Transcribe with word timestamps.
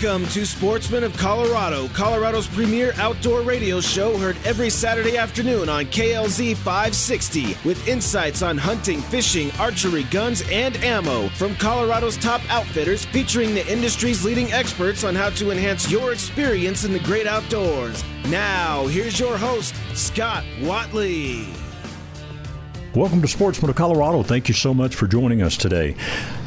Welcome 0.00 0.28
to 0.28 0.46
Sportsman 0.46 1.02
of 1.02 1.16
Colorado, 1.16 1.88
Colorado's 1.88 2.46
premier 2.46 2.92
outdoor 2.98 3.40
radio 3.42 3.80
show 3.80 4.16
heard 4.16 4.36
every 4.44 4.70
Saturday 4.70 5.16
afternoon 5.16 5.68
on 5.68 5.86
KLZ 5.86 6.54
560 6.54 7.56
with 7.64 7.88
insights 7.88 8.40
on 8.40 8.56
hunting, 8.56 9.00
fishing, 9.00 9.50
archery, 9.58 10.04
guns, 10.04 10.44
and 10.52 10.76
ammo 10.84 11.28
from 11.30 11.56
Colorado's 11.56 12.16
top 12.16 12.40
outfitters 12.48 13.06
featuring 13.06 13.54
the 13.54 13.66
industry's 13.66 14.24
leading 14.24 14.52
experts 14.52 15.02
on 15.02 15.16
how 15.16 15.30
to 15.30 15.50
enhance 15.50 15.90
your 15.90 16.12
experience 16.12 16.84
in 16.84 16.92
the 16.92 17.00
great 17.00 17.26
outdoors. 17.26 18.04
Now, 18.28 18.86
here's 18.86 19.18
your 19.18 19.36
host, 19.36 19.74
Scott 19.94 20.44
Watley. 20.62 21.48
Welcome 22.94 23.20
to 23.22 23.28
Sportsman 23.28 23.70
of 23.70 23.76
Colorado. 23.76 24.22
Thank 24.22 24.46
you 24.46 24.54
so 24.54 24.72
much 24.72 24.94
for 24.94 25.08
joining 25.08 25.42
us 25.42 25.56
today. 25.56 25.96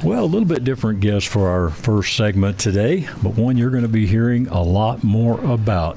Well, 0.03 0.23
a 0.23 0.25
little 0.25 0.47
bit 0.47 0.63
different 0.63 0.99
guest 0.99 1.27
for 1.27 1.47
our 1.47 1.69
first 1.69 2.15
segment 2.17 2.57
today, 2.57 3.07
but 3.21 3.35
one 3.35 3.55
you're 3.55 3.69
going 3.69 3.83
to 3.83 3.87
be 3.87 4.07
hearing 4.07 4.47
a 4.47 4.63
lot 4.63 5.03
more 5.03 5.39
about. 5.41 5.95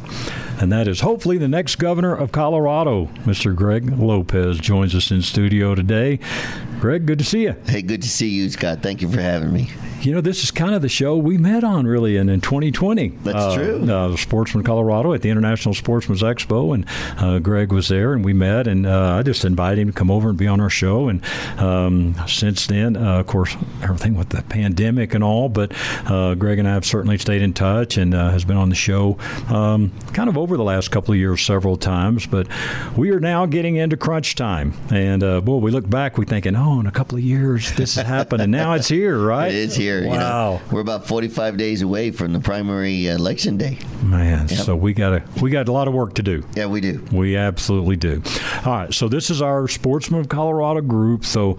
And 0.60 0.70
that 0.72 0.86
is 0.88 1.00
hopefully 1.00 1.38
the 1.38 1.48
next 1.48 1.76
governor 1.76 2.14
of 2.14 2.30
Colorado, 2.30 3.06
Mr. 3.24 3.56
Greg 3.56 3.98
Lopez, 3.98 4.58
joins 4.58 4.94
us 4.94 5.10
in 5.10 5.22
studio 5.22 5.74
today. 5.74 6.18
Greg, 6.80 7.06
good 7.06 7.18
to 7.18 7.24
see 7.24 7.44
you. 7.44 7.56
Hey, 7.66 7.80
good 7.80 8.02
to 8.02 8.08
see 8.08 8.28
you, 8.28 8.50
Scott. 8.50 8.82
Thank 8.82 9.00
you 9.00 9.08
for 9.10 9.22
having 9.22 9.54
me 9.54 9.70
you 10.04 10.12
know, 10.12 10.20
this 10.20 10.44
is 10.44 10.50
kind 10.50 10.74
of 10.74 10.82
the 10.82 10.88
show 10.88 11.16
we 11.16 11.38
met 11.38 11.64
on 11.64 11.86
really 11.86 12.16
in, 12.16 12.28
in 12.28 12.40
2020. 12.40 13.08
That's 13.08 13.36
uh, 13.36 13.54
true. 13.54 13.90
Uh, 13.90 14.16
Sportsman 14.16 14.64
Colorado 14.64 15.12
at 15.14 15.22
the 15.22 15.30
International 15.30 15.74
Sportsman's 15.74 16.22
Expo, 16.22 16.74
and 16.74 16.84
uh, 17.18 17.38
Greg 17.38 17.72
was 17.72 17.88
there, 17.88 18.12
and 18.12 18.24
we 18.24 18.32
met, 18.32 18.66
and 18.66 18.86
uh, 18.86 19.16
I 19.18 19.22
just 19.22 19.44
invited 19.44 19.80
him 19.80 19.88
to 19.88 19.92
come 19.92 20.10
over 20.10 20.28
and 20.28 20.38
be 20.38 20.46
on 20.46 20.60
our 20.60 20.70
show. 20.70 21.08
And 21.08 21.24
um, 21.58 22.14
since 22.26 22.66
then, 22.66 22.96
uh, 22.96 23.20
of 23.20 23.26
course, 23.26 23.56
everything 23.94 24.16
with 24.16 24.30
the 24.30 24.42
pandemic 24.42 25.14
and 25.14 25.22
all, 25.22 25.48
but 25.48 25.72
uh, 26.06 26.34
Greg 26.34 26.58
and 26.58 26.68
I 26.68 26.74
have 26.74 26.84
certainly 26.84 27.18
stayed 27.18 27.42
in 27.42 27.52
touch 27.52 27.96
and 27.96 28.12
has 28.12 28.44
been 28.44 28.56
on 28.56 28.68
the 28.68 28.74
show 28.74 29.18
um, 29.48 29.92
kind 30.12 30.28
of 30.28 30.36
over 30.36 30.56
the 30.56 30.64
last 30.64 30.90
couple 30.90 31.12
of 31.12 31.18
years 31.18 31.42
several 31.42 31.76
times. 31.76 32.26
But 32.26 32.48
we 32.96 33.10
are 33.10 33.20
now 33.20 33.46
getting 33.46 33.76
into 33.76 33.96
crunch 33.96 34.34
time, 34.34 34.74
and 34.90 35.20
boy, 35.44 35.58
we 35.58 35.70
look 35.70 35.88
back, 35.88 36.18
we're 36.18 36.24
thinking, 36.24 36.56
oh, 36.56 36.80
in 36.80 36.86
a 36.86 36.92
couple 36.92 37.16
of 37.16 37.24
years 37.24 37.72
this 37.76 37.94
has 37.94 38.06
happened, 38.06 38.42
and 38.42 38.52
now 38.52 38.74
it's 38.74 38.88
here, 38.88 39.18
right? 39.24 39.48
It 39.48 39.54
is 39.54 39.76
here 39.76 39.84
here. 39.84 40.08
Wow. 40.08 40.14
You 40.14 40.18
know, 40.18 40.60
we're 40.70 40.80
about 40.80 41.06
45 41.06 41.56
days 41.56 41.82
away 41.82 42.10
from 42.10 42.32
the 42.32 42.40
primary 42.40 43.06
election 43.06 43.56
day. 43.56 43.78
Man, 44.02 44.48
yep. 44.48 44.58
so 44.58 44.76
we 44.76 44.92
got 44.92 45.12
a 45.12 45.22
we 45.40 45.50
got 45.50 45.68
a 45.68 45.72
lot 45.72 45.88
of 45.88 45.94
work 45.94 46.14
to 46.14 46.22
do. 46.22 46.44
Yeah, 46.54 46.66
we 46.66 46.80
do. 46.80 47.04
We 47.12 47.36
absolutely 47.36 47.96
do. 47.96 48.22
All 48.64 48.72
right, 48.72 48.94
so 48.94 49.08
this 49.08 49.30
is 49.30 49.42
our 49.42 49.68
Sportsman 49.68 50.20
of 50.20 50.28
Colorado 50.28 50.80
group. 50.80 51.24
So 51.24 51.58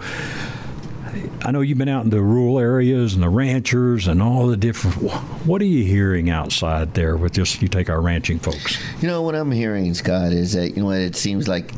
I 1.44 1.50
know 1.50 1.60
you've 1.60 1.78
been 1.78 1.88
out 1.88 2.04
in 2.04 2.10
the 2.10 2.20
rural 2.20 2.58
areas 2.58 3.14
and 3.14 3.22
the 3.22 3.28
ranchers 3.28 4.06
and 4.06 4.22
all 4.22 4.46
the 4.46 4.56
different. 4.56 4.96
What 5.46 5.60
are 5.62 5.66
you 5.66 5.84
hearing 5.84 6.30
outside 6.30 6.94
there 6.94 7.16
with 7.16 7.32
just 7.32 7.62
you 7.62 7.68
take 7.68 7.88
our 7.88 8.00
ranching 8.00 8.38
folks? 8.38 8.78
You 9.00 9.08
know 9.08 9.22
what 9.22 9.34
I'm 9.34 9.50
hearing, 9.50 9.92
Scott, 9.94 10.32
is 10.32 10.52
that 10.52 10.76
you 10.76 10.82
know 10.82 10.90
it 10.90 11.16
seems 11.16 11.48
like 11.48 11.72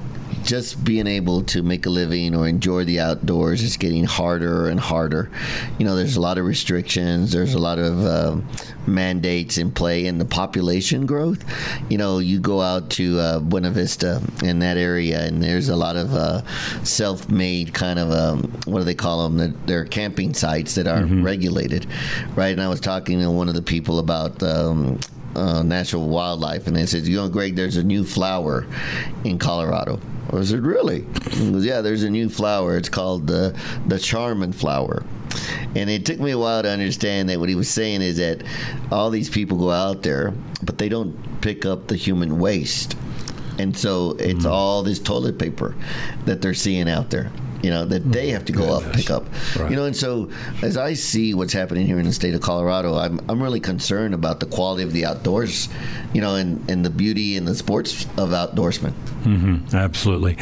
just 0.49 0.83
being 0.83 1.07
able 1.07 1.43
to 1.43 1.63
make 1.63 1.85
a 1.85 1.91
living 1.91 2.35
or 2.35 2.49
enjoy 2.49 2.83
the 2.83 2.99
outdoors 2.99 3.63
is 3.63 3.77
getting 3.77 4.05
harder 4.05 4.67
and 4.67 4.81
harder. 4.81 5.31
You 5.79 5.85
know, 5.85 5.95
there's 5.95 6.17
a 6.17 6.23
lot 6.23 6.39
of 6.39 6.47
restrictions, 6.47 7.33
there's 7.33 7.53
a 7.53 7.59
lot 7.59 7.79
of 7.79 8.03
uh, 8.03 8.41
mandates 8.87 9.59
in 9.59 9.71
play, 9.71 10.07
and 10.07 10.19
the 10.19 10.25
population 10.25 11.05
growth. 11.05 11.45
You 11.91 11.99
know, 11.99 12.19
you 12.19 12.41
go 12.41 12.63
out 12.63 12.89
to 12.93 13.19
uh, 13.21 13.41
Buena 13.41 13.71
Vista 13.71 14.23
in 14.43 14.61
that 14.61 14.79
area, 14.79 15.23
and 15.27 15.43
there's 15.43 15.69
a 15.69 15.77
lot 15.77 15.97
of 15.97 16.15
uh, 16.15 16.43
self 16.83 17.29
made 17.29 17.75
kind 17.75 17.99
of, 17.99 18.11
um, 18.11 18.51
what 18.65 18.79
do 18.79 18.85
they 18.85 18.95
call 18.95 19.29
them? 19.29 19.55
They're 19.67 19.85
camping 19.85 20.33
sites 20.33 20.77
that 20.77 20.87
aren't 20.87 21.11
mm-hmm. 21.11 21.25
regulated, 21.25 21.87
right? 22.34 22.53
And 22.53 22.62
I 22.62 22.69
was 22.69 22.81
talking 22.81 23.21
to 23.21 23.31
one 23.31 23.51
of 23.51 23.55
the 23.55 23.61
people 23.61 23.99
about. 23.99 24.43
Um, 24.43 24.99
uh, 25.38 25.62
natural 25.62 26.09
wildlife, 26.09 26.66
and 26.66 26.76
they 26.76 26.87
said, 26.87 27.06
"You 27.06 27.16
know, 27.16 27.28
Greg, 27.28 27.54
there's 27.54 27.76
a 27.76 27.84
new 27.84 28.04
flower 28.04 28.66
in 29.25 29.38
Colorado." 29.38 30.00
I 30.32 30.43
said, 30.43 30.60
"Really?" 30.60 31.06
He 31.31 31.53
goes, 31.53 31.65
"Yeah, 31.65 31.81
there's 31.81 32.03
a 32.03 32.10
new 32.10 32.28
flower. 32.28 32.76
It's 32.76 32.88
called 32.88 33.26
the 33.26 33.56
the 33.87 33.98
Charmin 33.98 34.53
flower." 34.53 35.04
And 35.75 35.91
it 35.91 36.04
took 36.04 36.19
me 36.19 36.32
a 36.32 36.38
while 36.38 36.62
to 36.62 36.71
understand 36.71 37.28
that 37.28 37.38
what 37.38 37.48
he 37.48 37.54
was 37.54 37.69
saying 37.69 38.03
is 38.03 38.16
that 38.16 38.43
all 38.91 39.10
these 39.10 39.31
people 39.31 39.59
go 39.59 39.71
out 39.71 40.03
there, 40.03 40.32
but 40.62 40.78
they 40.78 40.88
don't 40.88 41.41
pick 41.41 41.65
up 41.65 41.87
the 41.87 41.97
human 41.97 42.38
waste. 42.38 42.97
And 43.59 43.77
so 43.77 44.12
it's 44.19 44.44
mm. 44.44 44.50
all 44.50 44.82
this 44.82 44.98
toilet 44.98 45.38
paper 45.38 45.75
that 46.25 46.41
they're 46.41 46.54
seeing 46.54 46.88
out 46.88 47.10
there 47.10 47.31
you 47.63 47.71
know, 47.71 47.85
that 47.85 48.11
they 48.11 48.31
have 48.31 48.45
to 48.47 48.53
go 48.53 48.73
up 48.73 48.93
pick 48.93 49.11
up. 49.11 49.27
Right. 49.59 49.71
You 49.71 49.77
know, 49.77 49.85
and 49.85 49.97
so 49.97 50.31
as 50.63 50.77
I 50.77 50.95
see 50.95 51.35
what's 51.35 51.53
happening 51.53 51.87
here 51.87 51.99
in 51.99 52.05
the 52.05 52.13
state 52.13 52.35
of 52.35 52.41
Colorado, 52.41 52.95
I'm, 52.95 53.21
I'm 53.29 53.43
really 53.43 53.61
concerned 53.61 54.15
about 54.15 54.41
the 54.41 54.47
quality 54.47 54.83
of 54.83 54.93
the 54.93 55.05
outdoors, 55.05 55.69
you 56.13 56.21
know, 56.21 56.35
and, 56.37 56.69
and 56.71 56.85
the 56.85 56.91
beauty 56.91 57.37
and 57.37 57.47
the 57.47 57.55
sports 57.55 58.05
of 58.17 58.31
outdoorsmen. 58.31 58.93
Mm-hmm. 59.25 59.77
Absolutely. 59.77 60.37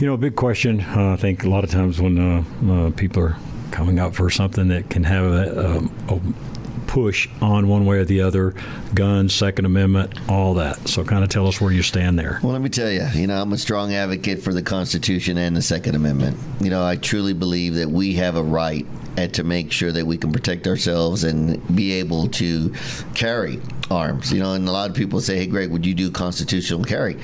You 0.00 0.06
know, 0.06 0.14
a 0.14 0.18
big 0.18 0.36
question, 0.36 0.80
uh, 0.80 1.12
I 1.12 1.16
think 1.16 1.44
a 1.44 1.48
lot 1.48 1.64
of 1.64 1.70
times 1.70 2.00
when 2.00 2.18
uh, 2.18 2.44
uh, 2.72 2.90
people 2.92 3.22
are 3.22 3.36
coming 3.70 3.98
up 3.98 4.14
for 4.14 4.30
something 4.30 4.68
that 4.68 4.90
can 4.90 5.04
have 5.04 5.24
a, 5.24 5.88
a, 6.08 6.14
a 6.14 6.20
push 6.88 7.28
on 7.40 7.68
one 7.68 7.86
way 7.86 7.98
or 7.98 8.04
the 8.04 8.22
other, 8.22 8.54
guns, 8.94 9.32
Second 9.32 9.66
Amendment, 9.66 10.18
all 10.28 10.54
that. 10.54 10.88
So, 10.88 11.04
kind 11.04 11.22
of 11.22 11.30
tell 11.30 11.46
us 11.46 11.60
where 11.60 11.70
you 11.70 11.82
stand 11.82 12.18
there. 12.18 12.40
Well, 12.42 12.52
let 12.52 12.62
me 12.62 12.70
tell 12.70 12.90
you, 12.90 13.06
you 13.14 13.28
know, 13.28 13.40
I'm 13.40 13.52
a 13.52 13.58
strong 13.58 13.94
advocate 13.94 14.42
for 14.42 14.52
the 14.52 14.62
Constitution 14.62 15.38
and 15.38 15.54
the 15.54 15.62
Second 15.62 15.94
Amendment. 15.94 16.36
You 16.60 16.70
know, 16.70 16.84
I 16.84 16.96
truly 16.96 17.34
believe 17.34 17.76
that 17.76 17.88
we 17.88 18.14
have 18.14 18.36
a 18.36 18.42
right 18.42 18.86
to 19.26 19.42
make 19.42 19.72
sure 19.72 19.90
that 19.90 20.06
we 20.06 20.16
can 20.16 20.32
protect 20.32 20.66
ourselves 20.68 21.24
and 21.24 21.60
be 21.74 21.92
able 21.92 22.28
to 22.28 22.72
carry 23.14 23.60
arms. 23.90 24.32
You 24.32 24.40
know, 24.40 24.54
and 24.54 24.68
a 24.68 24.70
lot 24.70 24.88
of 24.88 24.96
people 24.96 25.20
say, 25.20 25.36
"Hey, 25.36 25.46
Greg, 25.46 25.70
would 25.70 25.84
you 25.84 25.94
do 25.94 26.10
constitutional 26.10 26.84
carry?" 26.84 27.16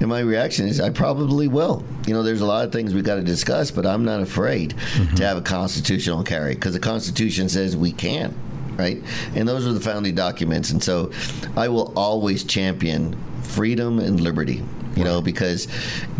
And 0.00 0.08
my 0.08 0.20
reaction 0.20 0.66
is, 0.66 0.80
I 0.80 0.90
probably 0.90 1.48
will. 1.48 1.84
You 2.06 2.14
know, 2.14 2.22
there's 2.22 2.40
a 2.40 2.46
lot 2.46 2.64
of 2.64 2.72
things 2.72 2.94
we 2.94 3.02
got 3.02 3.16
to 3.16 3.22
discuss, 3.22 3.70
but 3.70 3.84
I'm 3.84 4.04
not 4.04 4.20
afraid 4.20 4.74
mm-hmm. 4.74 5.14
to 5.16 5.26
have 5.26 5.36
a 5.36 5.42
constitutional 5.42 6.24
carry 6.24 6.54
because 6.54 6.72
the 6.72 6.80
Constitution 6.80 7.48
says 7.48 7.76
we 7.76 7.92
can 7.92 8.34
right? 8.76 9.02
And 9.34 9.48
those 9.48 9.66
are 9.66 9.72
the 9.72 9.80
founding 9.80 10.14
documents. 10.14 10.70
And 10.70 10.82
so 10.82 11.12
I 11.56 11.68
will 11.68 11.92
always 11.96 12.44
champion 12.44 13.16
freedom 13.42 13.98
and 13.98 14.20
liberty 14.20 14.62
you 14.96 15.04
know, 15.04 15.22
because 15.22 15.68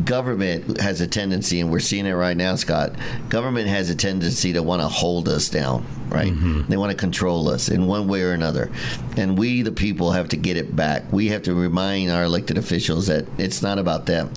government 0.04 0.80
has 0.80 1.00
a 1.00 1.06
tendency, 1.06 1.60
and 1.60 1.70
we're 1.70 1.80
seeing 1.80 2.06
it 2.06 2.12
right 2.12 2.36
now, 2.36 2.54
Scott. 2.56 2.94
Government 3.28 3.68
has 3.68 3.90
a 3.90 3.94
tendency 3.94 4.52
to 4.54 4.62
want 4.62 4.80
to 4.82 4.88
hold 4.88 5.28
us 5.28 5.48
down, 5.48 5.84
right? 6.12 6.32
Mm-hmm. 6.32 6.68
They 6.68 6.76
want 6.76 6.90
to 6.90 6.96
control 6.96 7.48
us 7.48 7.68
in 7.68 7.86
one 7.86 8.06
way 8.08 8.22
or 8.22 8.32
another. 8.32 8.70
And 9.16 9.38
we, 9.38 9.62
the 9.62 9.72
people, 9.72 10.12
have 10.12 10.28
to 10.28 10.36
get 10.36 10.56
it 10.56 10.74
back. 10.76 11.10
We 11.12 11.28
have 11.28 11.42
to 11.44 11.54
remind 11.54 12.10
our 12.10 12.24
elected 12.24 12.58
officials 12.58 13.06
that 13.06 13.26
it's 13.38 13.62
not 13.62 13.78
about 13.78 14.06
them, 14.06 14.32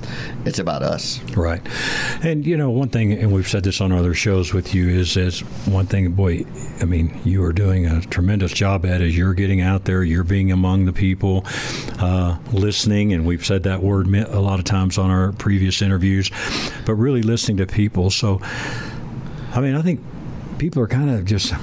it's 0.46 0.59
about 0.59 0.84
us. 0.84 1.22
Right. 1.35 1.62
And, 2.24 2.46
you 2.46 2.58
know, 2.58 2.69
one 2.69 2.90
thing, 2.90 3.14
and 3.14 3.31
we've 3.31 3.47
said 3.47 3.64
this 3.64 3.81
on 3.81 3.91
other 3.91 4.14
shows 4.14 4.53
with 4.53 4.74
you, 4.74 4.90
is, 4.90 5.18
is 5.18 5.41
one 5.66 5.85
thing, 5.85 6.12
boy, 6.14 6.46
I 6.81 6.85
mean, 6.85 7.19
you 7.25 7.44
are 7.44 7.53
doing 7.53 7.85
a 7.85 8.02
tremendous 8.02 8.52
job 8.52 8.85
at 8.85 9.02
is 9.02 9.18
you're 9.18 9.34
getting 9.34 9.62
out 9.62 9.85
there, 9.85 10.03
you're 10.03 10.24
being 10.24 10.52
among 10.52 10.85
the 10.85 10.94
people, 10.94 11.44
uh, 12.00 12.38
listening, 12.52 13.14
and 13.14 13.25
we've 13.25 13.46
said 13.46 13.64
that 13.64 13.81
word 13.81 14.08
a 14.08 14.40
lot 14.40 14.59
of 14.59 14.66
times 14.66 14.97
on 14.97 15.09
our 15.09 15.31
previous 15.34 15.81
interviews, 15.81 16.31
but 16.85 16.96
really 16.96 17.22
listening 17.22 17.58
to 17.58 17.66
people. 17.66 18.09
So, 18.09 18.40
I 19.53 19.62
mean, 19.62 19.75
I 19.75 19.81
think 19.81 20.02
people 20.57 20.81
are 20.81 20.88
kind 20.88 21.09
of 21.09 21.25
just 21.25 21.53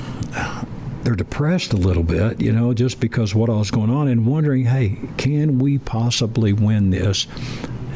they're 1.03 1.17
depressed 1.17 1.73
a 1.73 1.77
little 1.77 2.03
bit, 2.03 2.41
you 2.41 2.53
know, 2.53 2.73
just 2.73 3.01
because 3.01 3.35
what 3.35 3.49
all's 3.49 3.71
going 3.71 3.91
on 3.91 4.09
and 4.09 4.27
wondering, 4.27 4.65
hey, 4.65 4.99
can 5.17 5.59
we 5.59 5.79
possibly 5.79 6.53
win 6.53 6.91
this? 6.91 7.27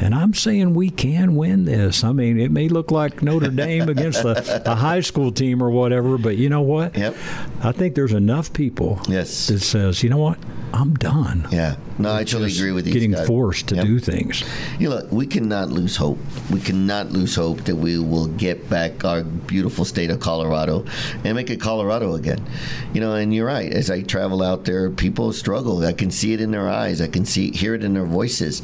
And 0.01 0.15
I'm 0.15 0.35
saying 0.35 0.75
we 0.75 0.91
can 0.91 1.37
win 1.37 1.65
this. 1.65 2.05
I 2.05 2.13
mean, 2.13 2.39
it 2.39 2.51
may 2.51 2.69
look 2.69 2.91
like 2.91 3.23
Notre 3.23 3.51
Dame 3.51 3.89
against 3.89 4.25
a, 4.25 4.71
a, 4.71 4.75
high 4.75 5.01
school 5.01 5.33
team 5.33 5.63
or 5.63 5.71
whatever, 5.71 6.19
but 6.19 6.37
you 6.37 6.49
know 6.49 6.61
what? 6.61 6.97
Yep. 6.97 7.17
I 7.63 7.73
think 7.73 7.95
there's 7.95 8.13
enough 8.13 8.53
people 8.53 9.01
yes. 9.09 9.47
that 9.47 9.61
says, 9.61 10.03
you 10.03 10.11
know 10.11 10.19
what? 10.19 10.39
I'm 10.75 10.95
done. 10.95 11.49
Yeah. 11.51 11.77
No, 11.99 12.13
I 12.13 12.25
totally 12.25 12.53
agree 12.53 12.73
with 12.73 12.87
you. 12.87 12.93
Getting 12.93 13.15
Scott. 13.15 13.27
forced 13.27 13.69
to 13.69 13.77
yep. 13.77 13.87
do 13.87 13.99
things. 13.99 14.45
You 14.79 14.91
know, 14.91 14.97
look, 14.97 15.13
we 15.13 15.27
cannot 15.27 15.71
lose 15.71 15.97
hope. 15.97 16.19
We 16.51 16.61
cannot 16.61 17.11
lose 17.11 17.35
hope 17.35 17.63
that 17.63 17.77
we 17.77 17.99
will 17.99 18.27
get 18.27 18.69
back 18.69 19.03
our 19.03 19.23
beautiful 19.25 19.87
state 19.87 20.11
of 20.11 20.21
Colorado 20.21 20.85
and 21.25 21.35
make 21.35 21.49
it 21.49 21.61
Colorado 21.61 22.15
again. 22.15 22.45
You 22.93 23.01
know, 23.01 23.15
and 23.15 23.35
you're 23.35 23.47
right. 23.47 23.73
As 23.73 23.91
I 23.91 24.03
travel 24.03 24.43
out 24.43 24.67
there, 24.67 24.91
people 24.91 25.33
struggle. 25.33 25.83
I 25.87 25.95
can 25.95 26.11
see 26.11 26.35
it 26.35 26.43
in 26.43 26.51
their 26.51 26.69
eyes. 26.69 27.01
I 27.01 27.09
can 27.09 27.25
see 27.25 27.51
hear 27.53 27.75
it 27.75 27.83
in 27.83 27.95
their 27.95 28.05
voices. 28.05 28.61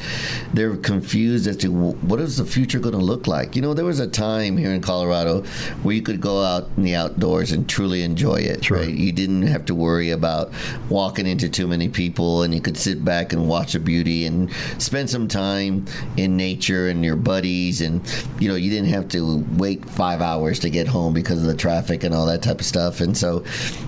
They're 0.52 0.76
confused 0.76 1.21
confused 1.22 1.46
as 1.46 1.56
to 1.56 1.70
what 1.70 2.18
is 2.18 2.36
the 2.36 2.44
future 2.44 2.80
going 2.80 2.98
to 2.98 3.00
look 3.00 3.28
like. 3.28 3.54
You 3.54 3.62
know, 3.62 3.74
there 3.74 3.84
was 3.84 4.00
a 4.00 4.08
time 4.08 4.56
here 4.56 4.72
in 4.72 4.80
Colorado 4.80 5.42
where 5.82 5.94
you 5.94 6.02
could 6.02 6.20
go 6.20 6.42
out 6.42 6.68
in 6.76 6.82
the 6.82 6.96
outdoors 6.96 7.52
and 7.52 7.68
truly 7.68 8.02
enjoy 8.02 8.36
it. 8.40 8.64
Sure. 8.64 8.78
Right? 8.78 8.88
You 8.88 9.12
didn't 9.12 9.42
have 9.42 9.64
to 9.66 9.74
worry 9.74 10.10
about 10.10 10.50
walking 10.88 11.26
into 11.26 11.48
too 11.48 11.68
many 11.68 11.88
people, 11.88 12.42
and 12.42 12.52
you 12.52 12.60
could 12.60 12.76
sit 12.76 13.04
back 13.04 13.32
and 13.32 13.48
watch 13.48 13.74
the 13.74 13.78
beauty 13.78 14.26
and 14.26 14.50
spend 14.78 15.10
some 15.10 15.28
time 15.28 15.86
in 16.16 16.36
nature 16.36 16.88
and 16.88 17.04
your 17.04 17.16
buddies, 17.16 17.80
and 17.80 18.02
you 18.40 18.48
know, 18.48 18.56
you 18.56 18.70
didn't 18.70 18.90
have 18.90 19.06
to 19.08 19.44
wait 19.56 19.84
five 19.88 20.20
hours 20.20 20.58
to 20.60 20.70
get 20.70 20.88
home 20.88 21.14
because 21.14 21.40
of 21.40 21.46
the 21.46 21.56
traffic 21.56 22.02
and 22.02 22.14
all 22.14 22.26
that 22.26 22.42
type 22.42 22.58
of 22.58 22.66
stuff. 22.66 23.00
And 23.00 23.16
so, 23.16 23.44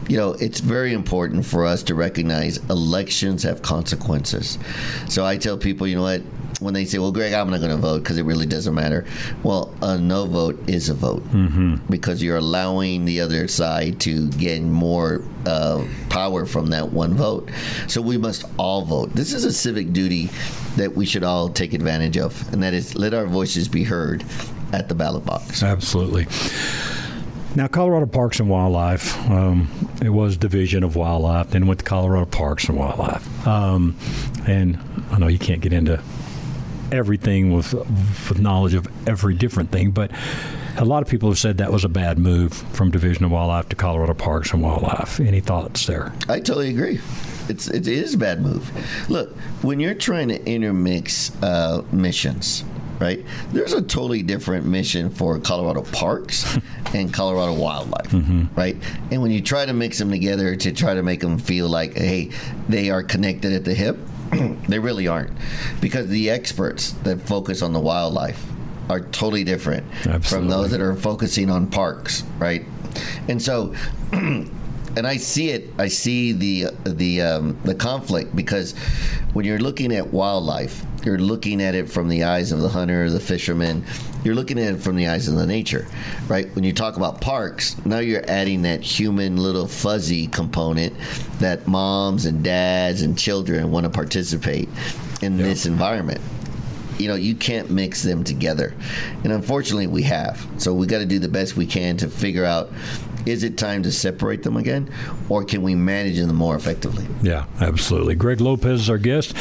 you 0.09 0.17
know, 0.17 0.35
it's 0.35 0.61
very 0.61 0.93
important 0.93 1.45
for 1.45 1.67
us 1.67 1.83
to 1.85 1.97
recognize 1.97 2.59
elections 2.71 3.43
have 3.43 3.63
consequences. 3.63 4.57
So 5.09 5.27
I 5.27 5.37
tell 5.37 5.59
people, 5.59 5.89
you 5.89 5.97
know 5.97 6.03
what? 6.03 6.23
When 6.61 6.73
they 6.75 6.85
say, 6.85 6.99
"Well, 6.99 7.12
Greg, 7.12 7.33
I'm 7.33 7.51
not 7.51 7.61
going 7.61 7.71
to 7.73 7.77
vote 7.77 8.03
because 8.03 8.17
it 8.19 8.25
really 8.25 8.47
doesn't 8.47 8.75
matter," 8.75 9.05
well, 9.43 9.75
a 9.83 9.99
no 9.99 10.27
vote 10.27 10.59
is 10.69 10.89
a 10.89 10.95
vote 10.95 11.23
because 11.91 12.23
you're 12.23 12.37
allowing 12.37 13.05
the 13.05 13.21
other 13.21 13.49
side 13.49 14.01
to 14.01 14.29
gain 14.31 14.71
more 14.71 15.23
uh, 15.47 15.85
power 16.09 16.47
from 16.47 16.69
that 16.69 16.93
one 16.93 17.15
vote. 17.15 17.51
So 17.89 18.01
we 18.01 18.17
must 18.19 18.45
all 18.59 18.85
vote. 18.85 19.15
This 19.15 19.33
is 19.33 19.45
a 19.45 19.53
civic 19.53 19.93
duty 19.93 20.31
that 20.77 20.95
we 20.95 21.06
should 21.06 21.25
all 21.25 21.49
take 21.49 21.73
advantage 21.73 22.17
of, 22.19 22.53
and 22.53 22.62
that 22.62 22.73
is 22.75 22.95
let 22.95 23.15
our 23.15 23.27
voices 23.27 23.69
be 23.69 23.85
heard 23.85 24.25
at 24.73 24.89
the 24.89 24.95
ballot 24.95 25.25
box. 25.25 25.62
Absolutely. 25.62 26.27
Now, 27.57 27.69
Colorado 27.69 28.07
Parks 28.07 28.41
and 28.41 28.49
Wildlife, 28.49 29.17
um, 29.31 29.69
it 30.03 30.09
was 30.09 30.37
Division 30.37 30.83
of 30.83 30.97
Wildlife, 30.97 31.50
then 31.50 31.69
went 31.69 31.79
to 31.79 31.85
Colorado 31.85 32.27
Parks 32.27 32.69
and 32.69 32.77
Wildlife. 32.77 33.47
Um, 33.47 33.97
and 34.49 34.77
I 35.12 35.19
know 35.19 35.29
you 35.29 35.39
can't 35.39 35.61
get 35.61 35.73
into 35.73 36.03
everything 36.93 37.53
with, 37.53 37.73
with 37.75 38.39
knowledge 38.39 38.75
of 38.75 38.87
every 39.09 39.35
different 39.35 39.71
thing, 39.71 39.91
but 39.91 40.11
a 40.77 40.85
lot 40.85 41.03
of 41.03 41.09
people 41.09 41.29
have 41.29 41.39
said 41.39 41.59
that 41.59 41.73
was 41.73 41.85
a 41.85 41.89
bad 41.89 42.19
move 42.19 42.53
from 42.53 42.91
Division 42.91 43.25
of 43.25 43.31
Wildlife 43.31 43.69
to 43.69 43.77
Colorado 43.77 44.15
Parks 44.15 44.53
and 44.53 44.63
Wildlife. 44.63 45.21
Any 45.21 45.41
thoughts 45.41 45.87
there? 45.87 46.13
I 46.29 46.41
totally 46.41 46.71
agree. 46.71 47.01
It's 47.49 47.69
it 47.69 47.87
is 47.87 48.15
a 48.15 48.19
bad 48.19 48.41
move. 48.41 48.71
Look, 49.11 49.37
when 49.63 49.79
you're 49.79 49.95
trying 49.95 50.29
to 50.29 50.45
intermix 50.47 51.31
uh, 51.43 51.83
missions, 51.93 52.65
right? 52.99 53.25
There's 53.53 53.73
a 53.73 53.83
totally 53.83 54.23
different 54.23 54.67
mission 54.67 55.11
for 55.11 55.39
Colorado 55.39 55.83
parks 55.83 56.59
and 56.95 57.13
Colorado 57.13 57.53
wildlife, 57.55 58.13
right? 58.57 58.77
And 59.11 59.21
when 59.21 59.31
you 59.31 59.43
try 59.43 59.67
to 59.67 59.73
mix 59.73 59.99
them 59.99 60.11
together 60.11 60.57
to 60.57 60.73
try 60.73 60.95
to 60.95 61.03
make 61.03 61.21
them 61.21 61.39
feel 61.39 61.69
like, 61.69 61.95
hey, 61.95 62.31
they 62.69 62.91
are 62.91 63.03
connected 63.03 63.53
at 63.53 63.65
the 63.65 63.75
hip, 63.75 63.99
they 64.69 64.79
really 64.79 65.07
aren't, 65.09 65.33
because 65.81 66.09
the 66.09 66.31
experts 66.31 66.93
that 67.05 67.21
focus 67.21 67.63
on 67.63 67.73
the 67.73 67.81
wildlife 67.81 68.45
are 68.91 69.01
totally 69.01 69.45
different 69.45 69.87
from 70.29 70.49
those 70.49 70.71
that 70.71 70.81
are 70.81 70.95
focusing 70.95 71.51
on 71.51 71.67
parks, 71.67 72.23
right? 72.39 72.65
And 73.29 73.41
so 73.41 73.75
and 74.97 75.07
I 75.07 75.17
see 75.17 75.51
it. 75.51 75.71
I 75.79 75.89
see 75.89 76.33
the 76.33 76.67
the 76.85 77.23
um, 77.23 77.59
the 77.65 77.75
conflict 77.75 78.35
because 78.37 78.73
when 79.33 79.45
you're 79.45 79.59
looking 79.59 79.93
at 79.93 80.13
wildlife, 80.13 80.85
you're 81.05 81.19
looking 81.19 81.62
at 81.62 81.75
it 81.75 81.89
from 81.89 82.09
the 82.09 82.25
eyes 82.25 82.53
of 82.53 82.61
the 82.61 82.69
hunter, 82.69 83.05
or 83.05 83.11
the 83.11 83.21
fisherman. 83.21 83.85
You're 84.25 84.35
looking 84.35 84.59
at 84.59 84.75
it 84.75 84.79
from 84.79 84.97
the 84.97 85.09
eyes 85.09 85.29
of 85.29 85.35
the 85.35 85.47
nature, 85.47 85.87
right? 86.29 86.53
When 86.55 86.65
you 86.65 86.73
talk 86.73 86.97
about 86.97 87.21
parks, 87.21 87.77
now 87.85 87.99
you're 87.99 88.25
adding 88.29 88.62
that 88.62 88.83
human 88.83 89.37
little 89.37 89.67
fuzzy 89.67 90.27
component 90.27 90.95
that 91.41 91.67
moms 91.67 92.25
and 92.25 92.43
dads 92.43 93.03
and 93.03 93.19
children 93.19 93.71
want 93.71 93.85
to 93.85 93.91
participate 93.91 94.69
in 95.23 95.37
this 95.37 95.67
environment 95.67 96.21
you 96.99 97.09
know 97.09 97.15
you 97.15 97.35
can't 97.35 97.71
mix 97.71 98.03
them 98.03 98.23
together 98.23 98.75
and 99.25 99.33
unfortunately 99.33 99.87
we 99.87 100.03
have 100.03 100.47
so 100.59 100.73
we 100.73 100.87
got 100.87 100.99
to 100.99 101.07
do 101.07 101.19
the 101.19 101.29
best 101.29 101.57
we 101.57 101.67
can 101.67 101.97
to 101.97 102.09
figure 102.09 102.45
out 102.45 102.71
is 103.26 103.43
it 103.43 103.56
time 103.59 103.82
to 103.82 103.91
separate 103.93 104.43
them 104.43 104.56
again 104.56 104.88
or 105.29 105.44
can 105.44 105.62
we 105.62 105.75
manage 105.75 106.19
them 106.19 106.35
more 106.37 106.56
effectively 106.56 107.06
Yeah, 107.23 107.44
absolutely. 107.61 108.15
Greg 108.15 108.41
Lopez 108.41 108.81
is 108.82 108.91
our 108.91 108.99
guest. 108.99 109.35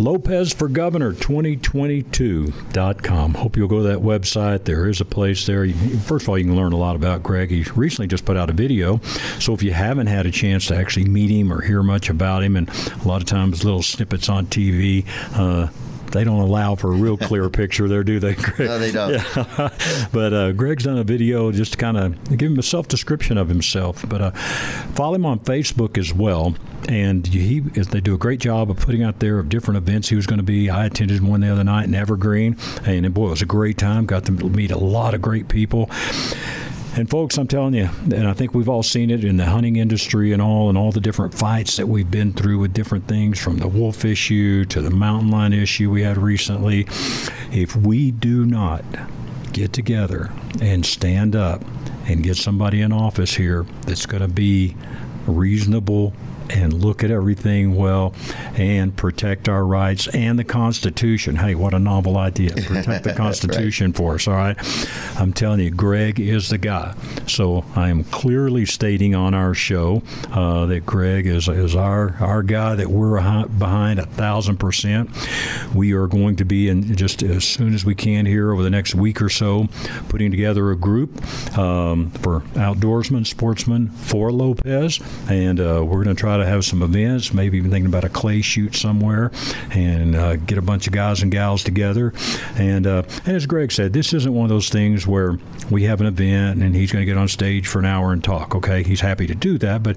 Lopez 0.00 0.52
for 0.54 0.68
Governor 0.68 1.12
2022.com. 1.12 3.34
Hope 3.34 3.56
you'll 3.56 3.68
go 3.68 3.82
to 3.82 3.88
that 3.88 3.98
website. 3.98 4.64
There 4.64 4.88
is 4.88 5.00
a 5.02 5.04
place 5.04 5.44
there. 5.46 5.68
First 5.70 6.24
of 6.24 6.30
all, 6.30 6.38
you 6.38 6.44
can 6.44 6.56
learn 6.56 6.72
a 6.72 6.78
lot 6.78 6.96
about 6.96 7.22
Greg. 7.22 7.50
He 7.50 7.62
recently 7.76 8.06
just 8.06 8.24
put 8.24 8.36
out 8.38 8.48
a 8.48 8.54
video. 8.54 9.00
So 9.38 9.52
if 9.52 9.62
you 9.62 9.72
haven't 9.72 10.06
had 10.06 10.24
a 10.26 10.30
chance 10.30 10.66
to 10.68 10.76
actually 10.76 11.04
meet 11.06 11.28
him 11.30 11.52
or 11.52 11.60
hear 11.60 11.82
much 11.82 12.08
about 12.08 12.42
him, 12.42 12.56
and 12.56 12.70
a 13.04 13.06
lot 13.06 13.20
of 13.20 13.28
times 13.28 13.64
little 13.64 13.82
snippets 13.82 14.30
on 14.30 14.46
TV, 14.46 15.04
uh, 15.34 15.68
they 16.12 16.24
don't 16.24 16.40
allow 16.40 16.74
for 16.74 16.92
a 16.92 16.96
real 16.96 17.16
clear 17.16 17.48
picture 17.62 17.88
there, 17.88 18.04
do 18.04 18.20
they, 18.20 18.34
Greg? 18.34 18.68
no 18.68 18.78
they 18.78 18.92
don't 18.92 19.12
but 20.12 20.32
uh, 20.32 20.52
Greg's 20.52 20.84
done 20.84 20.98
a 20.98 21.04
video 21.04 21.50
just 21.52 21.72
to 21.72 21.78
kind 21.78 21.96
of 21.96 22.38
give 22.38 22.52
him 22.52 22.58
a 22.58 22.62
self 22.62 22.88
description 22.88 23.38
of 23.38 23.48
himself. 23.48 24.04
But 24.08 24.20
uh, 24.20 24.30
follow 24.94 25.14
him 25.14 25.26
on 25.26 25.40
Facebook 25.40 25.98
as 25.98 26.12
well. 26.14 26.54
And 26.88 27.26
he 27.26 27.60
they 27.60 28.00
do 28.00 28.14
a 28.14 28.18
great 28.18 28.40
job 28.40 28.70
of 28.70 28.76
putting 28.76 29.04
out 29.04 29.20
there 29.20 29.38
of 29.38 29.48
different 29.48 29.78
events 29.78 30.08
he 30.08 30.16
was 30.16 30.26
going 30.26 30.38
to 30.38 30.44
be. 30.44 30.68
I 30.68 30.86
attended 30.86 31.22
one 31.22 31.40
the 31.40 31.48
other 31.48 31.62
night 31.62 31.84
in 31.84 31.94
Evergreen, 31.94 32.56
and 32.84 33.14
boy, 33.14 33.28
it 33.28 33.30
was 33.30 33.42
a 33.42 33.46
great 33.46 33.78
time. 33.78 34.04
Got 34.04 34.26
to 34.26 34.32
meet 34.32 34.72
a 34.72 34.78
lot 34.78 35.14
of 35.14 35.22
great 35.22 35.48
people. 35.48 35.88
And 36.94 37.08
folks, 37.08 37.38
I'm 37.38 37.48
telling 37.48 37.72
you, 37.72 37.88
and 38.14 38.28
I 38.28 38.34
think 38.34 38.54
we've 38.54 38.68
all 38.68 38.82
seen 38.82 39.10
it 39.10 39.24
in 39.24 39.38
the 39.38 39.46
hunting 39.46 39.76
industry 39.76 40.32
and 40.32 40.42
all, 40.42 40.68
and 40.68 40.76
all 40.76 40.92
the 40.92 41.00
different 41.00 41.32
fights 41.32 41.76
that 41.78 41.88
we've 41.88 42.10
been 42.10 42.34
through 42.34 42.58
with 42.58 42.74
different 42.74 43.08
things, 43.08 43.40
from 43.40 43.56
the 43.56 43.68
wolf 43.68 44.04
issue 44.04 44.66
to 44.66 44.82
the 44.82 44.90
mountain 44.90 45.30
lion 45.30 45.54
issue 45.54 45.90
we 45.90 46.02
had 46.02 46.18
recently. 46.18 46.86
If 47.50 47.74
we 47.74 48.10
do 48.10 48.44
not 48.44 48.84
get 49.52 49.72
together 49.72 50.30
and 50.60 50.84
stand 50.84 51.34
up 51.34 51.64
and 52.06 52.22
get 52.22 52.36
somebody 52.36 52.82
in 52.82 52.92
office 52.92 53.34
here 53.34 53.64
that's 53.86 54.04
going 54.04 54.22
to 54.22 54.28
be 54.28 54.76
reasonable 55.26 56.12
and 56.52 56.72
look 56.72 57.02
at 57.02 57.10
everything 57.10 57.74
well 57.74 58.14
and 58.54 58.96
protect 58.96 59.48
our 59.48 59.64
rights 59.64 60.08
and 60.08 60.38
the 60.38 60.44
Constitution. 60.44 61.36
Hey, 61.36 61.54
what 61.54 61.74
a 61.74 61.78
novel 61.78 62.16
idea. 62.16 62.50
Protect 62.72 63.04
the 63.04 63.14
Constitution 63.14 63.92
for 63.92 64.14
us, 64.14 64.28
all 64.28 64.34
right? 64.34 64.56
I'm 65.18 65.32
telling 65.32 65.60
you, 65.60 65.70
Greg 65.70 66.20
is 66.20 66.48
the 66.48 66.58
guy. 66.58 66.94
So 67.26 67.64
I 67.74 67.88
am 67.88 68.04
clearly 68.04 68.66
stating 68.66 69.14
on 69.14 69.34
our 69.34 69.54
show 69.54 70.02
uh, 70.30 70.66
that 70.66 70.86
Greg 70.86 71.26
is, 71.26 71.48
is 71.48 71.74
our, 71.74 72.16
our 72.20 72.42
guy 72.42 72.74
that 72.76 72.88
we're 72.88 73.20
behind 73.46 73.98
a 73.98 74.06
thousand 74.06 74.58
percent. 74.58 75.10
We 75.74 75.92
are 75.92 76.06
going 76.06 76.36
to 76.36 76.44
be 76.44 76.68
in 76.68 76.96
just 76.96 77.22
as 77.22 77.44
soon 77.44 77.74
as 77.74 77.84
we 77.84 77.94
can 77.94 78.26
here 78.26 78.52
over 78.52 78.62
the 78.62 78.70
next 78.70 78.94
week 78.94 79.20
or 79.20 79.28
so 79.28 79.68
putting 80.08 80.30
together 80.30 80.70
a 80.70 80.76
group 80.76 81.16
um, 81.58 82.10
for 82.10 82.40
outdoorsmen, 82.54 83.26
sportsmen 83.26 83.88
for 83.88 84.30
Lopez, 84.32 85.00
and 85.28 85.60
uh, 85.60 85.82
we're 85.84 86.04
going 86.04 86.14
to 86.14 86.20
try 86.20 86.36
to 86.36 86.41
have 86.46 86.64
some 86.64 86.82
events, 86.82 87.32
maybe 87.32 87.58
even 87.58 87.70
thinking 87.70 87.86
about 87.86 88.04
a 88.04 88.08
clay 88.08 88.42
shoot 88.42 88.74
somewhere, 88.74 89.30
and 89.70 90.14
uh, 90.14 90.36
get 90.36 90.58
a 90.58 90.62
bunch 90.62 90.86
of 90.86 90.92
guys 90.92 91.22
and 91.22 91.30
gals 91.30 91.64
together. 91.64 92.12
And 92.56 92.86
uh, 92.86 93.02
and 93.24 93.36
as 93.36 93.46
Greg 93.46 93.72
said, 93.72 93.92
this 93.92 94.12
isn't 94.12 94.32
one 94.32 94.44
of 94.44 94.50
those 94.50 94.68
things 94.68 95.06
where 95.06 95.38
we 95.70 95.84
have 95.84 96.00
an 96.00 96.06
event 96.06 96.62
and 96.62 96.74
he's 96.74 96.92
going 96.92 97.02
to 97.02 97.06
get 97.06 97.16
on 97.16 97.28
stage 97.28 97.66
for 97.66 97.78
an 97.78 97.84
hour 97.84 98.12
and 98.12 98.22
talk. 98.22 98.54
Okay, 98.54 98.82
he's 98.82 99.00
happy 99.00 99.26
to 99.26 99.34
do 99.34 99.58
that, 99.58 99.82
but 99.82 99.96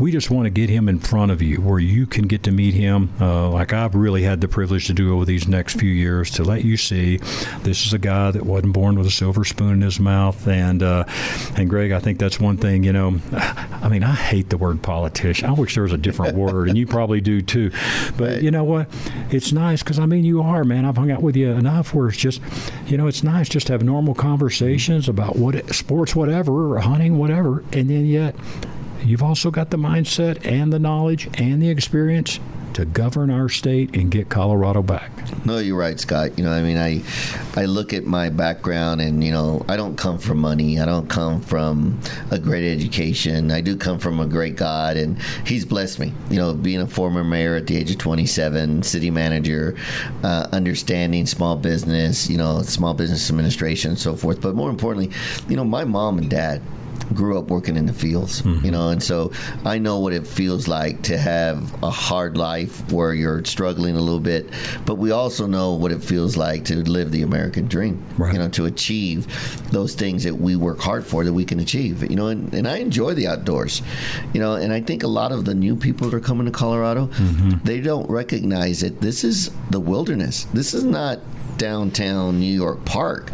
we 0.00 0.12
just 0.12 0.30
want 0.30 0.46
to 0.46 0.50
get 0.50 0.68
him 0.70 0.88
in 0.88 0.98
front 0.98 1.30
of 1.32 1.42
you 1.42 1.60
where 1.60 1.78
you 1.78 2.06
can 2.06 2.26
get 2.26 2.42
to 2.44 2.50
meet 2.50 2.74
him, 2.74 3.10
uh, 3.20 3.48
like 3.50 3.72
I've 3.72 3.94
really 3.94 4.22
had 4.22 4.40
the 4.40 4.48
privilege 4.48 4.86
to 4.86 4.94
do 4.94 5.14
over 5.14 5.24
these 5.24 5.48
next 5.48 5.78
few 5.78 5.90
years, 5.90 6.30
to 6.32 6.44
let 6.44 6.64
you 6.64 6.76
see 6.76 7.18
this 7.62 7.86
is 7.86 7.92
a 7.92 7.98
guy 7.98 8.30
that 8.30 8.44
wasn't 8.44 8.72
born 8.72 8.96
with 8.98 9.06
a 9.06 9.10
silver 9.10 9.44
spoon 9.44 9.74
in 9.74 9.80
his 9.82 9.98
mouth. 10.00 10.46
And 10.46 10.82
uh, 10.82 11.04
and 11.56 11.68
Greg, 11.68 11.92
I 11.92 12.00
think 12.00 12.18
that's 12.18 12.38
one 12.40 12.56
thing. 12.56 12.84
You 12.84 12.92
know, 12.92 13.20
I 13.32 13.88
mean, 13.88 14.04
I 14.04 14.14
hate 14.14 14.50
the 14.50 14.58
word 14.58 14.82
politician. 14.82 15.48
I 15.48 15.52
wish 15.68 15.74
there 15.74 15.82
was 15.82 15.92
a 15.92 15.98
different 15.98 16.34
word, 16.34 16.68
and 16.68 16.78
you 16.78 16.86
probably 16.86 17.20
do 17.20 17.42
too. 17.42 17.70
But 18.16 18.28
Right. 18.28 18.42
you 18.42 18.50
know 18.50 18.64
what? 18.64 18.88
It's 19.30 19.52
nice 19.52 19.82
because 19.82 19.98
I 19.98 20.06
mean, 20.06 20.24
you 20.24 20.40
are 20.40 20.64
man. 20.64 20.86
I've 20.86 20.96
hung 20.96 21.10
out 21.10 21.22
with 21.22 21.36
you 21.36 21.50
enough 21.50 21.92
where 21.94 22.08
it's 22.08 22.16
just, 22.16 22.40
you 22.86 22.96
know, 22.96 23.06
it's 23.06 23.22
nice 23.22 23.48
just 23.50 23.66
to 23.66 23.74
have 23.74 23.82
normal 23.82 24.14
conversations 24.14 25.08
about 25.10 25.36
what 25.36 25.74
sports, 25.74 26.16
whatever, 26.16 26.72
or 26.74 26.78
hunting, 26.80 27.18
whatever, 27.18 27.62
and 27.72 27.90
then 27.90 28.06
yet 28.06 28.34
you've 29.04 29.22
also 29.22 29.50
got 29.50 29.68
the 29.70 29.76
mindset 29.76 30.38
and 30.46 30.72
the 30.72 30.78
knowledge 30.78 31.28
and 31.34 31.60
the 31.62 31.68
experience 31.68 32.40
to 32.78 32.84
govern 32.84 33.28
our 33.28 33.48
state 33.48 33.96
and 33.96 34.08
get 34.08 34.28
Colorado 34.28 34.84
back. 34.84 35.10
No, 35.44 35.58
you're 35.58 35.76
right, 35.76 35.98
Scott. 35.98 36.38
You 36.38 36.44
know, 36.44 36.52
I 36.52 36.62
mean, 36.62 36.78
I 36.78 37.02
I 37.60 37.64
look 37.64 37.92
at 37.92 38.04
my 38.04 38.30
background, 38.30 39.00
and 39.00 39.24
you 39.24 39.32
know, 39.32 39.64
I 39.68 39.76
don't 39.76 39.96
come 39.96 40.16
from 40.16 40.38
money. 40.38 40.78
I 40.78 40.86
don't 40.86 41.08
come 41.10 41.40
from 41.40 41.98
a 42.30 42.38
great 42.38 42.70
education. 42.70 43.50
I 43.50 43.62
do 43.62 43.76
come 43.76 43.98
from 43.98 44.20
a 44.20 44.26
great 44.26 44.54
God, 44.54 44.96
and 44.96 45.20
He's 45.44 45.64
blessed 45.64 45.98
me. 45.98 46.12
You 46.30 46.36
know, 46.36 46.54
being 46.54 46.80
a 46.80 46.86
former 46.86 47.24
mayor 47.24 47.56
at 47.56 47.66
the 47.66 47.76
age 47.76 47.90
of 47.90 47.98
27, 47.98 48.84
city 48.84 49.10
manager, 49.10 49.76
uh, 50.22 50.46
understanding 50.52 51.26
small 51.26 51.56
business, 51.56 52.30
you 52.30 52.38
know, 52.38 52.62
small 52.62 52.94
business 52.94 53.28
administration, 53.28 53.90
and 53.90 53.98
so 53.98 54.14
forth. 54.14 54.40
But 54.40 54.54
more 54.54 54.70
importantly, 54.70 55.10
you 55.48 55.56
know, 55.56 55.64
my 55.64 55.82
mom 55.82 56.18
and 56.18 56.30
dad 56.30 56.62
grew 57.14 57.38
up 57.38 57.48
working 57.48 57.76
in 57.76 57.86
the 57.86 57.92
fields, 57.92 58.42
mm-hmm. 58.42 58.64
you 58.64 58.70
know, 58.70 58.90
and 58.90 59.02
so 59.02 59.32
I 59.64 59.78
know 59.78 59.98
what 59.98 60.12
it 60.12 60.26
feels 60.26 60.68
like 60.68 61.02
to 61.02 61.18
have 61.18 61.82
a 61.82 61.90
hard 61.90 62.36
life 62.36 62.90
where 62.92 63.14
you're 63.14 63.44
struggling 63.44 63.96
a 63.96 64.00
little 64.00 64.20
bit, 64.20 64.48
but 64.84 64.96
we 64.96 65.10
also 65.10 65.46
know 65.46 65.74
what 65.74 65.92
it 65.92 66.02
feels 66.02 66.36
like 66.36 66.64
to 66.66 66.76
live 66.88 67.12
the 67.12 67.22
American 67.22 67.66
dream, 67.66 68.04
right. 68.16 68.32
you 68.32 68.38
know, 68.38 68.48
to 68.50 68.66
achieve 68.66 69.26
those 69.70 69.94
things 69.94 70.24
that 70.24 70.34
we 70.34 70.56
work 70.56 70.80
hard 70.80 71.06
for 71.06 71.24
that 71.24 71.32
we 71.32 71.44
can 71.44 71.60
achieve, 71.60 72.08
you 72.10 72.16
know, 72.16 72.28
and, 72.28 72.52
and 72.54 72.68
I 72.68 72.78
enjoy 72.78 73.14
the 73.14 73.26
outdoors, 73.26 73.82
you 74.32 74.40
know, 74.40 74.54
and 74.54 74.72
I 74.72 74.80
think 74.80 75.02
a 75.02 75.08
lot 75.08 75.32
of 75.32 75.44
the 75.44 75.54
new 75.54 75.76
people 75.76 76.08
that 76.08 76.16
are 76.16 76.20
coming 76.20 76.46
to 76.46 76.52
Colorado, 76.52 77.06
mm-hmm. 77.06 77.64
they 77.64 77.80
don't 77.80 78.08
recognize 78.10 78.80
that 78.80 79.00
this 79.00 79.24
is 79.24 79.50
the 79.70 79.80
wilderness. 79.80 80.44
This 80.52 80.74
is 80.74 80.84
not 80.84 81.20
downtown 81.58 82.40
New 82.40 82.52
York 82.52 82.84
Park. 82.84 83.30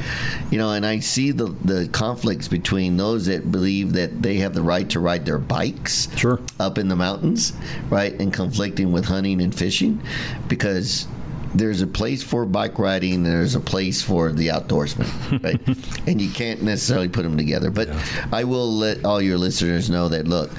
You 0.51 0.59
know, 0.59 0.73
and 0.73 0.85
I 0.85 0.99
see 1.01 1.31
the 1.31 1.47
the 1.65 1.89
conflicts 1.89 2.49
between 2.49 2.97
those 2.97 3.27
that 3.27 3.51
believe 3.51 3.93
that 3.93 4.23
they 4.23 4.37
have 4.37 4.55
the 4.55 4.63
right 4.63 4.89
to 4.91 5.01
ride 5.01 5.27
their 5.27 5.39
bikes 5.39 6.09
sure. 6.17 6.41
up 6.59 6.79
in 6.79 6.89
the 6.89 6.97
mountains, 6.97 7.53
right, 7.91 8.13
and 8.21 8.33
conflicting 8.33 8.93
with 8.93 9.07
hunting 9.07 9.41
and 9.41 9.55
fishing 9.55 10.03
because 10.49 11.07
there's 11.55 11.81
a 11.81 11.87
place 11.87 12.23
for 12.23 12.45
bike 12.45 12.79
riding 12.79 13.15
and 13.15 13.27
there's 13.27 13.55
a 13.55 13.61
place 13.61 14.03
for 14.03 14.33
the 14.33 14.49
outdoorsman, 14.49 15.43
right? 15.45 16.09
and 16.09 16.21
you 16.21 16.31
can't 16.31 16.63
necessarily 16.63 17.09
put 17.09 17.23
them 17.23 17.37
together. 17.37 17.71
But 17.71 17.89
yeah. 17.89 18.29
I 18.33 18.45
will 18.45 18.71
let 18.71 19.05
all 19.05 19.23
your 19.23 19.39
listeners 19.39 19.89
know 19.89 20.09
that 20.09 20.27
look, 20.27 20.51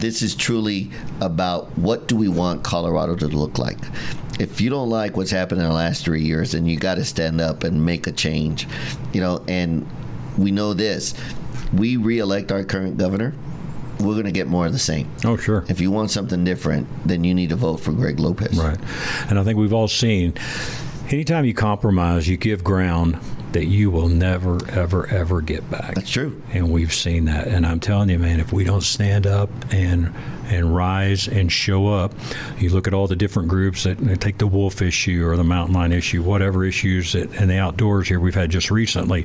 this 0.00 0.22
is 0.22 0.34
truly 0.34 0.90
about 1.20 1.76
what 1.78 2.08
do 2.08 2.16
we 2.16 2.28
want 2.28 2.62
Colorado 2.62 3.14
to 3.16 3.28
look 3.28 3.58
like 3.58 3.78
if 4.40 4.58
you 4.60 4.70
don't 4.70 4.88
like 4.88 5.18
what's 5.18 5.30
happened 5.30 5.60
in 5.60 5.68
the 5.68 5.74
last 5.74 6.02
three 6.02 6.22
years, 6.22 6.52
then 6.52 6.64
you 6.64 6.78
got 6.78 6.94
to 6.94 7.04
stand 7.04 7.42
up 7.42 7.62
and 7.62 7.84
make 7.84 8.06
a 8.06 8.12
change. 8.12 8.66
You 9.12 9.20
know, 9.20 9.44
and 9.46 9.86
we 10.38 10.50
know 10.50 10.72
this: 10.72 11.14
we 11.74 11.96
reelect 11.96 12.50
our 12.50 12.64
current 12.64 12.96
governor. 12.96 13.34
We're 13.98 14.14
going 14.14 14.24
to 14.24 14.32
get 14.32 14.46
more 14.46 14.64
of 14.64 14.72
the 14.72 14.78
same. 14.78 15.10
Oh, 15.26 15.36
sure. 15.36 15.66
If 15.68 15.78
you 15.78 15.90
want 15.90 16.10
something 16.10 16.42
different, 16.42 16.88
then 17.04 17.22
you 17.22 17.34
need 17.34 17.50
to 17.50 17.56
vote 17.56 17.78
for 17.78 17.92
Greg 17.92 18.18
Lopez. 18.18 18.56
Right. 18.58 18.78
And 19.28 19.38
I 19.38 19.44
think 19.44 19.58
we've 19.58 19.74
all 19.74 19.88
seen 19.88 20.32
anytime 21.10 21.44
you 21.44 21.52
compromise, 21.52 22.26
you 22.26 22.38
give 22.38 22.64
ground 22.64 23.18
that 23.52 23.66
you 23.66 23.90
will 23.90 24.08
never, 24.08 24.58
ever, 24.70 25.06
ever 25.08 25.40
get 25.40 25.68
back. 25.70 25.94
That's 25.94 26.10
true. 26.10 26.40
And 26.52 26.70
we've 26.70 26.94
seen 26.94 27.24
that. 27.26 27.48
And 27.48 27.66
I'm 27.66 27.80
telling 27.80 28.08
you, 28.08 28.18
man, 28.18 28.40
if 28.40 28.52
we 28.52 28.64
don't 28.64 28.82
stand 28.82 29.26
up 29.26 29.50
and 29.72 30.14
and 30.50 30.74
rise 30.74 31.28
and 31.28 31.50
show 31.50 31.88
up. 31.88 32.12
You 32.58 32.70
look 32.70 32.86
at 32.86 32.94
all 32.94 33.06
the 33.06 33.16
different 33.16 33.48
groups 33.48 33.84
that 33.84 34.20
take 34.20 34.38
the 34.38 34.46
wolf 34.46 34.82
issue 34.82 35.26
or 35.26 35.36
the 35.36 35.44
mountain 35.44 35.74
lion 35.74 35.92
issue, 35.92 36.22
whatever 36.22 36.64
issues 36.64 37.12
that 37.12 37.32
in 37.34 37.48
the 37.48 37.58
outdoors 37.58 38.08
here 38.08 38.20
we've 38.20 38.34
had 38.34 38.50
just 38.50 38.70
recently. 38.70 39.24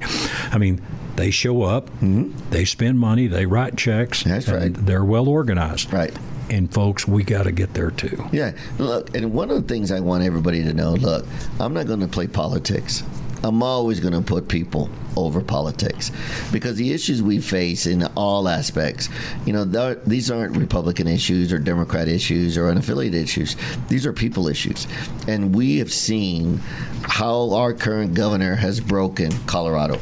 I 0.51 0.57
mean, 0.57 0.81
they 1.15 1.31
show 1.31 1.63
up, 1.63 1.89
mm-hmm. 1.89 2.31
they 2.51 2.65
spend 2.65 2.99
money, 2.99 3.27
they 3.27 3.45
write 3.45 3.77
checks. 3.77 4.23
That's 4.23 4.47
right. 4.47 4.73
They're 4.73 5.05
well 5.05 5.27
organized. 5.27 5.91
Right. 5.91 6.15
And 6.49 6.71
folks, 6.71 7.07
we 7.07 7.23
got 7.23 7.43
to 7.43 7.51
get 7.51 7.73
there 7.73 7.89
too. 7.89 8.23
Yeah. 8.31 8.51
Look, 8.77 9.15
and 9.15 9.33
one 9.33 9.49
of 9.49 9.55
the 9.55 9.67
things 9.67 9.91
I 9.91 9.99
want 9.99 10.23
everybody 10.23 10.63
to 10.63 10.73
know 10.73 10.93
look, 10.93 11.25
I'm 11.59 11.73
not 11.73 11.87
going 11.87 12.01
to 12.01 12.07
play 12.07 12.27
politics. 12.27 13.03
I'm 13.43 13.61
always 13.61 13.99
going 13.99 14.13
to 14.13 14.21
put 14.21 14.47
people 14.47 14.89
over 15.15 15.41
politics 15.41 16.11
because 16.51 16.75
the 16.75 16.93
issues 16.93 17.21
we 17.21 17.39
face 17.39 17.85
in 17.85 18.03
all 18.15 18.47
aspects, 18.47 19.09
you 19.45 19.53
know, 19.53 19.65
these 20.05 20.31
aren't 20.31 20.57
Republican 20.57 21.07
issues 21.07 21.53
or 21.53 21.59
Democrat 21.59 22.07
issues 22.07 22.57
or 22.57 22.63
unaffiliated 22.63 23.13
issues. 23.13 23.55
These 23.87 24.05
are 24.05 24.13
people 24.13 24.47
issues. 24.47 24.87
And 25.27 25.55
we 25.55 25.77
have 25.79 25.93
seen 25.93 26.57
how 27.03 27.51
our 27.51 27.73
current 27.73 28.13
governor 28.13 28.55
has 28.55 28.79
broken 28.79 29.31
Colorado. 29.45 29.99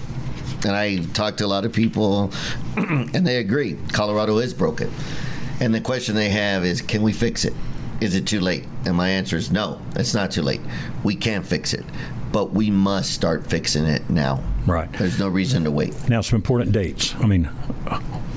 And 0.66 0.76
I 0.76 0.98
talked 0.98 1.40
to 1.40 1.46
a 1.46 1.48
lot 1.48 1.66
of 1.66 1.74
people, 1.74 2.32
and 2.78 3.28
they 3.28 3.38
agree 3.38 3.78
Colorado 3.92 4.38
is 4.38 4.54
broken. 4.54 4.92
And 5.60 5.74
the 5.74 5.82
question 5.82 6.16
they 6.16 6.30
have 6.30 6.66
is 6.66 6.82
can 6.82 7.02
we 7.02 7.14
fix 7.14 7.46
it? 7.46 7.54
Is 8.02 8.16
it 8.16 8.26
too 8.26 8.40
late? 8.40 8.66
And 8.86 8.96
my 8.96 9.10
answer 9.10 9.38
is 9.38 9.52
no, 9.52 9.82
it's 9.96 10.14
not 10.14 10.32
too 10.32 10.42
late. 10.42 10.62
We 11.04 11.16
can 11.16 11.44
fix 11.44 11.74
it 11.74 11.86
but 12.34 12.52
we 12.52 12.70
must 12.70 13.14
start 13.14 13.48
fixing 13.48 13.86
it 13.86 14.10
now. 14.10 14.44
Right. 14.66 14.92
There's 14.94 15.20
no 15.20 15.28
reason 15.28 15.66
to 15.66 15.72
wait. 15.72 16.10
Now, 16.10 16.22
some 16.22 16.38
important 16.38 16.72
dates. 16.72 17.14
I 17.16 17.26
mean, 17.26 17.50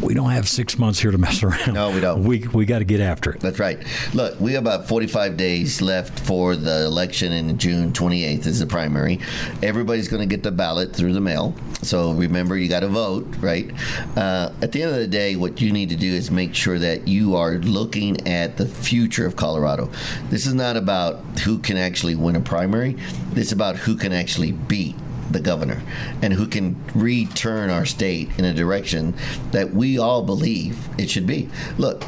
we 0.02 0.12
don't 0.12 0.30
have 0.30 0.48
six 0.48 0.78
months 0.78 0.98
here 0.98 1.10
to 1.10 1.18
mess 1.18 1.42
around. 1.42 1.72
No, 1.72 1.90
we 1.90 2.00
don't. 2.00 2.24
We, 2.24 2.46
we 2.48 2.66
got 2.66 2.80
to 2.80 2.84
get 2.84 3.00
after 3.00 3.32
it. 3.32 3.40
That's 3.40 3.58
right. 3.58 3.78
Look, 4.12 4.38
we 4.40 4.52
have 4.54 4.64
about 4.64 4.88
45 4.88 5.36
days 5.36 5.80
left 5.80 6.18
for 6.20 6.56
the 6.56 6.84
election 6.84 7.32
in 7.32 7.56
June 7.58 7.92
28th 7.92 8.46
is 8.46 8.60
the 8.60 8.66
primary. 8.66 9.20
Everybody's 9.62 10.08
going 10.08 10.20
to 10.20 10.26
get 10.26 10.42
the 10.42 10.50
ballot 10.50 10.94
through 10.94 11.12
the 11.12 11.20
mail. 11.20 11.54
So 11.82 12.12
remember, 12.12 12.56
you 12.56 12.68
got 12.68 12.80
to 12.80 12.88
vote, 12.88 13.26
right? 13.38 13.70
Uh, 14.16 14.52
at 14.62 14.72
the 14.72 14.82
end 14.82 14.92
of 14.92 14.98
the 14.98 15.06
day, 15.06 15.36
what 15.36 15.60
you 15.60 15.72
need 15.72 15.90
to 15.90 15.96
do 15.96 16.12
is 16.12 16.30
make 16.30 16.54
sure 16.54 16.78
that 16.78 17.06
you 17.06 17.36
are 17.36 17.54
looking 17.58 18.26
at 18.26 18.56
the 18.56 18.66
future 18.66 19.26
of 19.26 19.36
Colorado. 19.36 19.90
This 20.28 20.46
is 20.46 20.54
not 20.54 20.76
about 20.76 21.20
who 21.40 21.58
can 21.58 21.76
actually 21.76 22.16
win 22.16 22.36
a 22.36 22.40
primary. 22.40 22.96
This 23.30 23.46
is 23.46 23.52
about 23.52 23.76
who 23.76 23.96
can 23.96 24.12
actually 24.12 24.52
beat 24.52 24.96
the 25.30 25.40
governor 25.40 25.82
and 26.22 26.32
who 26.32 26.46
can 26.46 26.76
return 26.94 27.70
our 27.70 27.84
state 27.84 28.28
in 28.38 28.44
a 28.44 28.54
direction 28.54 29.14
that 29.50 29.72
we 29.72 29.98
all 29.98 30.22
believe 30.22 30.88
it 30.98 31.10
should 31.10 31.26
be. 31.26 31.48
Look, 31.78 32.04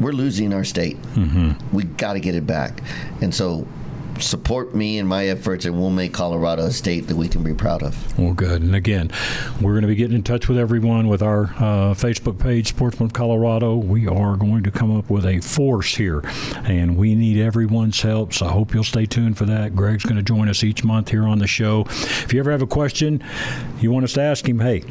we're 0.00 0.12
losing 0.12 0.52
our 0.52 0.64
state. 0.64 1.00
Mm-hmm. 1.14 1.74
We 1.74 1.84
got 1.84 2.14
to 2.14 2.20
get 2.20 2.34
it 2.34 2.46
back. 2.46 2.82
And 3.20 3.34
so 3.34 3.66
support 4.20 4.74
me 4.74 4.98
in 4.98 5.06
my 5.06 5.26
efforts, 5.26 5.64
and 5.64 5.78
we'll 5.78 5.90
make 5.90 6.12
Colorado 6.12 6.66
a 6.66 6.70
state 6.70 7.08
that 7.08 7.16
we 7.16 7.28
can 7.28 7.42
be 7.42 7.54
proud 7.54 7.82
of. 7.82 8.18
Well, 8.18 8.34
good. 8.34 8.62
And 8.62 8.74
again, 8.74 9.10
we're 9.60 9.72
going 9.72 9.82
to 9.82 9.88
be 9.88 9.94
getting 9.94 10.16
in 10.16 10.22
touch 10.22 10.48
with 10.48 10.58
everyone 10.58 11.08
with 11.08 11.22
our 11.22 11.44
uh, 11.44 11.94
Facebook 11.94 12.38
page, 12.38 12.68
Sportsman 12.68 13.06
of 13.06 13.12
Colorado. 13.12 13.76
We 13.76 14.06
are 14.06 14.36
going 14.36 14.62
to 14.64 14.70
come 14.70 14.96
up 14.96 15.10
with 15.10 15.26
a 15.26 15.40
force 15.40 15.94
here, 15.96 16.22
and 16.64 16.96
we 16.96 17.14
need 17.14 17.40
everyone's 17.40 18.00
help. 18.00 18.32
So 18.32 18.46
I 18.46 18.50
hope 18.50 18.74
you'll 18.74 18.84
stay 18.84 19.06
tuned 19.06 19.38
for 19.38 19.46
that. 19.46 19.74
Greg's 19.74 20.04
going 20.04 20.16
to 20.16 20.22
join 20.22 20.48
us 20.48 20.62
each 20.62 20.84
month 20.84 21.10
here 21.10 21.26
on 21.26 21.38
the 21.38 21.46
show. 21.46 21.86
If 21.88 22.32
you 22.32 22.40
ever 22.40 22.50
have 22.50 22.62
a 22.62 22.66
question 22.66 23.22
you 23.80 23.90
want 23.90 24.04
us 24.04 24.12
to 24.14 24.20
ask 24.20 24.48
him, 24.48 24.60
hey, 24.60 24.84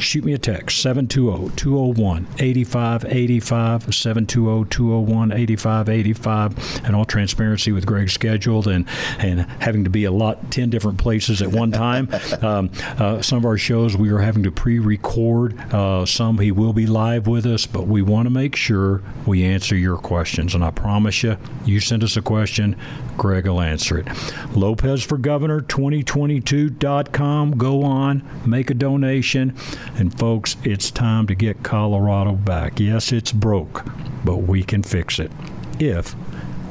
shoot 0.00 0.24
me 0.24 0.32
a 0.32 0.38
text 0.38 0.80
720 0.82 1.54
201 1.56 2.26
8585 2.38 3.94
720 3.94 4.68
201 4.68 5.32
8585 5.32 6.84
and 6.84 6.96
all 6.96 7.04
transparency 7.04 7.72
with 7.72 7.86
Greg 7.86 8.10
scheduled 8.10 8.68
and 8.68 8.86
and 9.18 9.40
having 9.60 9.84
to 9.84 9.90
be 9.90 10.04
a 10.04 10.10
lot 10.10 10.50
10 10.50 10.70
different 10.70 10.98
places 10.98 11.42
at 11.42 11.48
one 11.48 11.72
time. 11.72 12.08
Um, 12.38 12.70
uh, 12.98 13.20
some 13.20 13.38
of 13.38 13.44
our 13.44 13.58
shows 13.58 13.96
we 13.96 14.10
are 14.10 14.18
having 14.18 14.44
to 14.44 14.50
pre-record 14.50 15.58
uh, 15.72 16.06
some 16.06 16.38
he 16.38 16.52
will 16.52 16.72
be 16.72 16.86
live 16.86 17.26
with 17.26 17.46
us 17.46 17.66
but 17.66 17.88
we 17.88 18.00
want 18.00 18.26
to 18.26 18.30
make 18.30 18.54
sure 18.54 19.02
we 19.26 19.44
answer 19.44 19.74
your 19.74 19.96
questions 19.96 20.54
and 20.54 20.62
I 20.62 20.70
promise 20.70 21.22
you 21.22 21.36
you 21.64 21.80
send 21.80 22.04
us 22.04 22.16
a 22.16 22.22
question 22.22 22.76
Greg 23.16 23.46
will 23.46 23.60
answer 23.60 23.98
it. 23.98 24.06
Lopez 24.54 25.02
for 25.02 25.18
Governor 25.18 25.60
2022.com 25.60 27.50
go 27.52 27.82
on 27.82 28.22
make 28.46 28.70
a 28.70 28.74
donation 28.74 29.56
and 29.96 30.16
folks, 30.18 30.56
it's 30.64 30.90
time 30.90 31.26
to 31.26 31.34
get 31.34 31.62
Colorado 31.62 32.32
back. 32.32 32.80
Yes, 32.80 33.12
it's 33.12 33.32
broke, 33.32 33.84
but 34.24 34.38
we 34.38 34.62
can 34.62 34.82
fix 34.82 35.18
it 35.18 35.30
if 35.78 36.14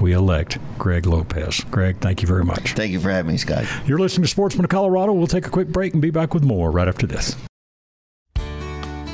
we 0.02 0.14
elect 0.14 0.58
Greg 0.78 1.06
Lopez. 1.06 1.62
Greg, 1.72 2.00
thank 2.00 2.22
you 2.22 2.28
very 2.28 2.46
much. 2.46 2.74
Thank 2.74 2.92
you 2.92 3.00
for 3.00 3.10
having 3.10 3.32
me, 3.32 3.38
Scott. 3.38 3.66
You're 3.86 4.00
listening 4.00 4.24
to 4.24 4.30
Sportsman 4.30 4.66
of 4.66 4.70
Colorado. 4.70 5.14
We'll 5.14 5.28
take 5.28 5.48
a 5.48 5.50
quick 5.50 5.70
break 5.70 5.94
and 5.94 6.02
be 6.02 6.12
back 6.12 6.34
with 6.34 6.44
more 6.44 6.72
right 6.72 6.88
after 6.88 7.08
this. 7.08 7.36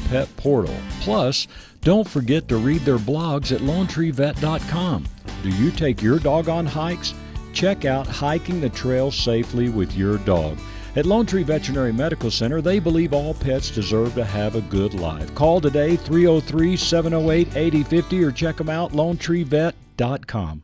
Pet 0.00 0.28
Portal. 0.36 0.76
Plus, 1.00 1.46
don't 1.82 2.08
forget 2.08 2.48
to 2.48 2.56
read 2.56 2.80
their 2.82 2.98
blogs 2.98 3.52
at 3.52 3.60
LoneTreeVet.com. 3.60 5.04
Do 5.42 5.48
you 5.48 5.70
take 5.70 6.02
your 6.02 6.18
dog 6.18 6.48
on 6.48 6.66
hikes? 6.66 7.14
Check 7.52 7.84
out 7.84 8.06
Hiking 8.06 8.60
the 8.60 8.68
Trail 8.68 9.10
Safely 9.10 9.68
with 9.68 9.96
Your 9.96 10.18
Dog. 10.18 10.58
At 10.96 11.06
Lone 11.06 11.26
Tree 11.26 11.42
Veterinary 11.42 11.92
Medical 11.92 12.30
Center, 12.30 12.60
they 12.60 12.78
believe 12.78 13.12
all 13.12 13.34
pets 13.34 13.70
deserve 13.70 14.14
to 14.14 14.24
have 14.24 14.56
a 14.56 14.60
good 14.62 14.94
life. 14.94 15.32
Call 15.34 15.60
today 15.60 15.96
303 15.96 16.76
708 16.76 17.56
8050 17.56 18.24
or 18.24 18.32
check 18.32 18.56
them 18.56 18.68
out 18.68 18.92
lonetreevet.com. 18.92 20.62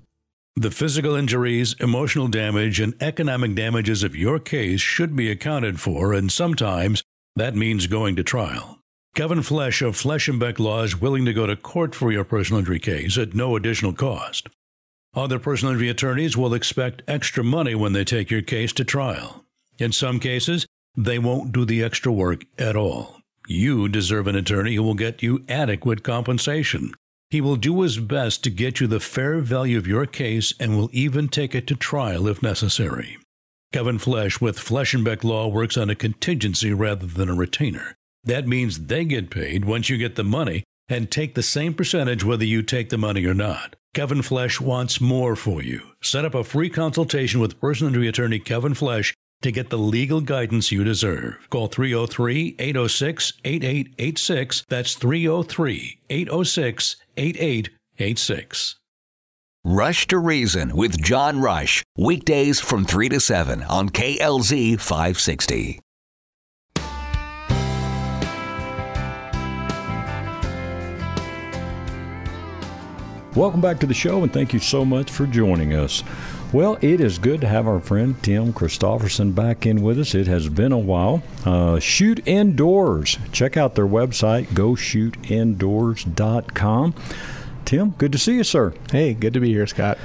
The 0.57 0.71
physical 0.71 1.17
injuries, 1.17 1.75
emotional 1.81 2.29
damage, 2.29 2.79
and 2.79 2.95
economic 3.00 3.57
damages 3.57 4.05
of 4.05 4.14
your 4.14 4.38
case 4.38 4.81
should 4.81 5.17
be 5.17 5.31
accounted 5.31 5.81
for, 5.81 6.12
and 6.12 6.31
sometimes 6.31 7.03
that 7.35 7.57
means 7.57 7.88
going 7.88 8.14
to 8.17 8.23
trial. 8.23 8.79
Kevin 9.14 9.42
Flesh 9.42 9.80
of 9.80 9.94
Flesh 9.94 10.26
and 10.26 10.40
Beck 10.40 10.59
Law 10.59 10.83
is 10.83 11.00
willing 11.00 11.25
to 11.25 11.33
go 11.33 11.47
to 11.47 11.54
court 11.54 11.94
for 11.94 12.11
your 12.11 12.25
personal 12.25 12.59
injury 12.59 12.80
case 12.80 13.16
at 13.16 13.33
no 13.33 13.54
additional 13.54 13.92
cost. 13.92 14.49
Other 15.14 15.38
personal 15.38 15.73
injury 15.73 15.88
attorneys 15.88 16.37
will 16.37 16.52
expect 16.52 17.02
extra 17.06 17.44
money 17.44 17.76
when 17.76 17.92
they 17.92 18.02
take 18.02 18.28
your 18.28 18.42
case 18.42 18.73
to 18.73 18.85
trial. 18.85 19.44
In 19.78 19.92
some 19.92 20.18
cases, 20.18 20.66
they 20.97 21.21
won't 21.21 21.52
do 21.52 21.64
the 21.64 21.80
extra 21.80 22.11
work 22.11 22.42
at 22.59 22.75
all. 22.75 23.21
You 23.47 23.88
deserve 23.88 24.26
an 24.26 24.35
attorney 24.35 24.75
who 24.75 24.83
will 24.83 24.94
get 24.94 25.23
you 25.23 25.44
adequate 25.49 26.02
compensation. 26.02 26.92
He 27.30 27.40
will 27.40 27.54
do 27.54 27.83
his 27.83 28.00
best 28.00 28.42
to 28.42 28.50
get 28.50 28.80
you 28.80 28.88
the 28.88 28.99
fair 28.99 29.38
value 29.38 29.78
of 29.78 29.87
your 29.87 30.06
case 30.06 30.52
and 30.59 30.76
will 30.76 30.90
even 30.92 31.28
take 31.28 31.54
it 31.54 31.68
to 31.68 31.76
trial 31.76 32.26
if 32.26 32.42
necessary. 32.42 33.18
Kevin 33.73 33.99
Flesh 34.00 34.40
with 34.40 34.59
Flesh 34.59 34.92
and 34.92 35.04
Beck 35.04 35.23
Law 35.23 35.47
works 35.47 35.76
on 35.76 35.88
a 35.88 35.94
contingency 35.94 36.73
rather 36.73 37.06
than 37.06 37.28
a 37.28 37.35
retainer. 37.35 37.97
That 38.25 38.49
means 38.49 38.87
they 38.87 39.04
get 39.04 39.31
paid 39.31 39.64
once 39.64 39.90
you 39.90 39.99
get 39.99 40.16
the 40.16 40.25
money 40.25 40.64
and 40.88 41.11
take 41.11 41.35
the 41.35 41.43
same 41.43 41.75
percentage 41.75 42.25
whether 42.25 42.45
you 42.45 42.62
take 42.62 42.90
the 42.90 42.99
money 42.99 43.25
or 43.26 43.35
not. 43.35 43.76
Kevin 43.95 44.23
Flesh 44.23 44.61
wants 44.61 45.00
more 45.00 45.37
for 45.37 45.62
you. 45.62 45.81
Set 46.02 46.25
up 46.25 46.35
a 46.35 46.43
free 46.43 46.69
consultation 46.69 47.40
with 47.40 47.61
personal 47.61 47.88
injury 47.88 48.09
attorney 48.09 48.38
Kevin 48.38 48.75
Flesh 48.75 49.14
to 49.43 49.52
get 49.52 49.71
the 49.71 49.78
legal 49.78 50.21
guidance 50.21 50.73
you 50.73 50.83
deserve. 50.85 51.49
Call 51.50 51.69
303 51.69 52.57
806 52.59 53.35
8886. 53.45 54.64
That's 54.69 54.95
303 54.95 56.00
806 56.11 56.97
8886. 57.16 58.76
Rush 59.66 60.07
to 60.09 60.19
Reason 60.19 60.76
with 60.76 61.00
John 61.00 61.40
Rush. 61.40 61.83
Weekdays 61.97 62.61
from 62.61 62.85
3 62.85 63.09
to 63.11 63.21
7 63.21 63.62
on 63.62 63.88
KLZ 63.88 64.81
560. 64.81 65.81
Welcome 73.35 73.61
back 73.61 73.81
to 73.81 73.87
the 73.87 73.95
show, 73.95 74.23
and 74.23 74.33
thank 74.33 74.53
you 74.53 74.61
so 74.61 74.85
much 74.85 75.11
for 75.11 75.26
joining 75.26 75.75
us. 75.75 76.05
Well, 76.53 76.79
it 76.81 77.00
is 77.00 77.19
good 77.19 77.41
to 77.41 77.49
have 77.49 77.67
our 77.67 77.81
friend 77.81 78.14
Tim 78.23 78.53
Christofferson 78.53 79.35
back 79.35 79.67
in 79.67 79.83
with 79.83 79.99
us. 79.99 80.14
It 80.14 80.29
has 80.29 80.49
been 80.49 80.71
a 80.71 80.79
while. 80.79 81.21
Uh, 81.45 81.81
Shoot 81.81 82.25
Indoors. 82.29 83.19
Check 83.33 83.57
out 83.57 83.75
their 83.75 83.88
website, 83.88 84.45
goshootindoors.com. 84.47 86.95
Tim, 87.64 87.91
good 87.99 88.12
to 88.12 88.19
see 88.19 88.37
you, 88.37 88.45
sir. 88.45 88.73
Hey, 88.93 89.14
good 89.14 89.35
to 89.35 89.41
be 89.41 89.49
here, 89.49 89.67
Scott. 89.67 89.99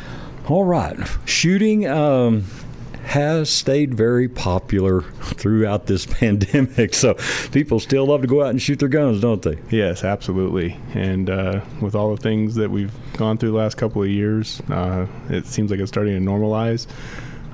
All 0.48 0.66
right. 0.66 0.98
Shooting 1.26 1.88
um, 1.88 2.46
has 3.10 3.50
stayed 3.50 3.94
very 3.96 4.28
popular 4.30 5.02
throughout 5.02 5.88
this 5.88 6.06
pandemic. 6.20 6.94
So 6.94 7.16
people 7.52 7.80
still 7.80 8.06
love 8.06 8.22
to 8.22 8.28
go 8.28 8.44
out 8.44 8.50
and 8.52 8.62
shoot 8.62 8.78
their 8.80 8.88
guns, 8.90 9.20
don't 9.20 9.42
they? 9.42 9.58
Yes, 9.72 10.04
absolutely. 10.04 10.78
And 10.94 11.30
uh, 11.30 11.62
with 11.82 11.96
all 11.96 12.16
the 12.16 12.22
things 12.22 12.54
that 12.56 12.70
we've 12.70 12.94
gone 13.18 13.38
through 13.40 13.52
the 13.52 13.58
last 13.58 13.78
couple 13.78 14.04
of 14.04 14.10
years, 14.10 14.62
uh, 14.70 15.08
it 15.30 15.48
seems 15.48 15.72
like 15.72 15.80
it's 15.80 15.90
starting 15.90 16.14
to 16.24 16.32
normalize. 16.32 16.86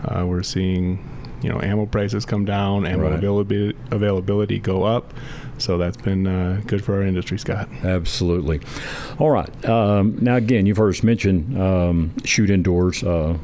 Uh, 0.03 0.25
we're 0.25 0.43
seeing, 0.43 0.99
you 1.41 1.47
know, 1.49 1.61
ammo 1.61 1.85
prices 1.85 2.25
come 2.25 2.43
down, 2.43 2.85
ammo 2.85 3.03
Right. 3.03 3.13
availability, 3.13 3.77
availability 3.91 4.59
go 4.59 4.83
up. 4.83 5.13
So 5.57 5.77
that's 5.77 5.95
been 5.95 6.27
uh, 6.27 6.61
good 6.67 6.83
for 6.83 6.95
our 6.95 7.01
industry, 7.03 7.39
Scott. 7.39 7.69
Absolutely. 7.81 8.59
All 9.19 9.29
right. 9.31 9.65
Um, 9.65 10.17
now, 10.19 10.35
again, 10.35 10.65
you've 10.65 10.75
heard 10.75 10.89
us 10.89 11.01
mention 11.01 11.59
um, 11.59 12.13
shoot 12.25 12.49
indoors. 12.49 13.01
Uh, 13.05 13.37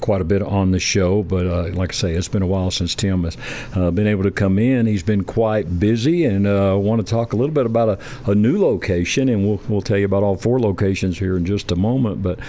Quite 0.00 0.20
a 0.20 0.24
bit 0.24 0.42
on 0.42 0.72
the 0.72 0.80
show, 0.80 1.22
but 1.22 1.46
uh, 1.46 1.68
like 1.74 1.90
I 1.90 1.94
say, 1.94 2.14
it's 2.14 2.26
been 2.26 2.42
a 2.42 2.46
while 2.46 2.72
since 2.72 2.94
Tim 2.94 3.22
has 3.22 3.36
uh, 3.74 3.92
been 3.92 4.08
able 4.08 4.24
to 4.24 4.32
come 4.32 4.58
in. 4.58 4.86
He's 4.86 5.04
been 5.04 5.22
quite 5.22 5.78
busy, 5.78 6.24
and 6.24 6.46
uh, 6.46 6.72
I 6.72 6.76
want 6.76 7.06
to 7.06 7.08
talk 7.08 7.32
a 7.32 7.36
little 7.36 7.54
bit 7.54 7.66
about 7.66 7.88
a, 7.90 8.30
a 8.30 8.34
new 8.34 8.60
location, 8.60 9.28
and 9.28 9.46
we'll, 9.46 9.60
we'll 9.68 9.82
tell 9.82 9.96
you 9.96 10.04
about 10.04 10.24
all 10.24 10.36
four 10.36 10.58
locations 10.58 11.18
here 11.18 11.36
in 11.36 11.46
just 11.46 11.70
a 11.70 11.76
moment. 11.76 12.20
But 12.20 12.40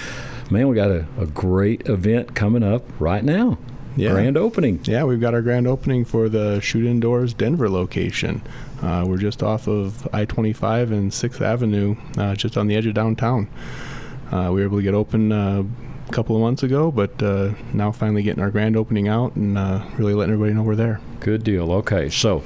man, 0.49 0.67
we 0.67 0.75
got 0.75 0.89
a, 0.89 1.05
a 1.19 1.27
great 1.27 1.87
event 1.87 2.33
coming 2.33 2.63
up 2.63 2.83
right 2.99 3.23
now. 3.23 3.59
Yeah. 3.95 4.11
Grand 4.11 4.37
opening. 4.37 4.79
Yeah, 4.83 5.03
we've 5.05 5.19
got 5.19 5.33
our 5.33 5.41
grand 5.41 5.67
opening 5.67 6.05
for 6.05 6.29
the 6.29 6.59
Shoot 6.59 6.85
Indoors 6.85 7.33
Denver 7.33 7.67
location. 7.67 8.43
Uh, 8.81 9.05
we're 9.07 9.17
just 9.17 9.41
off 9.41 9.67
of 9.67 10.07
I 10.13 10.25
25 10.25 10.91
and 10.91 11.11
6th 11.11 11.41
Avenue, 11.41 11.95
uh, 12.15 12.35
just 12.35 12.57
on 12.57 12.67
the 12.67 12.75
edge 12.75 12.85
of 12.85 12.93
downtown. 12.93 13.47
Uh, 14.31 14.51
we 14.53 14.59
were 14.59 14.65
able 14.65 14.77
to 14.77 14.83
get 14.83 14.93
open 14.93 15.31
uh, 15.31 15.63
a 16.07 16.11
couple 16.11 16.35
of 16.35 16.41
months 16.41 16.63
ago, 16.63 16.91
but 16.91 17.21
uh, 17.21 17.53
now 17.73 17.91
finally 17.91 18.23
getting 18.23 18.41
our 18.41 18.51
grand 18.51 18.77
opening 18.77 19.07
out 19.07 19.35
and 19.35 19.57
uh, 19.57 19.83
really 19.97 20.13
letting 20.13 20.33
everybody 20.33 20.53
know 20.53 20.63
we're 20.63 20.75
there. 20.75 21.01
Good 21.19 21.43
deal. 21.43 21.71
Okay, 21.73 22.09
so, 22.09 22.43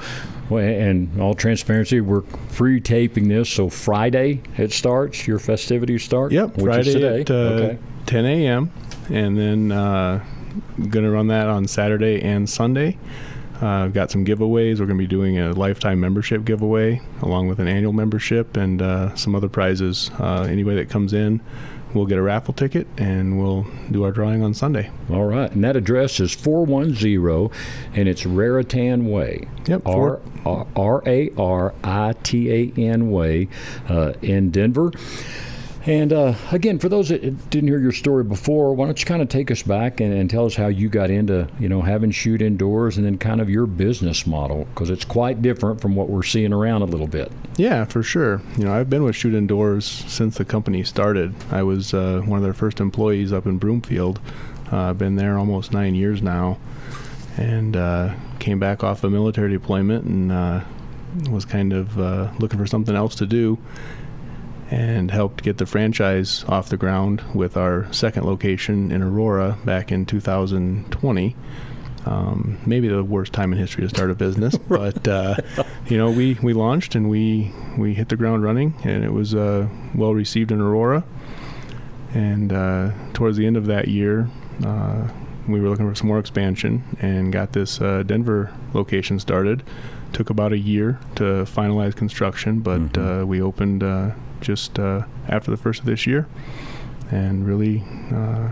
well, 0.50 0.64
and 0.64 1.22
all 1.22 1.34
transparency, 1.34 2.02
we're 2.02 2.22
free 2.50 2.80
taping 2.80 3.28
this, 3.28 3.50
so 3.50 3.70
Friday 3.70 4.42
it 4.58 4.74
starts. 4.74 5.28
Your 5.28 5.40
festivities 5.40 6.04
start. 6.04 6.32
Yep, 6.32 6.58
which 6.58 6.66
Friday 6.66 6.90
is 6.90 6.94
today. 6.96 7.22
at 7.22 7.32
uh, 7.32 7.34
okay. 7.34 7.80
10 8.08 8.26
a.m. 8.26 8.72
and 9.10 9.38
then 9.38 9.72
uh, 9.72 10.24
going 10.78 11.06
to 11.06 11.12
run 11.12 11.28
that 11.28 11.48
on 11.48 11.68
Saturday 11.68 12.22
and 12.22 12.50
Sunday. 12.50 12.98
Uh, 13.62 13.88
got 13.90 14.10
some 14.10 14.26
giveaways. 14.26 14.80
We're 14.80 14.88
going 14.88 14.98
to 14.98 15.04
be 15.04 15.08
doing 15.08 15.38
a 15.38 15.52
lifetime 15.52 16.00
membership 16.00 16.46
giveaway 16.46 17.00
along 17.22 17.48
with 17.48 17.60
an 17.60 17.68
annual 17.68 17.94
membership 17.94 18.58
and 18.58 18.82
uh, 18.82 19.16
some 19.16 19.36
other 19.36 19.50
prizes. 19.50 20.10
Uh, 20.18 20.48
anybody 20.50 20.78
that 20.78 20.90
comes 20.90 21.14
in 21.14 21.42
will 21.94 22.06
get 22.06 22.18
a 22.18 22.22
raffle 22.22 22.54
ticket 22.54 22.88
and 22.98 23.40
we'll 23.40 23.66
do 23.92 24.04
our 24.04 24.12
drawing 24.12 24.44
on 24.44 24.54
Sunday. 24.54 24.90
All 25.10 25.26
right, 25.26 25.52
and 25.52 25.64
that 25.64 25.76
address 25.76 26.20
is 26.20 26.34
410, 26.34 27.50
and 27.94 28.08
it's 28.08 28.26
Raritan 28.26 29.06
Way. 29.10 29.48
Yep, 29.68 29.82
R 29.86 30.20
four- 30.44 30.68
R 30.76 31.04
A 31.06 31.30
R 31.38 31.74
I 31.84 32.14
T 32.24 32.52
A 32.52 32.74
N 32.82 33.12
Way 33.12 33.48
uh, 33.90 34.14
in 34.22 34.52
Denver. 34.52 34.92
And 35.86 36.14
uh, 36.14 36.36
again, 36.52 36.78
for 36.78 36.90
those 36.90 37.10
that 37.10 37.50
didn't 37.50 37.68
hear 37.68 37.80
your 37.80 37.92
story 37.92 38.24
before, 38.24 38.76
why 38.76 38.86
don't 38.86 39.00
you 39.00 39.06
kind 39.06 39.22
of 39.22 39.30
take 39.30 39.50
us 39.50 39.64
back 39.64 40.00
and, 40.00 40.14
and 40.14 40.30
tell 40.30 40.46
us 40.46 40.56
how 40.56 40.68
you 40.68 40.90
got 40.90 41.10
into, 41.10 41.48
you 41.60 41.68
know, 41.68 41.82
having 41.82 42.12
shoot 42.12 42.42
indoors, 42.42 42.98
and 42.98 43.06
then 43.06 43.18
kind 43.18 43.42
of 43.42 43.50
your 43.50 43.66
business 43.66 44.28
model 44.28 44.66
because 44.66 44.92
it's 44.92 45.06
quite 45.06 45.42
different 45.42 45.82
from 45.82 45.96
what 45.96 46.08
we're 46.08 46.22
seeing 46.24 46.54
around 46.54 46.84
a 46.84 46.86
little 46.86 47.08
bit. 47.08 47.32
Yeah, 47.58 47.86
for 47.86 48.04
sure. 48.04 48.42
You 48.58 48.66
know, 48.66 48.74
I've 48.74 48.90
been 48.90 49.04
with 49.04 49.16
Shoot 49.16 49.34
Indoors 49.34 49.86
since 49.86 50.38
the 50.38 50.46
company 50.46 50.84
started. 50.84 51.34
I 51.52 51.64
was 51.64 51.94
uh, 51.94 52.22
one 52.26 52.38
of 52.38 52.44
their 52.44 52.54
first 52.54 52.80
employees 52.80 53.34
up 53.34 53.46
in 53.46 53.58
Broomfield. 53.58 54.20
Uh, 54.72 54.90
I've 54.90 54.98
been 54.98 55.16
there 55.16 55.38
almost 55.38 55.74
nine 55.74 55.96
years 55.96 56.22
now, 56.22 56.60
and 57.38 57.76
uh, 57.76 58.14
came 58.40 58.60
back 58.60 58.84
off 58.84 59.04
a 59.04 59.10
military 59.10 59.52
deployment 59.52 60.06
and 60.06 60.32
uh, 60.32 60.62
was 61.30 61.44
kind 61.44 61.74
of 61.74 62.00
uh, 62.00 62.32
looking 62.40 62.60
for 62.60 62.68
something 62.68 62.96
else 62.96 63.16
to 63.16 63.26
do, 63.26 63.58
and 64.72 65.12
helped 65.12 65.44
get 65.44 65.58
the 65.60 65.66
franchise 65.66 66.44
off 66.48 66.70
the 66.70 66.78
ground 66.78 67.22
with 67.36 67.56
our 67.58 67.92
second 67.94 68.26
location 68.26 68.92
in 68.92 69.04
Aurora 69.04 69.58
back 69.66 69.92
in 69.92 70.06
2020 70.06 71.36
um, 72.06 72.58
maybe 72.66 72.88
the 72.88 73.04
worst 73.04 73.32
time 73.32 73.52
in 73.54 73.60
history 73.60 73.84
to 73.84 73.90
start 73.90 74.10
a 74.10 74.16
business, 74.16 74.58
but 74.70 75.08
uh, 75.08 75.36
you 75.88 76.00
know, 76.00 76.10
we, 76.10 76.36
we 76.42 76.52
launched 76.54 76.96
and 76.96 77.08
we 77.12 77.54
we 77.78 77.94
hit 77.94 78.10
the 78.10 78.16
ground 78.16 78.42
running, 78.44 78.74
and 78.84 79.04
it 79.04 79.12
was 79.14 79.36
uh, 79.36 79.68
well 79.94 80.16
received 80.16 80.52
in 80.52 80.60
Aurora. 80.60 81.04
And 82.16 82.52
uh, 82.52 82.92
towards 83.14 83.38
the 83.38 83.46
end 83.46 83.56
of 83.56 83.68
that 83.68 83.88
year, 83.88 84.28
uh, 84.66 85.10
we 85.48 85.62
were 85.62 85.70
looking 85.70 85.88
for 85.88 85.94
some 85.94 86.08
more 86.08 86.18
expansion 86.18 86.84
and 87.00 87.32
got 87.32 87.54
this 87.54 87.80
uh, 87.80 88.02
Denver 88.04 88.52
location 88.74 89.20
started. 89.20 89.62
Took 90.12 90.32
about 90.32 90.54
a 90.54 90.58
year 90.58 91.00
to 91.18 91.24
finalize 91.46 91.96
construction, 91.96 92.62
but 92.62 92.82
Mhm. 92.82 93.22
uh, 93.22 93.26
we 93.28 93.40
opened 93.44 93.84
uh, 93.84 94.12
just 94.42 94.78
uh, 94.80 95.04
after 95.28 95.52
the 95.52 95.58
first 95.58 95.80
of 95.80 95.86
this 95.86 96.06
year, 96.06 96.28
and 97.12 97.46
really 97.46 97.84
uh, 98.12 98.50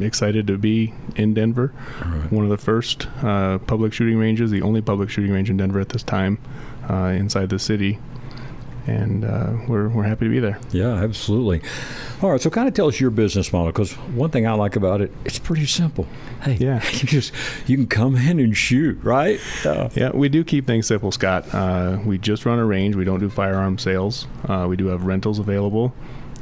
excited 0.00 0.46
to 0.46 0.56
be 0.56 0.94
in 1.16 1.34
Denver. 1.34 1.68
One 2.30 2.44
of 2.44 2.50
the 2.50 2.58
first 2.58 3.08
uh, 3.22 3.58
public 3.58 3.92
shooting 3.92 4.18
ranges, 4.18 4.50
the 4.50 4.62
only 4.62 4.80
public 4.80 5.10
shooting 5.10 5.32
range 5.32 5.50
in 5.50 5.56
Denver 5.56 5.80
at 5.80 5.90
this 5.90 6.02
time, 6.02 6.38
uh, 6.88 7.12
inside 7.16 7.50
the 7.50 7.58
city, 7.58 7.98
and 8.86 9.24
uh, 9.24 9.52
we're 9.68 9.88
we're 9.88 10.04
happy 10.04 10.24
to 10.26 10.30
be 10.30 10.40
there. 10.40 10.58
Yeah, 10.70 10.94
absolutely. 10.94 11.62
All 12.22 12.30
right, 12.30 12.40
so 12.40 12.50
kind 12.50 12.68
of 12.68 12.74
tell 12.74 12.88
us 12.88 13.00
your 13.00 13.10
business 13.10 13.52
model 13.52 13.68
because 13.72 13.92
one 13.92 14.30
thing 14.30 14.46
I 14.46 14.52
like 14.52 14.76
about 14.76 15.00
it, 15.00 15.10
it's 15.24 15.38
pretty 15.38 15.66
simple. 15.66 16.06
Hey, 16.42 16.54
Yeah. 16.54 16.82
you 16.92 17.08
just 17.08 17.32
you 17.66 17.76
can 17.76 17.86
come 17.86 18.16
in 18.16 18.38
and 18.40 18.56
shoot, 18.56 18.98
right? 19.02 19.40
Uh, 19.64 19.88
Yeah, 19.94 20.10
we 20.14 20.28
do 20.28 20.44
keep 20.44 20.66
things 20.66 20.86
simple, 20.86 21.12
Scott. 21.12 21.46
Uh, 21.54 21.98
we 22.04 22.18
just 22.18 22.44
run 22.46 22.58
a 22.58 22.64
range. 22.64 22.96
We 22.96 23.04
don't 23.04 23.20
do 23.20 23.28
firearm 23.30 23.78
sales. 23.78 24.26
Uh, 24.48 24.66
we 24.68 24.76
do 24.76 24.86
have 24.86 25.04
rentals 25.04 25.38
available, 25.38 25.92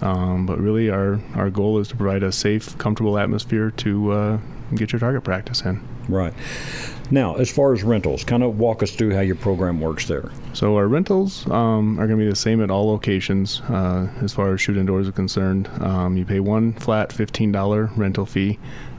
um, 0.03 0.47
but 0.47 0.59
really 0.59 0.91
our 0.91 1.21
our 1.35 1.51
goal 1.51 1.79
is 1.79 1.89
to 1.89 1.97
provide 1.97 2.23
a 2.23 2.33
safe, 2.33 2.77
comfortable 2.79 3.19
atmosphere 3.19 3.71
to 3.73 4.13
uh, 4.13 4.39
get 4.75 4.93
your 4.93 4.99
target 5.01 5.25
practice 5.25 5.63
in. 5.63 5.81
right. 6.09 6.33
Now, 7.11 7.37
as 7.37 7.51
far 7.51 7.73
as 7.73 7.83
rentals, 7.83 8.23
kind 8.25 8.43
of 8.43 8.59
walk 8.59 8.83
us 8.83 8.91
through 8.91 9.15
how 9.15 9.21
your 9.21 9.37
program 9.37 9.81
works 9.81 10.07
there. 10.09 10.31
So 10.53 10.77
our 10.77 10.87
rentals 10.87 11.47
um, 11.51 11.99
are 11.99 12.07
going 12.07 12.19
to 12.19 12.25
be 12.25 12.29
the 12.31 12.37
same 12.37 12.63
at 12.63 12.71
all 12.71 12.87
locations 12.89 13.61
uh, 13.63 14.09
as 14.21 14.33
far 14.35 14.53
as 14.53 14.61
shoot 14.61 14.77
indoors 14.77 15.09
are 15.09 15.13
concerned. 15.13 15.69
Um, 15.81 16.17
you 16.17 16.25
pay 16.27 16.41
one 16.41 16.75
flat 16.75 17.09
$15 17.11 17.97
rental 17.97 18.27
fee, 18.27 18.59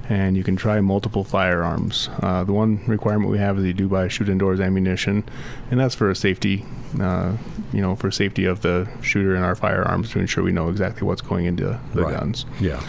and 0.09 0.35
you 0.35 0.43
can 0.43 0.55
try 0.55 0.81
multiple 0.81 1.23
firearms. 1.23 2.09
Uh, 2.23 2.43
the 2.43 2.51
one 2.53 2.83
requirement 2.87 3.29
we 3.29 3.37
have 3.37 3.59
is 3.59 3.65
you 3.65 3.73
do 3.73 3.87
buy 3.87 4.07
shoot 4.07 4.27
indoors 4.27 4.59
ammunition, 4.59 5.23
and 5.69 5.79
that's 5.79 5.93
for 5.93 6.09
a 6.09 6.15
safety, 6.15 6.65
uh, 6.99 7.37
you 7.71 7.81
know, 7.81 7.95
for 7.95 8.09
safety 8.09 8.45
of 8.45 8.61
the 8.61 8.89
shooter 9.01 9.35
and 9.35 9.45
our 9.45 9.55
firearms 9.55 10.09
to 10.09 10.19
ensure 10.19 10.43
we 10.43 10.51
know 10.51 10.69
exactly 10.69 11.05
what's 11.05 11.21
going 11.21 11.45
into 11.45 11.79
the 11.93 12.01
Right. 12.03 12.17
guns. 12.19 12.47
Yeah. 12.59 12.81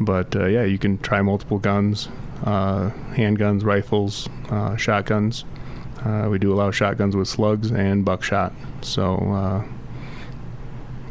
But 0.00 0.34
uh, 0.34 0.46
yeah, 0.46 0.64
you 0.64 0.78
can 0.78 0.96
try 0.98 1.20
multiple 1.20 1.58
guns, 1.58 2.08
handguns, 2.44 3.64
rifles, 3.64 4.28
uh, 4.50 4.76
shotguns. 4.76 5.44
Uh, 6.04 6.28
we 6.30 6.38
do 6.38 6.52
allow 6.52 6.70
shotguns 6.70 7.16
with 7.16 7.28
slugs 7.28 7.70
and 7.70 8.04
buckshot. 8.04 8.52
So, 8.82 9.16
uh, 9.16 9.64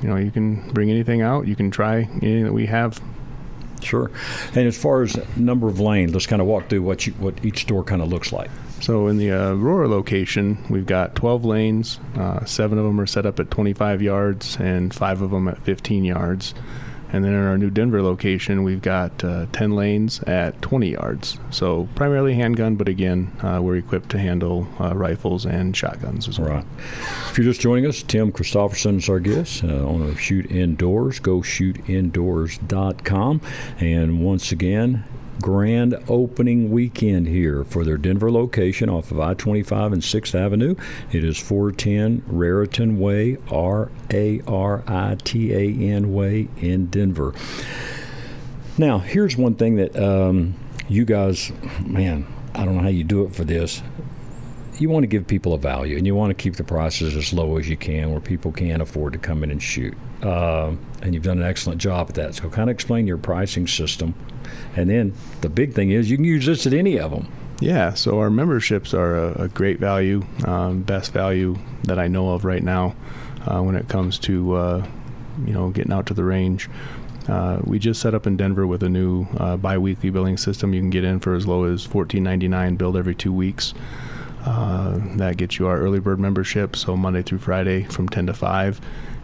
you 0.02 0.10
know, 0.10 0.17
you 0.17 0.30
can 0.30 0.69
bring 0.72 0.91
anything 0.91 1.22
out. 1.22 1.48
You 1.48 1.56
can 1.56 1.72
try 1.72 2.02
anything 2.22 2.43
that 2.43 2.54
we 2.54 2.67
have. 2.67 3.02
Sure. 3.82 4.12
And 4.56 4.67
as 4.67 4.78
far 4.78 5.02
as 5.02 5.17
number 5.36 5.67
of 5.67 5.80
lanes, 5.80 6.13
let's 6.13 6.28
kind 6.28 6.41
of 6.41 6.48
walk 6.48 6.69
through 6.69 6.84
what 6.84 7.08
you, 7.08 7.13
what 7.13 7.43
each 7.43 7.62
store 7.63 7.84
kind 7.84 8.02
of 8.02 8.10
looks 8.10 8.32
like. 8.32 8.50
So 8.82 9.08
in 9.08 9.17
the 9.17 9.32
uh, 9.32 9.56
Aurora 9.56 9.88
location, 9.88 10.58
we've 10.69 10.86
got 10.86 11.15
12 11.15 11.46
lanes. 11.46 12.00
Uh, 12.15 12.43
seven 12.46 12.78
of 12.78 12.84
them 12.84 13.00
are 13.00 13.06
set 13.06 13.26
up 13.26 13.39
at 13.39 13.50
25 13.50 14.02
yards, 14.02 14.58
and 14.58 14.93
five 14.93 15.22
of 15.22 15.32
them 15.32 15.48
at 15.48 15.58
15 15.63 16.04
yards. 16.04 16.54
And 17.13 17.23
then 17.23 17.34
in 17.34 17.45
our 17.45 17.58
new 17.58 17.69
Denver 17.69 18.02
location, 18.02 18.63
we've 18.63 18.82
got 18.82 19.23
uh, 19.23 19.45
10 19.54 19.76
lanes 19.76 20.21
at 20.23 20.60
20 20.63 20.91
yards. 20.91 21.38
So 21.52 21.88
primarily 21.93 22.34
handgun, 22.34 22.76
but 22.76 22.89
again, 22.89 23.32
uh, 23.41 23.62
we're 23.62 23.76
equipped 23.76 24.10
to 24.10 24.17
handle 24.17 24.67
uh, 24.80 24.95
rifles 24.95 25.45
and 25.45 25.78
shotguns 25.78 26.28
as 26.28 26.39
well. 26.39 26.49
Right. 26.49 26.65
If 27.30 27.38
you're 27.38 27.45
just 27.45 27.62
joining 27.62 27.86
us, 27.86 28.02
Tim 28.02 28.32
Christofferson 28.32 28.97
is 28.97 29.10
our 29.10 29.19
guest, 29.19 29.63
uh, 29.63 29.67
owner 29.67 30.10
of 30.10 30.19
Shoot 30.19 30.52
Indoors. 30.52 31.19
Go 31.19 31.41
shootindoors.com. 31.41 33.41
And 33.80 34.26
once 34.26 34.52
again, 34.52 35.04
grand 35.41 35.96
opening 36.08 36.72
weekend 36.72 37.28
here 37.28 37.63
for 37.63 37.84
their 37.84 37.98
Denver 37.98 38.32
location 38.32 38.89
off 38.89 39.12
of 39.12 39.19
I 39.19 39.34
25 39.34 39.93
and 39.93 40.02
6th 40.02 40.36
Avenue. 40.36 40.76
It 41.12 41.24
is 41.24 41.38
410 41.38 42.24
Raritan 42.28 43.00
Way, 43.00 43.38
R 43.50 43.91
A 44.12 44.41
R 44.48 44.84
I 44.88 45.15
T 45.24 45.54
A 45.54 45.93
N 45.93 46.13
Way 46.13 46.48
in 46.58 46.88
Denver. 46.88 47.34
Now, 48.78 49.00
here's 49.00 49.38
one 49.38 49.56
thing 49.56 49.76
that 49.76 49.96
um, 49.96 50.56
you 50.88 51.06
guys, 51.06 51.52
man, 51.86 52.28
I 52.56 52.65
don't 52.65 52.78
know 52.78 52.84
how 52.84 52.89
you 52.89 53.04
do 53.04 53.24
it 53.24 53.36
for 53.36 53.43
this 53.43 53.82
you 54.80 54.89
want 54.89 55.04
to 55.04 55.08
give 55.08 55.28
people 55.28 55.54
a 55.54 55.58
value 55.58 55.98
and 55.98 56.06
you 56.06 56.15
want 56.15 56.30
to 56.30 56.34
keep 56.34 56.56
the 56.56 56.63
prices 56.63 57.15
as 57.15 57.34
low 57.34 57.58
as 57.58 57.69
you 57.69 57.78
can 57.78 58.12
where 58.12 58.19
people 58.19 58.52
can 58.52 58.82
afford 58.82 59.13
to 59.13 59.19
come 59.19 59.43
in 59.43 59.52
and 59.52 59.62
shoot. 59.62 59.96
Uh, 60.22 60.74
and 61.02 61.13
you've 61.13 61.24
done 61.24 61.39
an 61.39 61.46
excellent 61.46 61.82
job 61.82 62.10
at 62.10 62.15
that. 62.15 62.36
So, 62.36 62.50
kind 62.50 62.69
of 62.69 62.74
explain 62.74 63.08
your 63.08 63.17
pricing 63.17 63.67
system. 63.67 64.15
And 64.76 64.89
then 64.89 65.13
the 65.42 65.50
big 65.50 65.74
thing 65.74 65.92
is 65.92 66.10
you 66.10 66.18
can 66.18 66.26
use 66.26 66.46
this 66.46 66.66
at 66.66 66.74
any 66.74 67.00
of 67.00 67.12
them. 67.12 67.32
Yeah, 67.60 67.94
so 67.94 68.20
our 68.20 68.30
memberships 68.30 68.94
are 68.94 69.16
a, 69.16 69.44
a 69.44 69.48
great 69.48 69.80
value, 69.80 70.26
um, 70.46 70.82
best 70.82 71.13
value 71.13 71.58
that 71.84 72.00
I 72.00 72.08
know 72.08 72.32
of 72.32 72.44
right 72.44 72.63
now 72.63 72.96
uh, 73.46 73.62
when 73.62 73.76
it 73.76 73.88
comes 73.88 74.20
to 74.20 74.56
uh, 74.56 74.88
you 75.46 75.54
know 75.54 75.70
getting 75.70 75.94
out 75.94 76.06
to 76.08 76.13
the 76.13 76.24
range. 76.24 76.70
Uh, 77.28 77.62
we 77.63 77.80
just 77.80 78.02
set 78.02 78.13
up 78.13 78.28
in 78.28 78.36
Denver 78.36 78.68
with 78.68 78.84
a 78.84 78.89
new 78.89 79.26
uh, 79.38 79.56
biweekly 79.56 80.10
billing 80.10 80.38
system. 80.38 80.74
You 80.74 80.82
can 80.82 80.89
get 80.89 81.06
in 81.06 81.20
for 81.22 81.36
as 81.36 81.48
low 81.48 81.63
as 81.63 81.88
$14.99, 81.88 82.78
billed 82.78 82.98
every 82.98 83.16
two 83.16 83.32
weeks. 83.32 83.74
Uh, 84.46 85.00
that 85.16 85.38
gets 85.38 85.58
you 85.58 85.68
our 85.68 85.78
early 85.78 86.00
bird 86.00 86.20
membership, 86.20 86.76
so 86.76 86.98
Monday 86.98 87.22
through 87.22 87.38
Friday 87.38 87.84
from 87.84 88.10
10 88.10 88.28
to 88.28 88.34
5. 88.34 88.82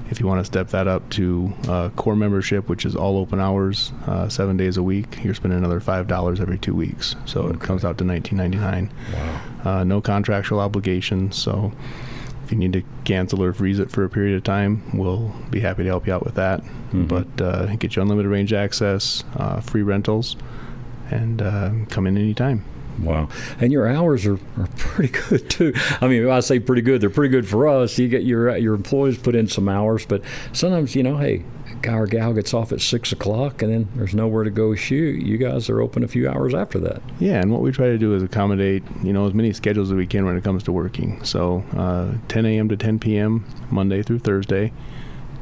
If 0.10 0.19
you 0.19 0.26
want 0.28 0.39
to 0.41 0.45
step 0.45 0.69
that 0.69 0.88
up 0.88 1.08
to 1.12 1.54
uh, 1.67 1.89
core 1.89 2.15
membership, 2.15 2.67
which 2.67 2.86
is 2.86 2.95
all 2.95 3.17
open 3.17 3.39
hours, 3.39 3.91
uh, 4.08 4.28
seven 4.30 4.58
days 4.58 4.76
a 4.78 4.84
week, 4.84 5.24
you're 5.24 5.36
spending 5.36 5.60
another 5.60 5.80
five 5.80 6.08
dollars 6.08 6.39
every 6.39 6.58
two 6.58 6.74
weeks. 6.74 7.15
So 7.26 7.48
it 7.48 7.60
comes 7.60 7.86
out 7.86 7.98
to 8.00 8.04
19.99. 8.04 8.89
Wow. 9.13 9.41
Uh, 9.80 9.84
no 9.84 10.02
contractual 10.02 10.60
obligations. 10.60 11.38
So 11.38 11.72
if 12.45 12.52
you 12.52 12.58
need 12.58 12.74
to 12.74 12.84
cancel 13.04 13.43
or 13.43 13.54
freeze 13.54 13.78
it 13.78 13.91
for 13.91 14.04
a 14.04 14.10
period 14.10 14.36
of 14.36 14.43
time, 14.43 14.82
we'll 14.98 15.32
be 15.52 15.60
happy 15.60 15.84
to 15.84 15.89
help 15.89 16.08
you 16.08 16.13
out 16.13 16.26
with 16.26 16.36
that. 16.36 16.63
But 16.91 17.39
uh, 17.39 17.76
get 17.76 17.95
you 17.95 18.02
unlimited 18.02 18.32
range 18.32 18.52
access, 18.52 19.24
uh, 19.36 19.60
free 19.62 19.84
rentals, 19.84 20.36
and 21.12 21.39
uh, 21.39 21.72
come 21.89 22.08
in 22.08 22.17
anytime. 22.17 22.65
Wow. 23.04 23.30
And 23.60 23.72
your 23.72 23.88
hours 23.88 24.26
are, 24.26 24.40
are 24.58 24.68
pretty 24.78 25.12
good 25.30 25.50
too. 25.50 25.74
I 26.02 26.08
mean, 26.08 26.28
I 26.30 26.40
say 26.42 26.60
pretty 26.60 26.82
good, 26.82 27.02
they're 27.02 27.10
pretty 27.10 27.32
good 27.32 27.48
for 27.48 27.68
us. 27.68 27.98
You 27.98 28.08
get 28.08 28.24
your 28.24 28.56
your 28.58 28.74
employees 28.76 29.18
put 29.18 29.36
in 29.36 29.48
some 29.48 29.70
hours, 29.70 30.06
but 30.06 30.22
sometimes, 30.54 30.96
you 30.96 31.04
know, 31.04 31.18
hey, 31.18 31.44
a 31.72 31.76
guy 31.76 31.94
or 31.94 32.08
gal 32.08 32.34
gets 32.34 32.54
off 32.54 32.72
at 32.72 32.82
six 32.82 33.12
o'clock 33.12 33.62
and 33.62 33.72
then 33.72 33.88
there's 33.96 34.14
nowhere 34.16 34.44
to 34.44 34.50
go 34.50 34.74
shoot. 34.76 35.22
You 35.22 35.38
guys 35.38 35.70
are 35.70 35.82
open 35.82 36.04
a 36.04 36.08
few 36.08 36.28
hours 36.30 36.54
after 36.54 36.80
that. 36.80 37.02
Yeah, 37.20 37.40
and 37.42 37.52
what 37.52 37.62
we 37.62 37.72
try 37.72 37.88
to 37.88 37.98
do 37.98 38.14
is 38.16 38.24
accommodate, 38.24 38.84
you 39.04 39.14
know, 39.14 39.28
as 39.28 39.34
many 39.34 39.54
schedules 39.54 39.90
as 39.92 39.96
we 39.96 40.08
can 40.08 40.26
when 40.26 40.36
it 40.38 40.44
comes 40.44 40.64
to 40.64 40.72
working. 40.72 41.24
So, 41.24 41.64
uh, 41.78 42.14
10 42.28 42.46
a.m. 42.46 42.70
to 42.70 42.78
10 42.78 43.00
p.m. 43.00 43.46
Monday 43.70 44.02
through 44.02 44.20
Thursday, 44.20 44.72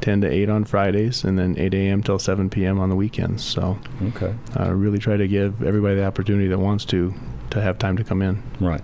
10 0.00 0.20
to 0.20 0.28
8 0.30 0.48
on 0.48 0.64
Fridays, 0.64 1.24
and 1.24 1.38
then 1.38 1.58
8 1.58 1.72
a.m. 1.74 2.02
till 2.02 2.18
7 2.18 2.50
p.m. 2.50 2.78
on 2.78 2.88
the 2.90 2.96
weekends. 2.96 3.42
So, 3.44 3.78
Okay. 4.08 4.34
uh, 4.58 4.72
really 4.72 4.98
try 4.98 5.16
to 5.16 5.26
give 5.26 5.62
everybody 5.62 5.96
the 5.96 6.04
opportunity 6.04 6.46
that 6.48 6.58
wants 6.58 6.84
to 6.86 7.14
to 7.50 7.60
have 7.62 7.78
time 7.78 7.96
to 7.96 8.04
come 8.04 8.20
in. 8.22 8.42
Right. 8.60 8.80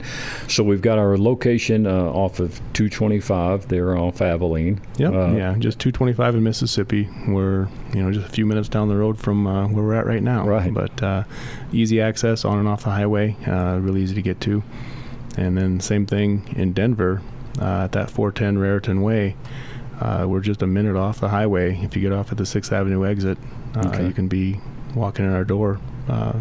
So 0.49 0.65
we've 0.65 0.81
got 0.83 0.99
our 0.99 1.17
location 1.19 1.87
uh, 1.87 1.93
off 2.05 2.41
of 2.41 2.59
225 2.73 3.69
there 3.69 3.97
off 3.97 4.21
Abilene. 4.23 4.81
Yep. 4.97 5.13
Uh, 5.13 5.27
yeah, 5.33 5.55
just 5.59 5.79
225 5.81 6.37
in 6.37 6.43
Mississippi. 6.43 7.09
We're 7.29 7.69
you 7.93 8.03
know 8.03 8.11
just 8.13 8.27
a 8.27 8.31
few 8.31 8.47
minutes 8.47 8.69
down 8.69 8.89
the 8.89 8.97
road 8.97 9.19
from 9.19 9.47
uh, 9.47 9.69
where 9.69 9.85
we're 9.85 9.95
at 9.95 10.07
right 10.07 10.23
now. 10.23 10.47
Right. 10.47 10.73
But 10.73 11.03
uh, 11.03 11.25
easy 11.73 12.01
access 12.01 12.45
on 12.45 12.59
and 12.59 12.69
off 12.69 12.85
the 12.85 12.91
highway. 12.91 13.37
Uh, 13.47 13.79
really 13.81 14.03
easy 14.03 14.15
to 14.15 14.23
get 14.23 14.41
to. 14.43 14.63
And 15.37 15.59
then 15.59 15.81
same 15.81 16.07
thing 16.07 16.53
in 16.57 16.73
Denver 16.73 17.21
uh, 17.61 17.85
at 17.85 17.93
that 17.93 18.11
410 18.11 18.59
Raritan 18.59 19.03
Way. 19.03 19.37
Uh, 20.01 20.27
we're 20.29 20.41
just 20.41 20.63
a 20.63 20.67
minute 20.67 20.97
off 20.97 21.21
the 21.21 21.29
highway. 21.29 21.79
If 21.83 21.95
you 21.97 22.03
get 22.03 22.13
off 22.13 22.33
at 22.33 22.39
the 22.39 22.47
Sixth 22.47 22.73
Avenue 22.73 23.05
exit, 23.07 23.39
uh, 23.77 23.89
Okay. 23.89 24.07
you 24.07 24.13
can 24.13 24.29
be 24.29 24.61
walking 24.95 25.25
in 25.25 25.33
our 25.33 25.45
door 25.45 25.81
uh, 26.09 26.35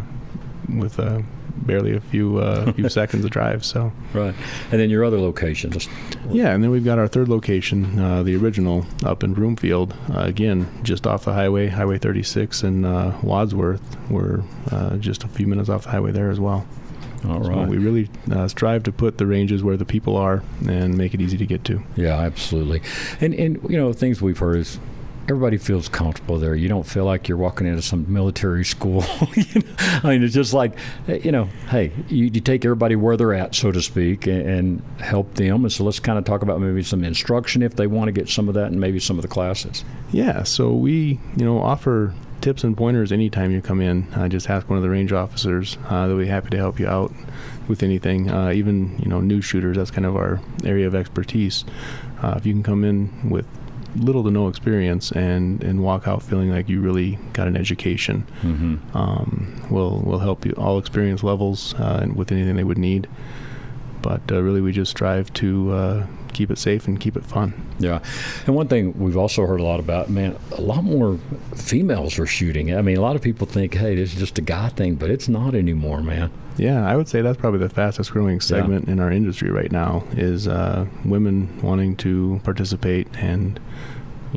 with 0.76 0.98
uh, 0.98 1.22
barely 1.56 1.94
a 1.94 2.00
few 2.00 2.38
uh, 2.38 2.72
few 2.72 2.88
seconds 3.00 3.24
of 3.24 3.30
drive. 3.30 3.64
So. 3.64 3.92
Right. 4.12 4.34
And 4.70 4.80
then 4.80 4.90
your 4.90 5.04
other 5.04 5.18
location. 5.20 5.70
Just, 5.70 5.88
Yeah, 6.30 6.50
and 6.52 6.62
then 6.62 6.70
we've 6.70 6.84
got 6.84 6.98
our 6.98 7.08
third 7.08 7.28
location, 7.28 7.98
uh, 7.98 8.22
the 8.22 8.36
original, 8.36 8.86
up 9.04 9.22
in 9.24 9.34
Broomfield. 9.34 9.94
Uh, 10.12 10.20
again, 10.20 10.66
just 10.82 11.06
off 11.06 11.24
the 11.24 11.32
highway, 11.32 11.68
Highway 11.68 11.98
36 11.98 12.62
in 12.62 12.84
uh, 12.84 13.18
Wadsworth. 13.22 13.82
We're 14.10 14.42
uh, 14.70 14.96
just 14.96 15.24
a 15.24 15.28
few 15.28 15.46
minutes 15.46 15.68
off 15.68 15.84
the 15.84 15.90
highway 15.90 16.12
there 16.12 16.30
as 16.30 16.40
well. 16.40 16.66
all 17.26 17.42
So 17.44 17.50
right. 17.50 17.68
we 17.68 17.78
really 17.78 18.10
uh, 18.30 18.48
strive 18.48 18.82
to 18.84 18.92
put 18.92 19.18
the 19.18 19.26
ranges 19.26 19.62
where 19.62 19.76
the 19.76 19.84
people 19.84 20.16
are 20.16 20.42
and 20.68 20.96
make 20.96 21.14
it 21.14 21.20
easy 21.20 21.36
to 21.38 21.46
get 21.46 21.64
to. 21.64 21.82
Yeah, 21.96 22.18
absolutely. 22.18 22.82
And 23.20 23.34
and 23.34 23.58
you 23.68 23.76
know, 23.76 23.92
things 23.92 24.20
we've 24.20 24.38
heard 24.38 24.58
is 24.58 24.78
everybody 25.24 25.56
feels 25.56 25.88
comfortable 25.88 26.38
there. 26.38 26.54
You 26.54 26.68
don't 26.68 26.84
feel 26.84 27.04
like 27.04 27.28
you're 27.28 27.38
walking 27.38 27.66
into 27.66 27.82
some 27.82 28.10
military 28.12 28.64
school. 28.64 29.04
you 29.34 29.60
know? 29.60 29.74
I 29.78 30.10
mean, 30.10 30.22
it's 30.22 30.34
just 30.34 30.52
like, 30.52 30.76
eh, 31.08 31.20
you 31.22 31.32
know, 31.32 31.44
hey, 31.68 31.92
you, 32.08 32.26
you 32.26 32.40
take 32.40 32.64
everybody 32.64 32.96
where 32.96 33.16
they're 33.16 33.34
at, 33.34 33.54
so 33.54 33.72
to 33.72 33.80
speak, 33.80 34.26
and, 34.26 34.46
and 34.46 35.00
help 35.00 35.34
them. 35.34 35.64
And 35.64 35.72
so 35.72 35.84
let's 35.84 36.00
kind 36.00 36.18
of 36.18 36.24
talk 36.24 36.42
about 36.42 36.60
maybe 36.60 36.82
some 36.82 37.04
instruction 37.04 37.62
if 37.62 37.76
they 37.76 37.86
want 37.86 38.08
to 38.08 38.12
get 38.12 38.28
some 38.28 38.48
of 38.48 38.54
that, 38.54 38.66
and 38.66 38.80
maybe 38.80 38.98
some 38.98 39.18
of 39.18 39.22
the 39.22 39.28
classes. 39.28 39.84
Yeah, 40.12 40.42
so 40.42 40.72
we, 40.72 41.18
you 41.36 41.44
know, 41.44 41.58
offer 41.58 42.14
tips 42.40 42.62
and 42.62 42.76
pointers 42.76 43.10
anytime 43.10 43.50
you 43.50 43.62
come 43.62 43.80
in. 43.80 44.12
Uh, 44.12 44.28
just 44.28 44.50
ask 44.50 44.68
one 44.68 44.76
of 44.76 44.82
the 44.82 44.90
range 44.90 45.12
officers. 45.12 45.78
Uh, 45.88 46.06
they'll 46.06 46.18
be 46.18 46.26
happy 46.26 46.50
to 46.50 46.58
help 46.58 46.78
you 46.78 46.86
out 46.86 47.10
with 47.68 47.82
anything. 47.82 48.30
Uh, 48.30 48.50
even, 48.50 48.98
you 48.98 49.08
know, 49.08 49.20
new 49.20 49.40
shooters, 49.40 49.78
that's 49.78 49.90
kind 49.90 50.04
of 50.04 50.14
our 50.14 50.40
area 50.62 50.86
of 50.86 50.94
expertise. 50.94 51.64
Uh, 52.22 52.34
if 52.36 52.44
you 52.44 52.52
can 52.52 52.62
come 52.62 52.84
in 52.84 53.30
with 53.30 53.46
little 53.96 54.24
to 54.24 54.30
no 54.30 54.48
experience 54.48 55.12
and, 55.12 55.62
and 55.62 55.82
walk 55.82 56.06
out 56.08 56.22
feeling 56.22 56.50
like 56.50 56.68
you 56.68 56.80
really 56.80 57.18
got 57.32 57.46
an 57.48 57.56
education, 57.56 58.26
Mm-hmm. 58.42 58.96
um, 58.96 59.66
we'll, 59.70 60.00
we'll 60.04 60.18
help 60.18 60.44
you 60.44 60.52
all 60.52 60.78
experience 60.78 61.22
levels 61.22 61.74
uh, 61.74 62.00
and 62.02 62.16
with 62.16 62.32
anything 62.32 62.56
they 62.56 62.64
would 62.64 62.78
need. 62.78 63.08
But 64.02 64.20
uh, 64.30 64.42
really, 64.42 64.60
we 64.60 64.72
just 64.72 64.90
strive 64.90 65.32
to 65.34 65.72
uh, 65.72 66.06
keep 66.34 66.50
it 66.50 66.58
safe 66.58 66.86
and 66.86 67.00
keep 67.00 67.16
it 67.16 67.24
fun. 67.24 67.54
Yeah, 67.78 68.00
and 68.46 68.54
one 68.54 68.68
thing 68.68 68.98
we've 68.98 69.16
also 69.16 69.46
heard 69.46 69.60
a 69.60 69.64
lot 69.64 69.80
about, 69.80 70.10
man, 70.10 70.36
a 70.52 70.60
lot 70.60 70.84
more 70.84 71.18
females 71.54 72.18
are 72.18 72.26
shooting. 72.26 72.74
I 72.76 72.82
mean, 72.82 72.96
a 72.96 73.00
lot 73.00 73.16
of 73.16 73.22
people 73.22 73.46
think, 73.46 73.74
hey, 73.74 73.94
this 73.94 74.12
is 74.12 74.18
just 74.18 74.38
a 74.38 74.42
guy 74.42 74.68
thing, 74.68 74.96
but 74.96 75.10
it's 75.10 75.28
not 75.28 75.54
anymore, 75.54 76.02
man. 76.02 76.30
Yeah, 76.56 76.88
I 76.88 76.94
would 76.94 77.08
say 77.08 77.20
that's 77.20 77.38
probably 77.38 77.58
the 77.60 77.68
fastest 77.68 78.12
growing 78.12 78.40
segment 78.40 78.88
in 78.88 79.00
our 79.00 79.10
industry 79.10 79.50
right 79.50 79.72
now 79.72 80.04
is 80.12 80.46
uh, 80.46 80.86
women 81.04 81.60
wanting 81.62 81.96
to 81.96 82.40
participate. 82.44 83.08
And, 83.16 83.58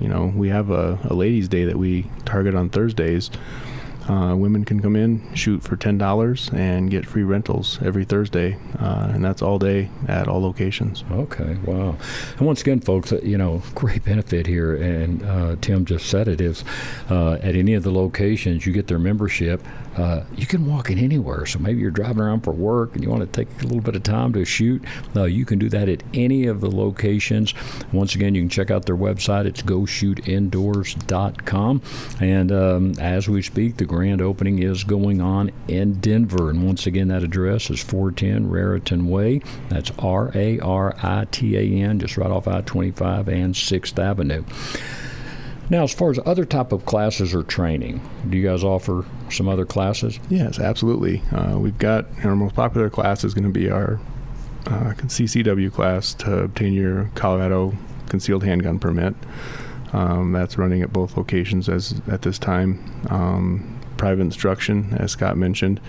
you 0.02 0.08
know, 0.08 0.34
we 0.36 0.50
have 0.50 0.72
a, 0.72 0.98
a 1.04 1.14
ladies' 1.14 1.48
day 1.48 1.66
that 1.66 1.78
we 1.78 2.10
target 2.26 2.56
on 2.56 2.70
Thursdays. 2.70 3.30
Uh, 4.08 4.36
women 4.36 4.64
can 4.64 4.82
come 4.82 4.96
in, 4.96 5.22
shoot 5.36 5.62
for 5.62 5.76
$10, 5.76 6.54
and 6.54 6.90
get 6.90 7.06
free 7.06 7.24
rentals 7.24 7.80
every 7.82 8.06
Thursday. 8.06 8.58
Uh, 8.80 9.12
and 9.14 9.24
that's 9.24 9.42
all 9.42 9.60
day 9.60 9.90
at 10.08 10.28
all 10.28 10.42
locations. 10.42 11.04
Okay, 11.12 11.58
wow. 11.66 11.98
And 12.38 12.48
once 12.48 12.62
again, 12.62 12.80
folks, 12.80 13.12
uh, 13.12 13.20
you 13.22 13.38
know, 13.38 13.62
great 13.76 14.06
benefit 14.06 14.48
here, 14.48 14.76
and 14.76 15.24
uh, 15.24 15.56
Tim 15.60 15.86
just 15.86 16.08
said 16.08 16.28
it 16.28 16.40
is 16.40 16.64
uh, 17.10 17.34
at 17.34 17.56
any 17.56 17.74
of 17.74 17.84
the 17.84 17.92
locations, 17.92 18.66
you 18.66 18.74
get 18.74 18.88
their 18.88 19.00
membership. 19.00 19.62
Uh, 19.98 20.24
you 20.36 20.46
can 20.46 20.66
walk 20.66 20.90
in 20.90 20.98
anywhere. 20.98 21.46
So 21.46 21.60
maybe 21.60 21.82
you're 21.82 21.92
driving 21.92 22.22
around 22.22 22.42
for 22.42 22.52
work 22.52 22.96
and 22.96 23.04
you 23.04 23.10
want 23.10 23.22
to 23.22 23.28
take 23.28 23.50
a 23.62 23.66
little 23.66 23.82
bit 23.82 23.96
of 23.96 24.04
time 24.04 24.34
to 24.34 24.46
shoot. 24.46 24.84
Uh, 25.16 25.24
you 25.24 25.46
can 25.46 25.58
do 25.60 25.70
that 25.70 25.90
at 25.90 26.04
any 26.14 26.48
of 26.48 26.62
the 26.62 26.70
locations. 26.70 27.54
Once 27.92 28.16
again, 28.16 28.36
you 28.36 28.42
can 28.42 28.50
check 28.50 28.72
out 28.72 28.86
their 28.86 28.96
website. 28.96 29.46
It's 29.46 29.62
goshootindoors.com. 29.64 31.82
And 32.22 32.52
um, 32.52 32.94
as 33.00 33.28
we 33.28 33.42
speak, 33.42 33.78
the 33.78 33.86
grand 33.86 34.22
opening 34.22 34.60
is 34.60 34.84
going 34.84 35.22
on 35.22 35.52
in 35.68 36.00
Denver. 36.00 36.50
And 36.50 36.66
once 36.66 36.86
again, 36.86 37.08
that 37.10 37.24
address 37.24 37.70
is 37.70 37.84
410 37.84 38.50
Raritan 38.50 39.08
Way. 39.08 39.42
That's 39.70 39.92
R 40.00 40.32
A 40.36 40.60
R 40.60 40.96
I 41.02 41.26
T 41.32 41.58
A 41.58 41.84
N, 41.84 42.00
just 42.00 42.18
right 42.18 42.30
off 42.30 42.48
I 42.48 42.62
25 42.62 43.30
and 43.30 43.54
6th 43.54 44.00
Avenue. 44.00 44.44
Now, 45.70 45.84
as 45.84 45.94
far 45.94 46.12
as 46.12 46.20
other 46.26 46.46
type 46.46 46.72
of 46.72 46.86
classes 46.86 47.34
or 47.34 47.44
training, 47.44 48.02
do 48.30 48.38
you 48.38 48.48
guys 48.48 48.64
offer 48.64 49.06
some 49.30 49.50
other 49.50 49.66
classes? 49.66 50.20
Yes, 50.30 50.60
absolutely. 50.60 51.22
Uh, 51.32 51.58
we've 51.60 51.78
got 51.78 52.06
our 52.24 52.36
most 52.36 52.56
popular 52.56 52.90
class 52.90 53.24
is 53.24 53.34
going 53.34 53.44
to 53.44 53.50
be 53.50 53.70
our 53.70 54.00
uh, 54.66 54.94
CCW 54.96 55.72
class 55.72 56.14
to 56.16 56.40
obtain 56.40 56.74
your 56.74 57.12
Colorado 57.16 57.74
concealed 58.08 58.44
handgun 58.44 58.80
permit. 58.80 59.14
Um, 59.94 60.32
that's 60.34 60.58
running 60.58 60.82
at 60.82 60.92
both 60.92 61.18
locations 61.18 61.70
as 61.70 62.02
at 62.10 62.22
this 62.22 62.38
time. 62.40 62.80
Um, 63.10 63.80
private 63.98 64.22
instruction, 64.22 64.94
as 65.00 65.12
Scott 65.12 65.38
mentioned. 65.38 65.80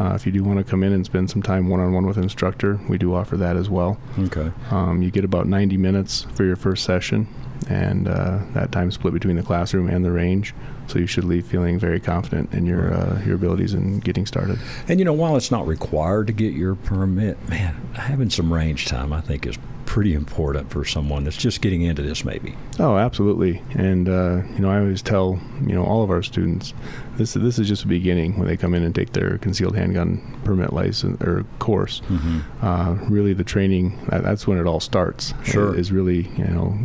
Uh, 0.00 0.12
if 0.14 0.26
you 0.26 0.32
do 0.32 0.42
want 0.42 0.58
to 0.58 0.64
come 0.64 0.82
in 0.82 0.92
and 0.92 1.04
spend 1.04 1.30
some 1.30 1.42
time 1.42 1.68
one-on-one 1.68 2.06
with 2.06 2.16
an 2.16 2.22
instructor, 2.22 2.80
we 2.88 2.98
do 2.98 3.14
offer 3.14 3.36
that 3.36 3.56
as 3.56 3.68
well. 3.68 3.98
Okay. 4.18 4.50
Um, 4.70 5.02
you 5.02 5.10
get 5.10 5.24
about 5.24 5.46
90 5.46 5.76
minutes 5.76 6.26
for 6.34 6.44
your 6.44 6.56
first 6.56 6.84
session, 6.84 7.28
and 7.68 8.08
uh, 8.08 8.40
that 8.54 8.72
time 8.72 8.90
split 8.90 9.14
between 9.14 9.36
the 9.36 9.42
classroom 9.42 9.88
and 9.88 10.04
the 10.04 10.12
range. 10.12 10.54
So 10.88 10.98
you 10.98 11.06
should 11.06 11.24
leave 11.24 11.46
feeling 11.46 11.78
very 11.78 12.00
confident 12.00 12.52
in 12.52 12.66
your 12.66 12.92
uh, 12.92 13.22
your 13.24 13.36
abilities 13.36 13.72
and 13.72 14.02
getting 14.02 14.26
started. 14.26 14.58
And 14.88 14.98
you 14.98 15.04
know, 15.04 15.12
while 15.12 15.36
it's 15.36 15.50
not 15.50 15.66
required 15.66 16.26
to 16.26 16.32
get 16.32 16.52
your 16.52 16.74
permit, 16.74 17.48
man, 17.48 17.74
having 17.94 18.30
some 18.30 18.52
range 18.52 18.86
time 18.86 19.12
I 19.12 19.20
think 19.20 19.46
is 19.46 19.58
pretty 19.92 20.14
important 20.14 20.70
for 20.70 20.84
someone 20.86 21.22
that's 21.24 21.36
just 21.36 21.60
getting 21.60 21.82
into 21.82 22.00
this, 22.00 22.24
maybe. 22.24 22.54
Oh, 22.78 22.96
absolutely. 22.96 23.62
And 23.74 24.08
uh, 24.08 24.42
you 24.54 24.60
know, 24.60 24.70
I 24.70 24.78
always 24.78 25.02
tell 25.02 25.38
you 25.60 25.74
know 25.74 25.84
all 25.84 26.02
of 26.02 26.10
our 26.10 26.22
students 26.22 26.72
this 27.16 27.34
this 27.34 27.58
is 27.58 27.68
just 27.68 27.82
the 27.82 27.88
beginning 27.88 28.38
when 28.38 28.48
they 28.48 28.56
come 28.56 28.74
in 28.74 28.82
and 28.82 28.94
take 28.94 29.12
their 29.12 29.38
concealed 29.38 29.76
handgun 29.76 30.40
permit 30.44 30.72
license 30.72 31.20
or 31.22 31.44
course. 31.58 32.00
Mm-hmm. 32.08 32.64
Uh, 32.64 32.94
really, 33.08 33.32
the 33.32 33.44
training 33.44 33.98
that, 34.08 34.22
that's 34.22 34.46
when 34.46 34.58
it 34.58 34.66
all 34.66 34.80
starts. 34.80 35.34
Sure, 35.44 35.74
is 35.74 35.92
really 35.92 36.28
you 36.36 36.44
know 36.44 36.78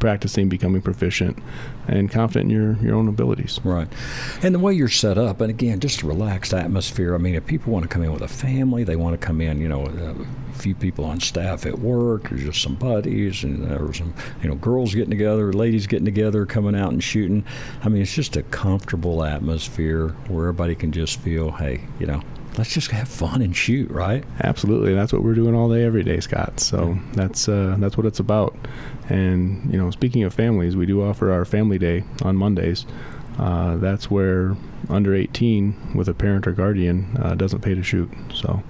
practicing, 0.00 0.48
becoming 0.48 0.82
proficient, 0.82 1.38
and 1.86 2.10
confident 2.10 2.50
in 2.50 2.56
your, 2.56 2.72
your 2.82 2.96
own 2.96 3.06
abilities. 3.06 3.60
Right. 3.62 3.86
And 4.42 4.54
the 4.54 4.58
way 4.58 4.74
you're 4.74 4.88
set 4.88 5.16
up, 5.16 5.40
and 5.40 5.50
again, 5.50 5.78
just 5.78 6.02
a 6.02 6.06
relaxed 6.06 6.52
atmosphere. 6.52 7.14
I 7.14 7.18
mean, 7.18 7.36
if 7.36 7.46
people 7.46 7.72
want 7.72 7.84
to 7.84 7.88
come 7.88 8.02
in 8.02 8.12
with 8.12 8.22
a 8.22 8.28
family, 8.28 8.82
they 8.82 8.96
want 8.96 9.20
to 9.20 9.24
come 9.24 9.40
in, 9.40 9.60
you 9.60 9.68
know, 9.68 9.86
a 9.86 10.54
few 10.54 10.74
people 10.74 11.04
on 11.04 11.20
staff 11.20 11.66
at 11.66 11.78
work, 11.78 12.32
or 12.32 12.36
just 12.36 12.62
some 12.62 12.74
buddies, 12.74 13.44
and 13.44 13.70
there 13.70 13.78
were 13.78 13.94
some, 13.94 14.12
you 14.42 14.48
know, 14.48 14.56
girls 14.56 14.94
getting 14.94 15.10
together, 15.10 15.52
ladies 15.52 15.86
getting 15.86 16.04
together, 16.04 16.46
coming 16.46 16.74
out 16.74 16.92
and 16.92 17.04
shooting. 17.04 17.44
I 17.84 17.88
mean, 17.88 18.02
it's 18.02 18.14
just 18.14 18.36
a 18.36 18.42
comfortable 18.42 19.22
atmosphere 19.22 20.08
where 20.28 20.48
everybody 20.48 20.74
can 20.74 20.92
just 20.92 21.20
feel, 21.20 21.52
hey, 21.52 21.82
you 21.98 22.06
know, 22.06 22.22
let's 22.58 22.72
just 22.74 22.90
have 22.90 23.08
fun 23.08 23.42
and 23.42 23.56
shoot, 23.56 23.90
right? 23.90 24.24
Absolutely, 24.42 24.94
that's 24.94 25.12
what 25.12 25.22
we're 25.22 25.34
doing 25.34 25.54
all 25.54 25.68
day, 25.70 25.84
every 25.84 26.02
day, 26.02 26.20
Scott. 26.20 26.60
So 26.60 26.98
that's 27.12 27.48
uh, 27.48 27.76
that's 27.78 27.96
what 27.96 28.06
it's 28.06 28.20
about. 28.20 28.56
And 29.10 29.70
you 29.72 29.78
know, 29.78 29.90
speaking 29.90 30.22
of 30.22 30.32
families, 30.32 30.76
we 30.76 30.86
do 30.86 31.02
offer 31.02 31.30
our 31.30 31.44
family 31.44 31.78
day 31.78 32.04
on 32.22 32.36
Mondays. 32.36 32.86
Uh, 33.38 33.76
that's 33.76 34.10
where 34.10 34.56
under 34.88 35.14
18 35.14 35.94
with 35.94 36.08
a 36.08 36.14
parent 36.14 36.46
or 36.46 36.52
guardian 36.52 37.16
uh, 37.20 37.34
doesn't 37.34 37.60
pay 37.60 37.74
to 37.74 37.82
shoot. 37.82 38.10
So 38.34 38.62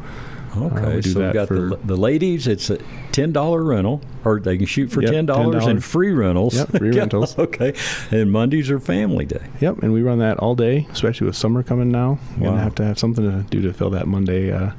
Okay, 0.57 0.98
uh, 0.98 1.03
so 1.03 1.20
we've 1.20 1.33
got 1.33 1.48
the, 1.48 1.79
the 1.85 1.96
ladies. 1.96 2.48
It's 2.48 2.70
a 2.70 2.79
ten 3.12 3.33
dollar 3.33 3.62
rental, 3.62 4.00
or 4.24 4.40
they 4.40 4.57
can 4.57 4.66
shoot 4.66 4.90
for 4.90 5.00
ten 5.00 5.24
dollars 5.26 5.66
and 5.66 5.83
free 5.83 6.12
rentals. 6.12 6.57
Yep, 6.57 6.70
free 6.79 6.90
rentals. 6.98 7.38
okay, 7.38 7.74
and 8.11 8.33
Mondays 8.33 8.70
are 8.70 8.81
family 8.81 9.24
day. 9.24 9.46
Yep, 9.61 9.83
and 9.83 9.92
we 9.92 10.03
run 10.03 10.18
that 10.18 10.38
all 10.38 10.57
day, 10.57 10.88
especially 10.90 11.29
with 11.29 11.37
summer 11.37 11.62
coming 11.62 11.90
now. 11.90 12.18
We're 12.37 12.46
wow. 12.46 12.50
gonna 12.50 12.62
have 12.62 12.74
to 12.76 12.85
have 12.85 12.98
something 12.98 13.24
to 13.24 13.48
do 13.48 13.62
to 13.62 13.72
fill 13.72 13.90
that 13.90 14.09
Monday 14.09 14.50
uh, 14.50 14.72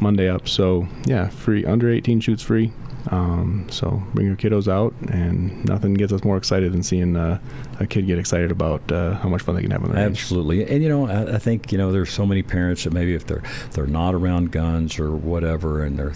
Monday 0.00 0.28
up. 0.28 0.48
So 0.48 0.88
yeah, 1.04 1.28
free 1.28 1.64
under 1.64 1.88
eighteen 1.88 2.20
shoots 2.20 2.42
free. 2.42 2.72
Um, 3.10 3.66
so 3.70 4.02
bring 4.14 4.26
your 4.26 4.36
kiddos 4.36 4.68
out, 4.68 4.94
and 5.10 5.64
nothing 5.64 5.94
gets 5.94 6.12
us 6.12 6.24
more 6.24 6.36
excited 6.36 6.72
than 6.72 6.82
seeing 6.82 7.16
uh, 7.16 7.40
a 7.80 7.86
kid 7.86 8.06
get 8.06 8.18
excited 8.18 8.50
about 8.50 8.90
uh, 8.92 9.14
how 9.14 9.28
much 9.28 9.42
fun 9.42 9.56
they 9.56 9.62
can 9.62 9.70
have 9.70 9.82
on 9.82 9.90
the 9.90 9.96
range. 9.96 10.18
Absolutely, 10.18 10.64
and 10.68 10.82
you 10.82 10.88
know, 10.88 11.08
I, 11.08 11.34
I, 11.34 11.38
think 11.38 11.72
you 11.72 11.78
know 11.78 11.90
there's 11.90 12.10
so 12.10 12.24
many 12.24 12.42
parents 12.42 12.84
that 12.84 12.92
maybe 12.92 13.14
if 13.14 13.26
they're 13.26 13.42
they're 13.72 13.86
not 13.86 14.14
around 14.14 14.52
guns 14.52 14.98
or 14.98 15.10
whatever, 15.10 15.84
and 15.84 15.98
they're 15.98 16.14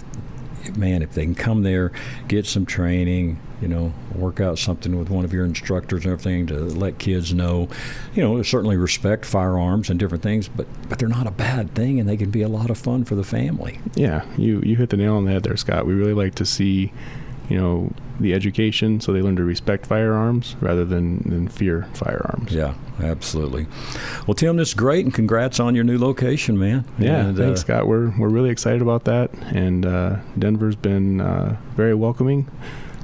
man, 0.75 1.01
if 1.01 1.13
they 1.13 1.23
can 1.23 1.35
come 1.35 1.63
there, 1.63 1.91
get 2.27 2.45
some 2.45 2.65
training, 2.65 3.39
you 3.61 3.67
know, 3.67 3.93
work 4.15 4.39
out 4.39 4.59
something 4.59 4.97
with 4.97 5.09
one 5.09 5.25
of 5.25 5.33
your 5.33 5.45
instructors 5.45 6.03
and 6.05 6.13
everything 6.13 6.47
to 6.47 6.55
let 6.55 6.99
kids 6.99 7.33
know, 7.33 7.67
you 8.13 8.23
know, 8.23 8.41
certainly 8.43 8.77
respect 8.77 9.25
firearms 9.25 9.89
and 9.89 9.99
different 9.99 10.23
things, 10.23 10.47
but 10.47 10.67
but 10.89 10.99
they're 10.99 11.07
not 11.07 11.27
a 11.27 11.31
bad 11.31 11.73
thing 11.73 11.99
and 11.99 12.07
they 12.07 12.17
can 12.17 12.29
be 12.29 12.41
a 12.41 12.47
lot 12.47 12.69
of 12.69 12.77
fun 12.77 13.03
for 13.03 13.15
the 13.15 13.23
family. 13.23 13.79
Yeah, 13.95 14.25
you 14.37 14.61
you 14.61 14.75
hit 14.75 14.89
the 14.89 14.97
nail 14.97 15.15
on 15.15 15.25
the 15.25 15.31
head 15.31 15.43
there, 15.43 15.57
Scott. 15.57 15.85
We 15.85 15.93
really 15.93 16.13
like 16.13 16.35
to 16.35 16.45
see 16.45 16.91
you 17.49 17.57
know 17.57 17.91
the 18.19 18.33
education 18.33 18.99
so 18.99 19.13
they 19.13 19.21
learn 19.21 19.35
to 19.35 19.43
respect 19.43 19.85
firearms 19.85 20.55
rather 20.59 20.83
than, 20.83 21.21
than 21.29 21.47
fear 21.47 21.87
firearms. 21.93 22.51
Yeah 22.51 22.73
absolutely. 22.99 23.67
Well 24.25 24.33
tim 24.33 24.57
this 24.57 24.69
is 24.69 24.73
great 24.73 25.05
and 25.05 25.13
congrats 25.13 25.59
on 25.59 25.75
your 25.75 25.83
new 25.83 25.97
location 25.97 26.57
man. 26.57 26.85
Yeah 26.97 27.27
and, 27.27 27.37
thanks 27.37 27.61
uh, 27.61 27.63
scott. 27.63 27.87
We're, 27.87 28.09
we're 28.17 28.29
really 28.29 28.49
excited 28.49 28.81
about 28.81 29.05
that 29.05 29.31
and 29.53 29.85
uh, 29.85 30.17
denver's 30.37 30.75
been 30.75 31.21
uh, 31.21 31.57
very 31.75 31.93
welcoming 31.93 32.49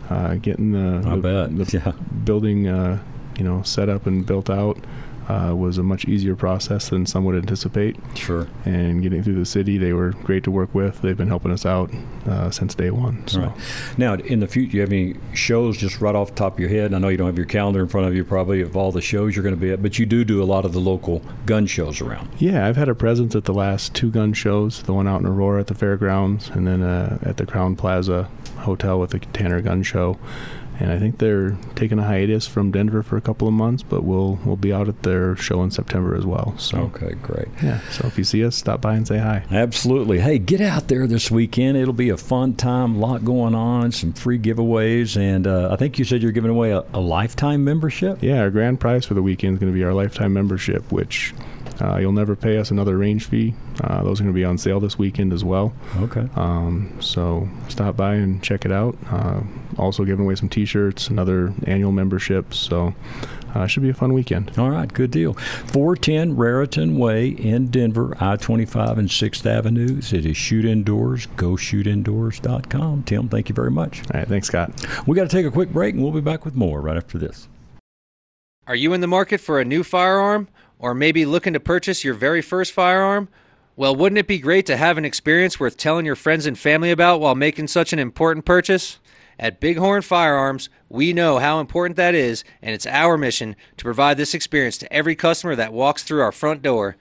uh, 0.10 0.36
getting 0.36 0.72
the, 0.72 1.00
the, 1.22 1.64
the 1.64 1.78
yeah. 1.86 1.92
building 2.24 2.68
uh, 2.68 3.02
you 3.38 3.44
know 3.44 3.62
set 3.64 3.90
up 3.90 4.06
and 4.06 4.26
built 4.26 4.50
out 4.50 4.78
uh, 5.30 5.56
was 5.56 5.78
a 5.78 5.84
much 5.84 6.06
easier 6.06 6.36
process 6.36 6.90
than 6.90 7.06
some 7.06 7.26
would 7.26 7.36
anticipate. 7.36 7.96
Sure. 8.16 8.48
And 8.66 9.02
getting 9.02 9.24
through 9.24 9.36
the 9.36 9.46
city, 9.46 9.78
they 9.78 9.94
were 9.94 10.12
great 10.12 10.44
to 10.44 10.52
work 10.52 10.74
with. 10.74 11.02
They've 11.02 11.18
been 11.18 11.28
helping 11.28 11.52
us 11.52 11.66
out 11.66 11.92
uh, 12.26 12.52
since 12.52 12.76
day 12.76 12.92
one. 12.92 13.28
So. 13.28 13.42
Right. 13.42 13.58
Now, 13.98 14.14
in 14.16 14.40
the 14.40 14.48
future, 14.48 14.78
you 14.78 14.82
have 14.82 14.92
any 14.92 15.16
shows 15.34 15.78
just 15.78 16.02
right 16.02 16.16
off 16.16 16.30
the 16.30 16.36
top 16.36 16.54
of 16.54 16.60
your 16.60 16.70
head? 16.70 16.94
I 16.94 17.00
know 17.00 17.08
you 17.08 17.18
don't 17.18 17.28
have 17.28 17.38
your 17.38 17.46
calendar 17.46 17.82
in 17.82 17.88
front 17.88 18.08
of 18.08 18.16
you 18.16 18.24
probably 18.24 18.62
of 18.62 18.76
all 18.76 18.92
the 18.92 19.02
shows 19.02 19.36
you're 19.36 19.44
going 19.44 19.56
to 19.56 19.62
be 19.62 19.72
at, 19.72 19.82
but 19.82 19.98
you 20.00 20.06
do 20.06 20.24
do 20.24 20.42
a 20.42 20.46
lot 20.46 20.66
of 20.66 20.74
the 20.74 20.80
local 20.80 21.22
gun 21.46 21.66
shows 21.66 22.02
around. 22.02 22.30
Yeah, 22.38 22.68
I've 22.68 22.78
had 22.78 22.90
a 22.90 22.96
presence 22.96 23.36
at 23.36 23.46
the 23.46 23.54
last 23.54 23.94
two 23.94 24.12
gun 24.12 24.34
shows, 24.34 24.84
the 24.84 24.94
one 24.94 25.08
out 25.08 25.22
in 25.22 25.28
Aurora 25.28 25.62
at 25.62 25.68
the 25.68 25.76
fairgrounds, 25.76 26.50
and 26.50 26.68
then 26.68 26.82
uh, 26.82 27.18
at 27.24 27.38
the 27.38 27.46
Crowne 27.46 27.78
Plaza 27.78 28.30
Hotel 28.58 29.00
with 29.00 29.12
the 29.12 29.20
Tanner 29.20 29.62
Gun 29.62 29.84
Show 29.84 30.18
and 30.80 30.92
I 30.92 31.00
think 31.00 31.20
they're 31.20 31.58
taking 31.76 32.00
a 32.00 32.04
hiatus 32.04 32.48
from 32.48 32.72
Denver 32.72 33.04
for 33.04 33.18
a 33.18 33.22
couple 33.22 33.48
of 33.48 33.54
months, 33.54 33.84
but 33.84 34.04
we'll 34.04 34.40
we'll 34.46 34.56
be 34.56 34.74
out 34.74 34.88
at 34.88 35.04
their 35.04 35.36
show 35.36 35.64
in 35.64 35.72
September 35.72 36.16
as 36.16 36.26
well. 36.26 36.56
So 36.58 36.78
okay, 36.96 37.14
great. 37.22 37.48
Yeah, 37.62 37.80
so 37.90 38.08
if 38.08 38.18
you 38.18 38.24
see 38.24 38.44
us, 38.44 38.56
stop 38.56 38.82
by 38.82 38.96
and 38.96 39.08
say 39.08 39.18
hi. 39.20 39.46
Absolutely. 39.52 40.20
Hey, 40.20 40.40
get 40.40 40.62
out 40.62 40.88
there 40.88 41.08
this 41.08 41.30
weekend. 41.30 41.78
It'll 41.78 41.94
be 41.94 42.10
a 42.10 42.18
fun 42.18 42.56
time. 42.56 42.96
A 42.96 43.00
lot 43.00 43.26
going 43.26 43.56
on. 43.56 43.92
Some 43.92 44.14
free 44.14 44.40
giveaways, 44.40 45.18
and 45.18 45.48
uh, 45.48 45.70
I 45.72 45.76
think 45.76 46.00
you 46.00 46.06
said 46.06 46.22
you're 46.22 46.32
giving 46.32 46.52
away 46.52 46.72
a, 46.72 46.84
a 46.94 47.00
lifetime 47.00 47.64
membership. 47.64 48.22
Yeah, 48.22 48.40
our 48.40 48.50
grand 48.50 48.80
prize 48.80 49.06
for 49.06 49.14
the 49.14 49.24
weekend 49.24 49.54
is 49.54 49.60
going 49.60 49.72
to 49.72 49.78
be 49.78 49.84
our 49.84 49.94
lifetime 49.94 50.34
membership, 50.34 50.92
which 50.92 51.34
uh, 51.82 51.98
you'll 51.98 52.12
never 52.12 52.36
pay 52.36 52.58
us 52.58 52.72
another 52.72 52.98
range 52.98 53.26
fee. 53.26 53.54
Uh, 53.82 54.04
those 54.04 54.20
are 54.20 54.24
going 54.24 54.34
to 54.34 54.38
be 54.38 54.46
on 54.46 54.58
sale 54.58 54.80
this 54.80 54.98
weekend 54.98 55.34
as 55.34 55.44
well. 55.44 55.74
Okay. 55.98 56.28
Um, 56.36 56.96
so 57.00 57.50
stop 57.68 57.98
by 57.98 58.16
and 58.16 58.42
check 58.44 58.66
it 58.66 58.72
out. 58.72 58.96
Also 59.78 60.06
giving 60.06 60.26
away 60.26 60.36
some 60.36 60.50
T-shirts, 60.50 61.08
another 61.08 61.54
annual 61.66 61.92
membership. 61.92 62.54
So 62.54 62.94
uh, 63.54 63.68
should 63.68 63.84
be 63.84 63.90
a 63.90 63.94
fun 63.94 64.14
weekend. 64.14 64.58
All 64.58 64.72
right, 64.72 64.92
good 64.92 65.12
deal. 65.12 65.34
410 65.34 66.36
Raritan 66.36 66.98
Way 66.98 67.28
in 67.28 67.68
Denver, 67.68 68.16
I-25 68.20 68.98
and 68.98 69.10
6th 69.10 69.46
Avenues. 69.46 70.14
It 70.14 70.26
is 70.26 70.38
Shoot 70.38 70.66
Indoors. 70.66 71.28
Go 71.36 71.52
shootindoors.com. 71.52 73.04
Tim, 73.04 73.30
thank 73.30 73.50
you 73.50 73.56
very 73.56 73.72
much. 73.72 74.02
All 74.14 74.20
right, 74.20 74.28
thanks, 74.28 74.48
Scott. 74.48 74.72
We 75.06 75.16
got 75.16 75.30
to 75.30 75.36
take 75.36 75.46
a 75.46 75.52
quick 75.52 75.72
break, 75.72 75.94
and 75.94 76.04
we'll 76.04 76.12
be 76.12 76.22
back 76.22 76.46
with 76.46 76.56
more 76.56 76.82
right 76.82 76.98
after 76.98 77.18
this. 77.18 77.48
Are 78.66 78.76
you 78.76 78.94
in 78.94 79.02
the 79.02 79.08
market 79.08 79.42
for 79.42 79.60
a 79.60 79.66
new 79.66 79.84
firearm? 79.84 80.48
Or 80.80 80.94
maybe 80.94 81.26
looking 81.26 81.54
to 81.54 81.62
purchase 81.62 82.04
your 82.04 82.14
very 82.14 82.42
first 82.42 82.74
firearm? 82.74 83.30
Well, 83.76 83.96
wouldn't 83.96 84.20
it 84.20 84.28
be 84.28 84.38
great 84.38 84.66
to 84.66 84.78
have 84.78 84.98
an 84.98 85.06
experience 85.06 85.60
worth 85.60 85.78
telling 85.78 86.06
your 86.06 86.16
friends 86.16 86.46
and 86.46 86.58
family 86.60 86.92
about 86.92 87.22
while 87.22 87.36
making 87.36 87.68
such 87.68 87.94
an 87.94 88.00
important 88.00 88.46
purchase? 88.46 89.00
At 89.40 89.60
Bighorn 89.60 90.04
Firearms, 90.04 90.70
we 90.90 91.12
know 91.12 91.40
how 91.40 91.60
important 91.60 91.98
that 91.98 92.14
is, 92.14 92.44
and 92.62 92.76
it's 92.76 92.86
our 92.86 93.18
mission 93.18 93.56
to 93.78 93.84
provide 93.84 94.18
this 94.18 94.34
experience 94.34 94.78
to 94.80 94.94
every 94.94 95.16
customer 95.16 95.56
that 95.56 95.74
walks 95.74 96.04
through 96.04 96.22
our 96.22 96.32
front 96.32 96.62
door. 96.62 96.98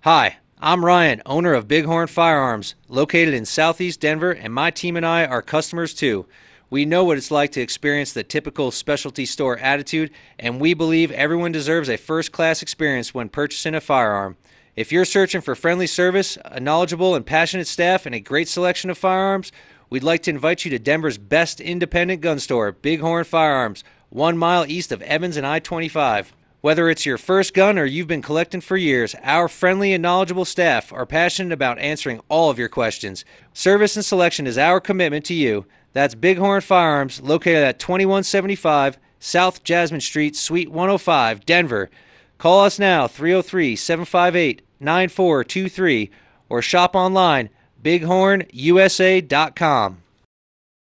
Hi, 0.00 0.38
I'm 0.58 0.84
Ryan, 0.84 1.22
owner 1.24 1.54
of 1.54 1.68
Bighorn 1.68 2.08
Firearms, 2.08 2.74
located 2.88 3.34
in 3.34 3.44
southeast 3.44 4.00
Denver, 4.00 4.32
and 4.32 4.52
my 4.52 4.70
team 4.70 4.96
and 4.96 5.06
I 5.06 5.26
are 5.26 5.42
customers 5.42 5.94
too. 5.94 6.26
We 6.70 6.84
know 6.84 7.04
what 7.04 7.18
it's 7.18 7.30
like 7.30 7.52
to 7.52 7.60
experience 7.60 8.12
the 8.12 8.24
typical 8.24 8.72
specialty 8.72 9.24
store 9.24 9.56
attitude, 9.58 10.10
and 10.38 10.60
we 10.60 10.74
believe 10.74 11.12
everyone 11.12 11.52
deserves 11.52 11.88
a 11.88 11.96
first 11.96 12.32
class 12.32 12.62
experience 12.62 13.14
when 13.14 13.28
purchasing 13.28 13.74
a 13.74 13.80
firearm. 13.80 14.36
If 14.74 14.90
you're 14.90 15.04
searching 15.04 15.40
for 15.40 15.54
friendly 15.54 15.86
service, 15.86 16.36
a 16.44 16.58
knowledgeable 16.58 17.14
and 17.14 17.24
passionate 17.24 17.68
staff, 17.68 18.04
and 18.04 18.14
a 18.14 18.20
great 18.20 18.48
selection 18.48 18.90
of 18.90 18.98
firearms, 18.98 19.52
we'd 19.90 20.02
like 20.02 20.22
to 20.24 20.30
invite 20.30 20.64
you 20.64 20.70
to 20.70 20.78
Denver's 20.78 21.18
best 21.18 21.60
independent 21.60 22.20
gun 22.20 22.38
store, 22.38 22.72
Bighorn 22.72 23.24
Firearms, 23.24 23.84
one 24.10 24.38
mile 24.38 24.64
east 24.66 24.92
of 24.92 25.02
Evans 25.02 25.36
and 25.36 25.46
I 25.46 25.58
25. 25.58 26.32
Whether 26.60 26.88
it's 26.90 27.06
your 27.06 27.18
first 27.18 27.54
gun 27.54 27.78
or 27.78 27.84
you've 27.84 28.08
been 28.08 28.22
collecting 28.22 28.60
for 28.60 28.76
years, 28.76 29.14
our 29.22 29.46
friendly 29.46 29.92
and 29.92 30.02
knowledgeable 30.02 30.44
staff 30.44 30.92
are 30.92 31.06
passionate 31.06 31.52
about 31.52 31.78
answering 31.78 32.20
all 32.28 32.50
of 32.50 32.58
your 32.58 32.68
questions. 32.68 33.24
Service 33.52 33.94
and 33.94 34.04
selection 34.04 34.46
is 34.46 34.58
our 34.58 34.80
commitment 34.80 35.24
to 35.26 35.34
you. 35.34 35.66
That's 35.92 36.14
Bighorn 36.14 36.62
Firearms, 36.62 37.20
located 37.20 37.62
at 37.62 37.78
2175 37.78 38.98
South 39.20 39.62
Jasmine 39.64 40.00
Street, 40.00 40.36
Suite 40.36 40.70
105, 40.70 41.46
Denver. 41.46 41.90
Call 42.38 42.64
us 42.64 42.78
now, 42.78 43.06
303 43.06 43.76
758 43.76 44.62
9423 44.80 46.10
or 46.48 46.62
shop 46.62 46.94
online 46.94 47.48
bighornusa.com. 47.86 49.98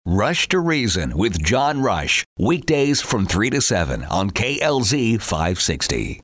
Rush 0.08 0.48
to 0.50 0.60
Reason 0.60 1.18
with 1.18 1.42
John 1.42 1.82
Rush, 1.82 2.24
weekdays 2.38 3.02
from 3.02 3.26
3 3.26 3.50
to 3.50 3.60
7 3.60 4.04
on 4.04 4.30
KLZ 4.30 5.20
560. 5.20 6.20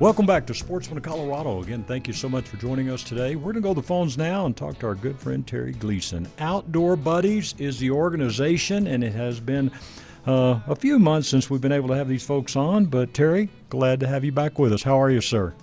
Welcome 0.00 0.26
back 0.26 0.46
to 0.48 0.54
Sportsman 0.54 0.98
of 0.98 1.02
Colorado. 1.02 1.62
Again, 1.62 1.82
thank 1.84 2.06
you 2.06 2.12
so 2.12 2.28
much 2.28 2.46
for 2.46 2.58
joining 2.58 2.90
us 2.90 3.02
today. 3.02 3.36
We're 3.36 3.52
going 3.52 3.54
to 3.54 3.60
go 3.62 3.72
to 3.72 3.80
the 3.80 3.86
phones 3.86 4.18
now 4.18 4.44
and 4.44 4.54
talk 4.54 4.78
to 4.80 4.88
our 4.88 4.94
good 4.94 5.18
friend 5.18 5.46
Terry 5.46 5.72
Gleason. 5.72 6.28
Outdoor 6.40 6.96
Buddies 6.96 7.54
is 7.56 7.78
the 7.78 7.90
organization, 7.90 8.86
and 8.86 9.02
it 9.02 9.14
has 9.14 9.40
been 9.40 9.70
uh, 10.26 10.60
a 10.66 10.76
few 10.76 10.98
months 10.98 11.28
since 11.28 11.50
we've 11.50 11.60
been 11.60 11.72
able 11.72 11.88
to 11.88 11.96
have 11.96 12.08
these 12.08 12.24
folks 12.24 12.56
on. 12.56 12.86
But 12.86 13.14
Terry, 13.14 13.48
glad 13.68 14.00
to 14.00 14.06
have 14.06 14.24
you 14.24 14.32
back 14.32 14.58
with 14.58 14.72
us. 14.72 14.82
How 14.82 15.00
are 15.00 15.10
you, 15.10 15.20
sir? 15.20 15.54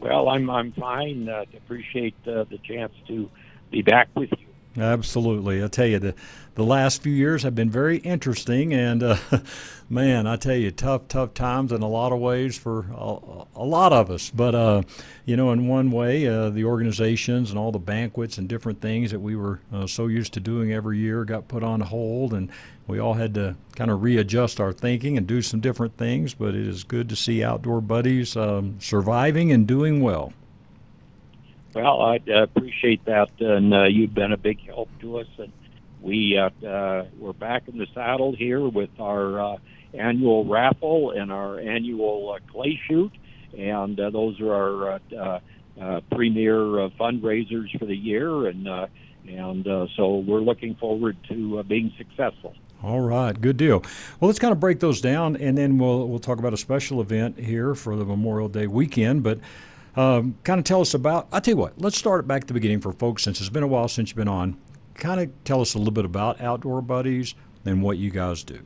Well, 0.00 0.28
I'm 0.28 0.50
I'm 0.50 0.72
fine. 0.72 1.28
Uh, 1.28 1.44
appreciate 1.56 2.16
uh, 2.26 2.44
the 2.44 2.58
chance 2.58 2.92
to 3.08 3.30
be 3.70 3.82
back 3.82 4.08
with 4.14 4.30
you. 4.32 4.46
Absolutely. 4.82 5.62
I 5.62 5.68
tell 5.68 5.86
you, 5.86 5.98
the, 5.98 6.14
the 6.54 6.64
last 6.64 7.02
few 7.02 7.12
years 7.12 7.42
have 7.42 7.54
been 7.54 7.70
very 7.70 7.98
interesting. 7.98 8.72
And, 8.72 9.02
uh, 9.02 9.16
man, 9.92 10.26
I 10.26 10.36
tell 10.36 10.56
you, 10.56 10.70
tough, 10.70 11.06
tough 11.08 11.34
times 11.34 11.70
in 11.70 11.82
a 11.82 11.88
lot 11.88 12.12
of 12.12 12.18
ways 12.18 12.56
for 12.58 12.86
a, 12.96 13.44
a 13.54 13.64
lot 13.64 13.92
of 13.92 14.10
us. 14.10 14.30
But, 14.30 14.54
uh, 14.54 14.82
you 15.26 15.36
know, 15.36 15.52
in 15.52 15.68
one 15.68 15.90
way, 15.90 16.26
uh, 16.26 16.48
the 16.48 16.64
organizations 16.64 17.50
and 17.50 17.58
all 17.58 17.70
the 17.70 17.78
banquets 17.78 18.38
and 18.38 18.48
different 18.48 18.80
things 18.80 19.10
that 19.10 19.20
we 19.20 19.36
were 19.36 19.60
uh, 19.70 19.86
so 19.86 20.06
used 20.06 20.32
to 20.32 20.40
doing 20.40 20.72
every 20.72 20.98
year 20.98 21.26
got 21.26 21.46
put 21.46 21.62
on 21.62 21.80
hold. 21.80 22.32
And 22.32 22.50
we 22.86 22.98
all 22.98 23.14
had 23.14 23.34
to 23.34 23.54
kind 23.76 23.90
of 23.90 24.02
readjust 24.02 24.60
our 24.60 24.72
thinking 24.72 25.18
and 25.18 25.26
do 25.26 25.42
some 25.42 25.60
different 25.60 25.98
things. 25.98 26.32
But 26.32 26.54
it 26.54 26.66
is 26.66 26.84
good 26.84 27.10
to 27.10 27.16
see 27.16 27.44
Outdoor 27.44 27.82
Buddies 27.82 28.34
um, 28.34 28.76
surviving 28.80 29.52
and 29.52 29.66
doing 29.66 30.00
well. 30.00 30.32
Well, 31.74 32.00
I 32.00 32.16
appreciate 32.30 33.04
that, 33.06 33.30
and 33.40 33.72
uh, 33.72 33.84
you've 33.84 34.12
been 34.12 34.32
a 34.32 34.36
big 34.36 34.60
help 34.66 34.90
to 35.00 35.18
us. 35.18 35.26
And 35.38 35.52
we 36.02 36.36
uh, 36.36 36.50
uh, 36.66 37.06
we're 37.18 37.32
back 37.32 37.68
in 37.68 37.78
the 37.78 37.86
saddle 37.94 38.34
here 38.34 38.60
with 38.68 38.90
our 39.00 39.40
uh, 39.40 39.56
annual 39.94 40.44
raffle 40.44 41.10
and 41.12 41.32
our 41.32 41.58
annual 41.58 42.34
uh, 42.36 42.52
clay 42.52 42.80
shoot, 42.88 43.12
and 43.56 43.98
uh, 43.98 44.10
those 44.10 44.40
are 44.40 44.52
our 44.52 44.92
uh, 44.92 44.98
uh, 45.16 45.40
uh, 45.80 46.00
premier 46.10 46.80
uh, 46.80 46.88
fundraisers 47.00 47.76
for 47.78 47.86
the 47.86 47.96
year, 47.96 48.46
and 48.46 48.68
and 49.28 49.64
so 49.96 50.18
we're 50.18 50.40
looking 50.40 50.74
forward 50.76 51.16
to 51.28 51.62
being 51.64 51.92
successful. 51.96 52.54
All 52.82 53.00
right, 53.00 53.38
good 53.40 53.56
deal. 53.56 53.80
Well, 54.18 54.28
let's 54.28 54.40
kind 54.40 54.50
of 54.50 54.58
break 54.58 54.80
those 54.80 55.00
down, 55.00 55.36
and 55.36 55.56
then 55.56 55.78
we'll 55.78 56.08
we'll 56.08 56.18
talk 56.18 56.38
about 56.38 56.52
a 56.52 56.56
special 56.56 57.00
event 57.00 57.38
here 57.38 57.74
for 57.74 57.96
the 57.96 58.04
Memorial 58.04 58.48
Day 58.48 58.66
weekend, 58.66 59.22
but. 59.22 59.38
Um, 59.94 60.36
kind 60.42 60.58
of 60.58 60.64
tell 60.64 60.80
us 60.80 60.94
about. 60.94 61.28
I'll 61.32 61.42
tell 61.42 61.52
you 61.52 61.58
what. 61.58 61.78
Let's 61.78 61.98
start 61.98 62.26
back 62.26 62.40
at 62.40 62.48
the 62.48 62.54
beginning 62.54 62.80
for 62.80 62.94
folks, 62.94 63.22
since 63.24 63.42
it's 63.42 63.50
been 63.50 63.62
a 63.62 63.66
while 63.66 63.88
since 63.88 64.08
you've 64.08 64.16
been 64.16 64.26
on. 64.26 64.56
Kind 64.94 65.20
of 65.20 65.44
tell 65.44 65.60
us 65.60 65.74
a 65.74 65.78
little 65.78 65.92
bit 65.92 66.06
about 66.06 66.40
Outdoor 66.40 66.80
Buddies 66.80 67.34
and 67.66 67.82
what 67.82 67.98
you 67.98 68.10
guys 68.10 68.42
do. 68.42 68.60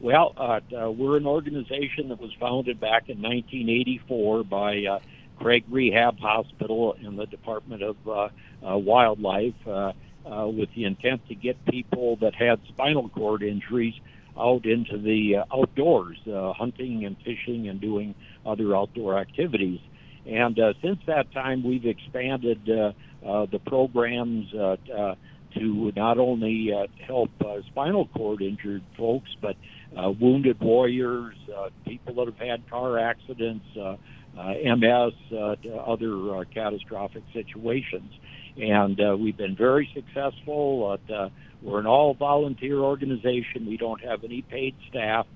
Well, 0.00 0.32
uh, 0.36 0.60
uh, 0.74 0.90
we're 0.90 1.18
an 1.18 1.26
organization 1.26 2.08
that 2.08 2.18
was 2.18 2.30
founded 2.40 2.80
back 2.80 3.10
in 3.10 3.20
1984 3.20 4.44
by 4.44 4.84
uh, 4.86 4.98
Craig 5.38 5.64
Rehab 5.68 6.18
Hospital 6.20 6.96
and 7.04 7.18
the 7.18 7.26
Department 7.26 7.82
of 7.82 7.96
uh, 8.08 8.28
uh, 8.66 8.78
Wildlife, 8.78 9.54
uh, 9.66 9.92
uh, 10.24 10.48
with 10.48 10.70
the 10.74 10.84
intent 10.84 11.26
to 11.28 11.34
get 11.34 11.62
people 11.66 12.16
that 12.16 12.34
had 12.34 12.60
spinal 12.68 13.10
cord 13.10 13.42
injuries 13.42 13.94
out 14.38 14.64
into 14.64 14.96
the 14.96 15.36
uh, 15.36 15.44
outdoors, 15.54 16.16
uh, 16.26 16.54
hunting 16.54 17.04
and 17.04 17.16
fishing 17.18 17.68
and 17.68 17.78
doing 17.78 18.14
other 18.46 18.74
outdoor 18.74 19.18
activities. 19.18 19.80
And 20.26 20.58
uh, 20.58 20.72
since 20.82 20.98
that 21.06 21.30
time, 21.32 21.62
we've 21.62 21.84
expanded 21.86 22.68
uh, 22.70 22.92
uh, 23.26 23.46
the 23.50 23.58
programs 23.58 24.52
uh, 24.54 24.76
uh, 24.94 25.14
to 25.54 25.92
not 25.96 26.18
only 26.18 26.72
uh, 26.72 26.86
help 27.06 27.30
uh, 27.44 27.60
spinal 27.66 28.06
cord 28.06 28.40
injured 28.42 28.82
folks, 28.96 29.30
but 29.40 29.56
wounded 29.96 30.60
warriors, 30.60 31.34
uh, 31.56 31.70
people 31.84 32.14
that 32.14 32.26
have 32.26 32.38
had 32.38 32.70
car 32.70 32.98
accidents, 32.98 33.64
uh, 33.76 33.96
uh, 34.38 34.54
MS, 34.76 35.12
uh, 35.32 35.56
to 35.56 35.74
other 35.74 36.36
uh, 36.36 36.44
catastrophic 36.52 37.24
situations. 37.32 38.12
And 38.56 39.00
uh, 39.00 39.16
we've 39.16 39.36
been 39.36 39.56
very 39.56 39.88
successful. 39.94 40.94
At, 40.94 41.14
uh, 41.14 41.28
we're 41.62 41.80
an 41.80 41.86
all 41.86 42.14
volunteer 42.14 42.78
organization. 42.78 43.66
We 43.66 43.76
don't 43.76 44.02
have 44.02 44.24
any 44.24 44.42
paid 44.42 44.74
staff. 44.88 45.26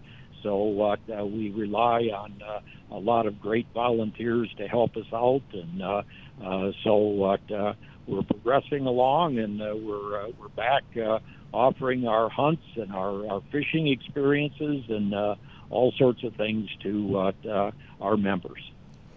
So 0.43 0.81
uh, 0.83 0.97
uh, 1.13 1.25
we 1.25 1.51
rely 1.51 2.11
on 2.15 2.41
uh, 2.47 2.61
a 2.95 2.99
lot 2.99 3.27
of 3.27 3.41
great 3.41 3.67
volunteers 3.73 4.49
to 4.59 4.69
help 4.69 4.97
us 4.97 5.07
out, 5.13 5.43
and 5.55 5.83
uh, 5.83 6.03
uh, 6.45 6.71
so 6.85 7.25
uh, 7.25 7.55
uh, 7.55 7.73
we're 8.07 8.23
progressing 8.23 8.87
along, 8.87 9.39
and 9.39 9.61
uh, 9.63 9.75
we're 9.75 10.27
uh, 10.27 10.29
we're 10.39 10.49
back 10.49 10.83
uh, 10.97 11.19
offering 11.55 12.07
our 12.07 12.29
hunts 12.29 12.67
and 12.77 12.93
our, 12.93 13.27
our 13.31 13.43
fishing 13.53 13.87
experiences 13.89 14.85
and 14.89 15.15
uh, 15.15 15.37
all 15.71 15.93
sorts 15.93 16.25
of 16.25 16.35
things 16.35 16.69
to 16.83 17.19
uh, 17.19 17.33
uh, 17.49 17.71
our 18.01 18.17
members. 18.17 18.61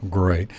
Great. 0.09 0.51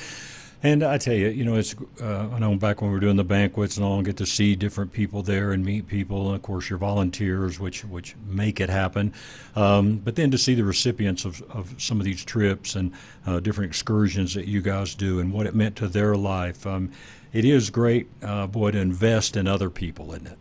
And 0.61 0.83
I 0.83 0.99
tell 0.99 1.15
you, 1.15 1.29
you 1.29 1.45
know, 1.45 1.55
it's 1.55 1.77
uh, 2.03 2.31
I 2.33 2.39
know 2.41 2.57
back 2.57 2.81
when 2.81 2.91
we 2.91 2.95
were 2.95 3.01
doing 3.01 3.15
the 3.15 3.23
banquets 3.23 3.77
and 3.77 3.87
all, 3.87 3.95
and 3.95 4.05
get 4.05 4.17
to 4.17 4.27
see 4.27 4.57
different 4.57 4.93
people 4.93 5.23
there 5.23 5.53
and 5.53 5.65
meet 5.65 5.87
people, 5.87 6.27
and 6.27 6.35
of 6.35 6.43
course 6.43 6.69
your 6.69 6.81
volunteers, 6.81 7.61
which 7.61 7.85
which 7.85 8.17
make 8.27 8.59
it 8.59 8.69
happen. 8.69 9.15
Um, 9.55 9.99
but 9.99 10.17
then 10.17 10.33
to 10.33 10.39
see 10.39 10.55
the 10.55 10.65
recipients 10.65 11.25
of, 11.25 11.43
of 11.43 11.81
some 11.81 12.01
of 12.01 12.05
these 12.05 12.25
trips 12.25 12.75
and 12.75 12.93
uh, 13.25 13.39
different 13.39 13.71
excursions 13.71 14.35
that 14.35 14.49
you 14.49 14.61
guys 14.61 14.97
do 14.97 15.21
and 15.21 15.33
what 15.33 15.47
it 15.47 15.55
meant 15.55 15.77
to 15.77 15.87
their 15.87 16.17
life, 16.17 16.67
um, 16.67 16.91
it 17.33 17.45
is 17.45 17.71
great, 17.71 18.09
uh, 18.23 18.49
boy, 18.49 18.73
to 18.73 18.79
invest 18.79 19.37
in 19.37 19.47
other 19.47 19.71
people, 19.71 20.13
isn't 20.13 20.27
it? 20.27 20.39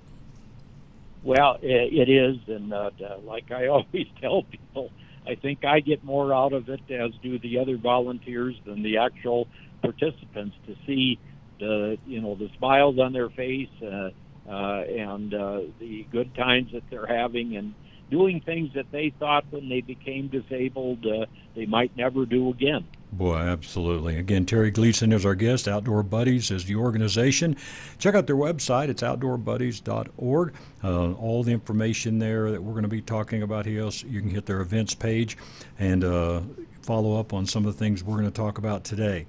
Well, 1.28 1.58
it 1.62 2.08
is, 2.08 2.38
and 2.48 2.72
uh, 2.72 2.90
like 3.26 3.52
I 3.52 3.68
always 3.68 4.08
tell 4.22 4.44
people, 4.44 4.92
I 5.28 5.36
think 5.36 5.66
I 5.66 5.82
get 5.82 6.02
more 6.02 6.34
out 6.34 6.54
of 6.54 6.70
it, 6.70 6.80
as 6.90 7.12
do 7.22 7.38
the 7.40 7.60
other 7.60 7.78
volunteers, 7.78 8.56
than 8.66 8.82
the 8.82 8.96
actual 8.98 9.46
participants 9.82 10.56
to 10.68 10.76
see 10.86 11.20
the 11.60 11.98
you 12.06 12.22
know 12.22 12.36
the 12.36 12.48
smiles 12.58 12.98
on 12.98 13.12
their 13.12 13.30
face 13.30 13.68
uh, 13.84 14.10
uh, 14.50 14.84
and 14.84 15.34
uh, 15.34 15.60
the 15.82 16.08
good 16.14 16.34
times 16.34 16.70
that 16.72 16.84
they're 16.90 17.06
having 17.08 17.58
and 17.58 17.74
doing 18.10 18.42
things 18.42 18.74
that 18.74 18.92
they 18.92 19.14
thought 19.20 19.46
when 19.52 19.70
they 19.70 19.82
became 19.82 20.28
disabled 20.28 21.06
uh, 21.06 21.26
they 21.56 21.66
might 21.66 21.96
never 21.98 22.26
do 22.26 22.50
again. 22.50 22.86
Boy, 23.12 23.38
absolutely. 23.38 24.18
Again, 24.18 24.46
Terry 24.46 24.70
Gleason 24.70 25.12
is 25.12 25.26
our 25.26 25.34
guest. 25.34 25.68
Outdoor 25.68 26.04
Buddies 26.04 26.52
is 26.52 26.66
the 26.66 26.76
organization. 26.76 27.56
Check 27.98 28.14
out 28.16 28.28
their 28.28 28.36
website. 28.36 28.90
It's 28.90 29.02
outdoorbuddies.org. 29.02 30.54
Uh, 30.84 31.14
all 31.14 31.44
the 31.44 31.52
information 31.52 32.20
there 32.20 32.52
that 32.52 32.62
we're 32.62 32.74
going 32.74 32.84
to 32.84 32.90
be 32.90 33.02
talking 33.02 33.44
about 33.44 33.66
here, 33.66 33.90
you 34.06 34.22
can 34.22 34.30
hit 34.30 34.46
their 34.46 34.60
events 34.62 34.94
page 34.94 35.38
and 35.80 36.04
uh, 36.04 36.42
follow 36.82 37.20
up 37.20 37.34
on 37.34 37.46
some 37.46 37.66
of 37.66 37.74
the 37.74 37.80
things 37.80 38.04
we're 38.04 38.18
going 38.18 38.26
to 38.26 38.32
talk 38.32 38.58
about 38.58 38.84
today. 38.84 39.26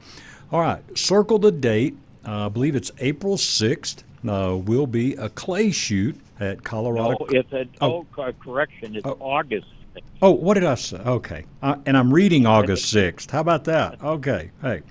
All 0.53 0.61
right, 0.61 0.83
circle 0.99 1.39
the 1.39 1.53
date. 1.53 1.97
Uh, 2.27 2.47
I 2.47 2.49
believe 2.49 2.77
it's 2.77 2.91
April 2.99 3.37
6th. 3.37 4.03
Uh, 4.29 4.57
will 4.57 4.89
be 4.89 5.15
a 5.15 5.29
clay 5.29 5.71
shoot 5.71 6.19
at 6.41 6.63
Colorado. 6.65 7.17
No, 7.21 7.27
it's 7.31 7.53
a 7.53 7.69
oh, 7.81 8.07
oh 8.17 8.33
correction. 8.41 8.97
It's 8.97 9.07
oh. 9.07 9.17
August. 9.21 9.67
6th. 9.95 10.03
Oh, 10.23 10.31
what 10.31 10.55
did 10.55 10.65
I 10.65 10.75
say? 10.75 10.99
Okay, 10.99 11.45
uh, 11.63 11.77
and 11.87 11.97
I'm 11.97 12.13
reading 12.13 12.47
August 12.47 12.93
6th. 12.95 13.31
How 13.31 13.41
about 13.41 13.65
that? 13.65 14.03
Okay, 14.03 14.51
hey. 14.63 14.83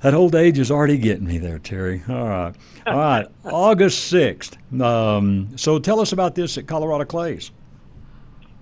That 0.00 0.14
old 0.14 0.34
age 0.34 0.58
is 0.58 0.70
already 0.70 0.96
getting 0.96 1.26
me 1.26 1.36
there, 1.36 1.58
Terry. 1.58 2.02
All 2.08 2.26
right. 2.26 2.54
All 2.86 2.96
right. 2.96 3.26
August 3.44 4.10
6th. 4.10 4.80
Um, 4.80 5.50
so 5.56 5.78
tell 5.78 6.00
us 6.00 6.12
about 6.12 6.34
this 6.34 6.56
at 6.56 6.66
Colorado 6.66 7.04
Clays. 7.04 7.50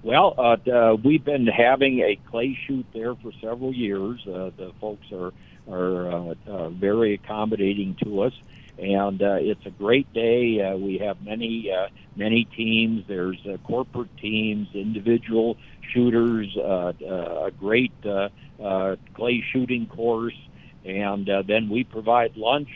Well, 0.03 0.35
uh, 0.37 0.57
uh, 0.71 0.97
we've 0.97 1.25
been 1.25 1.47
having 1.47 2.01
a 2.01 2.17
clay 2.29 2.59
shoot 2.67 2.87
there 2.93 3.15
for 3.17 3.31
several 3.41 3.73
years. 3.73 4.21
Uh, 4.27 4.51
the 4.57 4.73
folks 4.81 5.07
are 5.13 5.33
are 5.69 6.11
uh, 6.11 6.35
uh, 6.47 6.69
very 6.71 7.15
accommodating 7.15 7.95
to 8.03 8.23
us. 8.23 8.33
And 8.79 9.21
uh, 9.21 9.39
it's 9.41 9.65
a 9.67 9.71
great 9.71 10.13
day. 10.13 10.63
Uh, 10.63 10.77
we 10.77 10.99
have 10.99 11.21
many 11.23 11.71
uh, 11.71 11.89
many 12.15 12.45
teams. 12.45 13.05
There's 13.09 13.39
uh, 13.45 13.57
corporate 13.67 14.17
teams, 14.19 14.69
individual 14.73 15.57
shooters, 15.93 16.57
uh, 16.57 16.93
uh, 17.05 17.47
a 17.47 17.51
great 17.51 17.93
uh, 18.05 18.29
uh, 18.63 18.97
clay 19.15 19.43
shooting 19.53 19.87
course, 19.87 20.39
and 20.85 21.29
uh, 21.29 21.43
then 21.47 21.69
we 21.69 21.85
provide 21.85 22.37
lunch. 22.37 22.69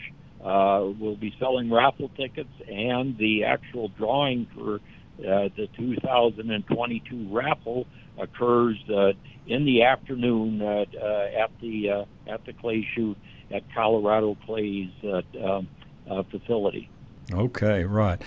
Uh, 0.43 0.91
we'll 0.99 1.15
be 1.15 1.33
selling 1.39 1.71
raffle 1.71 2.09
tickets, 2.17 2.51
and 2.67 3.17
the 3.17 3.45
actual 3.45 3.87
drawing 3.87 4.45
for 4.53 4.75
uh, 5.19 5.47
the 5.55 5.69
2022 5.77 7.33
raffle 7.33 7.85
occurs 8.17 8.77
uh, 8.93 9.13
in 9.47 9.65
the 9.65 9.83
afternoon 9.83 10.61
uh, 10.61 10.83
uh, 11.01 11.43
at 11.43 11.51
the 11.61 11.89
uh, 11.89 12.05
at 12.27 12.45
the 12.45 12.53
clay 12.53 12.87
shoot 12.95 13.17
at 13.51 13.61
Colorado 13.73 14.35
Clays 14.45 14.89
uh, 15.03 15.21
um, 15.45 15.67
facility. 16.29 16.89
Okay, 17.31 17.83
right. 17.83 18.21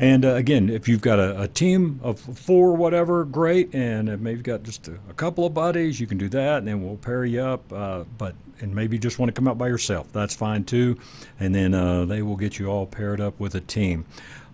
And 0.00 0.24
uh, 0.24 0.34
again, 0.34 0.70
if 0.70 0.88
you've 0.88 1.02
got 1.02 1.18
a, 1.18 1.42
a, 1.42 1.48
team 1.48 2.00
of 2.02 2.18
four, 2.18 2.74
whatever, 2.74 3.26
great. 3.26 3.74
And 3.74 4.08
if 4.08 4.18
maybe 4.18 4.38
you've 4.38 4.44
got 4.44 4.62
just 4.62 4.88
a, 4.88 4.94
a, 5.10 5.12
couple 5.12 5.44
of 5.44 5.52
buddies, 5.52 6.00
you 6.00 6.06
can 6.06 6.16
do 6.16 6.30
that, 6.30 6.58
and 6.58 6.66
then 6.66 6.82
we'll 6.82 6.96
pair 6.96 7.26
you 7.26 7.42
up. 7.42 7.70
Uh, 7.70 8.04
but 8.16 8.34
and 8.60 8.74
maybe 8.74 8.96
you 8.96 9.00
just 9.00 9.18
want 9.18 9.28
to 9.28 9.32
come 9.38 9.46
out 9.46 9.58
by 9.58 9.68
yourself, 9.68 10.10
that's 10.12 10.34
fine 10.34 10.64
too. 10.64 10.98
And 11.38 11.54
then 11.54 11.74
uh, 11.74 12.06
they 12.06 12.22
will 12.22 12.36
get 12.36 12.58
you 12.58 12.68
all 12.68 12.86
paired 12.86 13.20
up 13.20 13.38
with 13.38 13.54
a 13.54 13.60
team. 13.60 14.06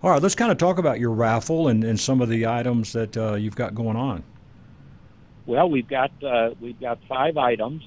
All 0.03 0.11
right, 0.11 0.21
let's 0.21 0.35
kind 0.35 0.51
of 0.51 0.57
talk 0.57 0.77
about 0.77 0.99
your 0.99 1.11
raffle 1.11 1.69
and, 1.69 1.83
and 1.83 1.99
some 1.99 2.21
of 2.21 2.27
the 2.27 2.45
items 2.45 2.93
that 2.93 3.15
uh, 3.15 3.35
you've 3.35 3.55
got 3.55 3.73
going 3.73 3.95
on. 3.95 4.23
Well, 5.45 5.69
we've 5.69 5.87
got 5.87 6.11
uh, 6.21 6.51
we've 6.59 6.79
got 6.79 6.99
five 7.07 7.37
items. 7.37 7.83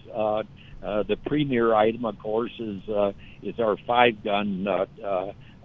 Uh, 0.83 1.03
the 1.03 1.17
premier 1.27 1.75
item, 1.75 2.05
of 2.05 2.19
course, 2.19 2.53
is 2.59 2.83
is 3.43 3.59
our 3.59 3.77
five 3.87 4.23
gun 4.25 4.67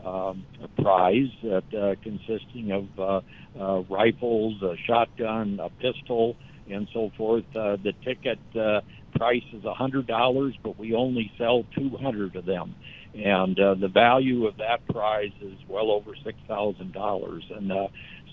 um, 0.06 0.46
prize 0.82 1.30
that 1.44 1.64
uh, 1.74 1.96
consisting 2.04 2.72
of 2.72 3.00
uh, 3.00 3.22
uh, 3.60 3.82
rifles, 3.90 4.62
a 4.62 4.76
shotgun, 4.86 5.60
a 5.62 5.70
pistol, 5.82 6.36
and 6.70 6.88
so 6.94 7.12
forth. 7.18 7.44
Uh, 7.56 7.78
the 7.84 7.94
ticket 8.04 8.40
uh, 8.56 8.82
price 9.16 9.44
is 9.54 9.66
a 9.66 9.74
hundred 9.74 10.08
dollars, 10.08 10.54
but 10.64 10.78
we 10.78 10.94
only 10.94 11.32
sell 11.38 11.66
two 11.76 11.90
hundred 11.98 12.36
of 12.36 12.46
them, 12.46 12.76
and 13.16 13.60
uh, 13.60 13.74
the 13.76 13.88
value 13.88 14.46
of 14.46 14.58
that 14.58 14.86
prize 14.88 15.32
is 15.42 15.58
well 15.68 15.90
over 15.92 16.12
six 16.24 16.38
thousand 16.48 16.94
dollars. 16.94 17.44
And 17.56 17.72
uh, 17.72 17.88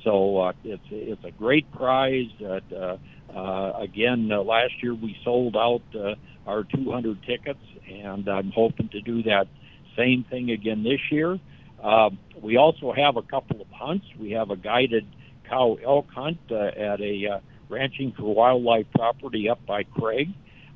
so 0.04 0.38
uh, 0.38 0.52
it's 0.64 0.82
it's 0.90 1.24
a 1.24 1.30
great 1.30 1.70
prize. 1.72 2.28
That, 2.40 2.64
uh, 2.72 2.96
uh, 3.34 3.78
again, 3.80 4.30
uh, 4.30 4.42
last 4.42 4.74
year 4.82 4.94
we 4.94 5.16
sold 5.24 5.56
out 5.56 5.82
uh, 5.94 6.16
our 6.46 6.64
200 6.64 7.22
tickets, 7.22 7.60
and 7.90 8.28
I'm 8.28 8.50
hoping 8.50 8.88
to 8.90 9.00
do 9.00 9.22
that 9.24 9.48
same 9.96 10.24
thing 10.24 10.50
again 10.50 10.82
this 10.82 11.00
year. 11.10 11.38
Um, 11.82 12.18
we 12.40 12.56
also 12.56 12.92
have 12.92 13.16
a 13.16 13.22
couple 13.22 13.60
of 13.60 13.68
hunts. 13.70 14.06
We 14.18 14.32
have 14.32 14.50
a 14.50 14.56
guided 14.56 15.06
cow 15.48 15.76
elk 15.84 16.08
hunt 16.10 16.38
uh, 16.50 16.54
at 16.54 17.00
a 17.00 17.28
uh, 17.34 17.40
ranching 17.68 18.12
for 18.16 18.34
wildlife 18.34 18.86
property 18.94 19.48
up 19.48 19.64
by 19.66 19.82
Craig. 19.82 20.30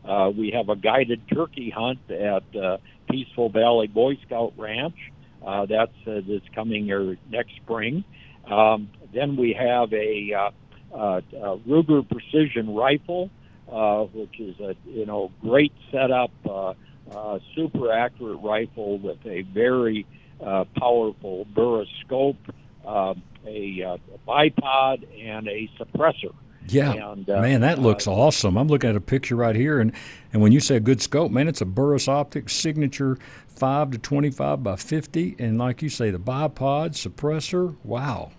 Uh, 0.04 0.30
we 0.36 0.50
have 0.52 0.68
a 0.68 0.76
guided 0.76 1.22
turkey 1.32 1.70
hunt 1.70 1.98
at 2.10 2.44
uh, 2.56 2.78
Peaceful 3.10 3.48
Valley 3.48 3.86
Boy 3.86 4.16
Scout 4.26 4.52
Ranch. 4.56 4.96
Uh, 5.44 5.66
that's 5.66 5.92
uh, 6.06 6.20
that's 6.28 6.48
coming 6.54 6.84
here 6.84 7.16
next 7.30 7.56
spring. 7.56 8.04
Um, 8.50 8.90
then 9.12 9.36
we 9.36 9.52
have 9.58 9.92
a, 9.92 10.32
uh, 10.32 10.96
uh, 10.96 11.20
a 11.32 11.58
Ruger 11.58 12.08
Precision 12.08 12.74
Rifle, 12.74 13.30
uh, 13.70 14.04
which 14.04 14.38
is 14.40 14.58
a 14.60 14.74
you 14.86 15.06
know 15.06 15.32
great 15.40 15.72
setup, 15.90 16.30
uh, 16.48 16.74
uh, 17.10 17.38
super 17.54 17.92
accurate 17.92 18.40
rifle 18.42 18.98
with 18.98 19.24
a 19.26 19.42
very 19.42 20.06
uh, 20.40 20.64
powerful 20.76 21.46
Burris 21.54 21.88
scope, 22.04 22.36
uh, 22.86 23.14
a, 23.46 23.82
uh, 23.82 23.96
a 24.14 24.18
bipod, 24.28 25.06
and 25.24 25.48
a 25.48 25.70
suppressor. 25.78 26.34
Yeah, 26.68 27.12
and, 27.12 27.28
uh, 27.30 27.40
man, 27.40 27.60
that 27.60 27.78
looks 27.78 28.08
uh, 28.08 28.12
awesome. 28.12 28.56
I'm 28.56 28.66
looking 28.66 28.90
at 28.90 28.96
a 28.96 29.00
picture 29.00 29.36
right 29.36 29.54
here, 29.54 29.78
and 29.80 29.92
and 30.32 30.42
when 30.42 30.52
you 30.52 30.60
say 30.60 30.76
a 30.76 30.80
good 30.80 31.00
scope, 31.00 31.30
man, 31.30 31.48
it's 31.48 31.60
a 31.60 31.66
Burris 31.66 32.08
Optics 32.08 32.52
signature 32.52 33.18
five 33.46 33.90
to 33.92 33.98
25 33.98 34.62
by 34.62 34.76
50, 34.76 35.36
and 35.38 35.58
like 35.58 35.80
you 35.80 35.88
say, 35.88 36.10
the 36.10 36.18
bipod 36.18 36.90
suppressor. 36.90 37.76
Wow. 37.84 38.32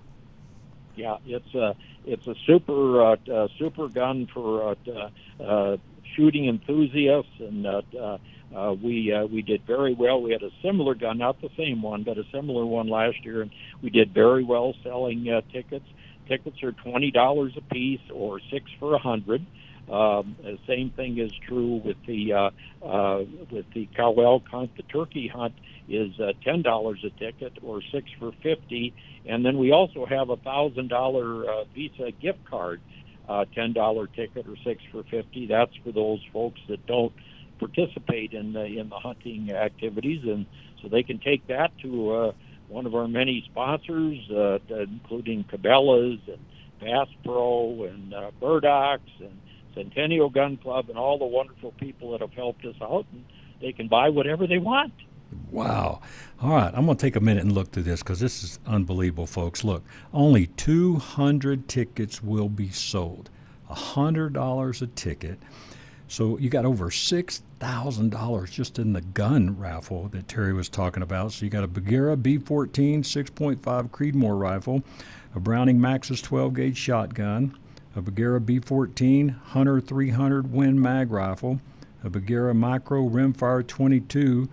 Yeah, 0.98 1.18
it's 1.26 1.54
a 1.54 1.76
it's 2.06 2.26
a 2.28 2.34
super 2.48 3.02
uh, 3.12 3.16
uh, 3.32 3.48
super 3.60 3.88
gun 3.88 4.28
for 4.34 4.72
uh, 4.72 5.44
uh, 5.44 5.78
shooting 6.16 6.48
enthusiasts, 6.48 7.30
and 7.40 7.68
uh, 7.68 7.82
uh, 8.00 8.18
uh, 8.56 8.74
we 8.74 9.14
uh, 9.14 9.26
we 9.28 9.44
did 9.44 9.62
very 9.68 9.94
well. 9.94 10.22
We 10.22 10.32
had 10.32 10.42
a 10.42 10.50
similar 10.64 10.96
gun, 10.96 11.20
not 11.20 11.40
the 11.40 11.50
same 11.58 11.84
one, 11.84 12.04
but 12.04 12.18
a 12.18 12.24
similar 12.34 12.66
one 12.66 12.88
last 12.90 13.18
year, 13.24 13.44
and 13.44 13.52
we 13.84 13.92
did 13.92 14.14
very 14.14 14.44
well 14.44 14.74
selling 14.84 15.30
uh, 15.30 15.42
tickets. 15.54 15.86
Tickets 16.28 16.58
are 16.64 16.72
twenty 16.72 17.12
dollars 17.12 17.54
a 17.58 17.74
piece, 17.74 18.02
or 18.14 18.40
six 18.52 18.66
for 18.80 18.96
a 18.96 19.00
hundred. 19.00 19.46
Um, 19.90 20.36
the 20.44 20.60
same 20.68 20.90
thing 20.92 21.18
is 21.18 21.32
true 21.48 21.82
with 21.84 21.98
the 22.06 22.34
uh, 22.34 22.50
uh, 22.86 23.24
with 23.50 23.66
the 23.74 23.88
cow 23.96 24.14
elk 24.20 24.44
hunt. 24.50 24.76
The 24.76 24.84
turkey 24.84 25.28
hunt 25.28 25.54
is 25.88 26.20
uh, 26.20 26.34
ten 26.44 26.62
dollars 26.62 27.04
a 27.06 27.10
ticket, 27.12 27.54
or 27.64 27.82
six 27.92 28.10
for 28.20 28.32
fifty. 28.44 28.94
And 29.26 29.46
then 29.46 29.58
we 29.58 29.72
also 29.72 30.06
have 30.06 30.30
a 30.30 30.38
thousand 30.38 30.90
dollar 30.90 31.50
uh, 31.50 31.64
Visa 31.74 32.12
gift 32.12 32.44
card, 32.50 32.82
uh, 33.30 33.46
ten 33.56 33.72
dollar 33.74 34.08
ticket, 34.08 34.46
or 34.48 34.58
six 34.66 34.82
for 34.92 35.04
fifty. 35.04 35.48
That's 35.48 35.76
for 35.84 35.94
those 35.94 36.20
folks 36.34 36.60
that 36.68 36.86
don't 36.86 37.14
participate 37.58 38.34
in 38.34 38.54
the 38.54 38.66
in 38.66 38.90
the 38.90 39.00
hunting 39.00 39.52
activities, 39.52 40.24
and 40.24 40.46
so 40.82 40.90
they 40.90 41.04
can 41.04 41.20
take 41.20 41.48
that 41.48 41.72
to 41.80 42.12
uh, 42.12 42.32
one 42.68 42.86
of 42.86 42.94
our 42.94 43.08
many 43.08 43.44
sponsors, 43.50 44.20
uh, 44.32 44.60
including 44.70 45.46
Cabela's 45.46 46.20
and 46.28 46.46
Bass 46.82 47.08
Pro 47.24 47.86
and 47.86 48.14
uh, 48.14 48.32
Murdoch's 48.42 49.02
and 49.20 49.40
Centennial 49.78 50.30
Gun 50.30 50.58
Club 50.58 50.90
and 50.90 50.98
all 50.98 51.20
the 51.20 51.26
wonderful 51.26 51.72
people 51.74 52.12
that 52.12 52.22
have 52.22 52.34
helped 52.34 52.66
us 52.66 52.76
out, 52.82 53.06
and 53.14 53.24
they 53.62 53.72
can 53.72 53.88
buy 53.88 54.10
whatever 54.10 54.48
they 54.48 54.58
want. 54.58 54.92
Wow. 55.52 56.02
All 56.42 56.52
right, 56.52 56.74
I'm 56.74 56.86
going 56.86 56.98
to 56.98 57.02
take 57.02 57.16
a 57.16 57.22
minute 57.22 57.44
and 57.44 57.52
look 57.52 57.72
through 57.72 57.84
this 57.84 58.02
because 58.02 58.20
this 58.20 58.44
is 58.44 58.60
unbelievable, 58.66 59.28
folks. 59.28 59.64
Look, 59.64 59.84
only 60.14 60.48
200 60.48 61.68
tickets 61.68 62.24
will 62.24 62.50
be 62.50 62.70
sold. 62.70 63.30
$100 63.70 64.82
a 64.82 64.88
ticket. 64.88 65.40
So 66.08 66.38
you 66.38 66.50
got 66.50 66.66
over 66.66 66.90
six 66.90 67.44
thousand 67.60 68.12
dollars 68.12 68.52
just 68.52 68.80
in 68.80 68.94
the 68.94 69.02
gun 69.02 69.60
raffle 69.60 70.08
that 70.10 70.28
Terry 70.28 70.54
was 70.54 70.70
talking 70.70 71.04
about. 71.04 71.34
So 71.34 71.44
you 71.44 71.52
got 71.52 71.66
a 71.66 71.68
Bergara 71.68 72.16
B14 72.16 73.00
6.5 73.00 73.90
Creedmoor 73.90 74.40
rifle, 74.40 74.84
a 75.36 75.40
Browning 75.42 75.80
Maxus 75.80 76.22
12 76.22 76.54
gauge 76.54 76.78
shotgun, 76.78 77.58
a 77.98 78.02
Bergara 78.02 78.40
B14 78.40 79.36
Hunter 79.40 79.82
300 79.82 80.54
Win 80.54 80.80
Mag 80.80 81.12
rifle, 81.12 81.60
a 82.04 82.10
Bergara 82.12 82.54
Micro 82.54 83.10
Rimfire 83.10 83.66
22 83.66 84.48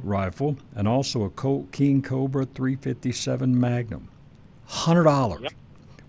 rifle, 0.00 0.58
and 0.74 0.86
also 0.86 1.22
a 1.22 1.30
Colt 1.30 1.72
King 1.72 2.02
Cobra 2.02 2.44
357 2.44 3.58
Magnum. 3.58 4.08
Hundred 4.66 5.04
dollars. 5.04 5.40
Yep. 5.42 5.52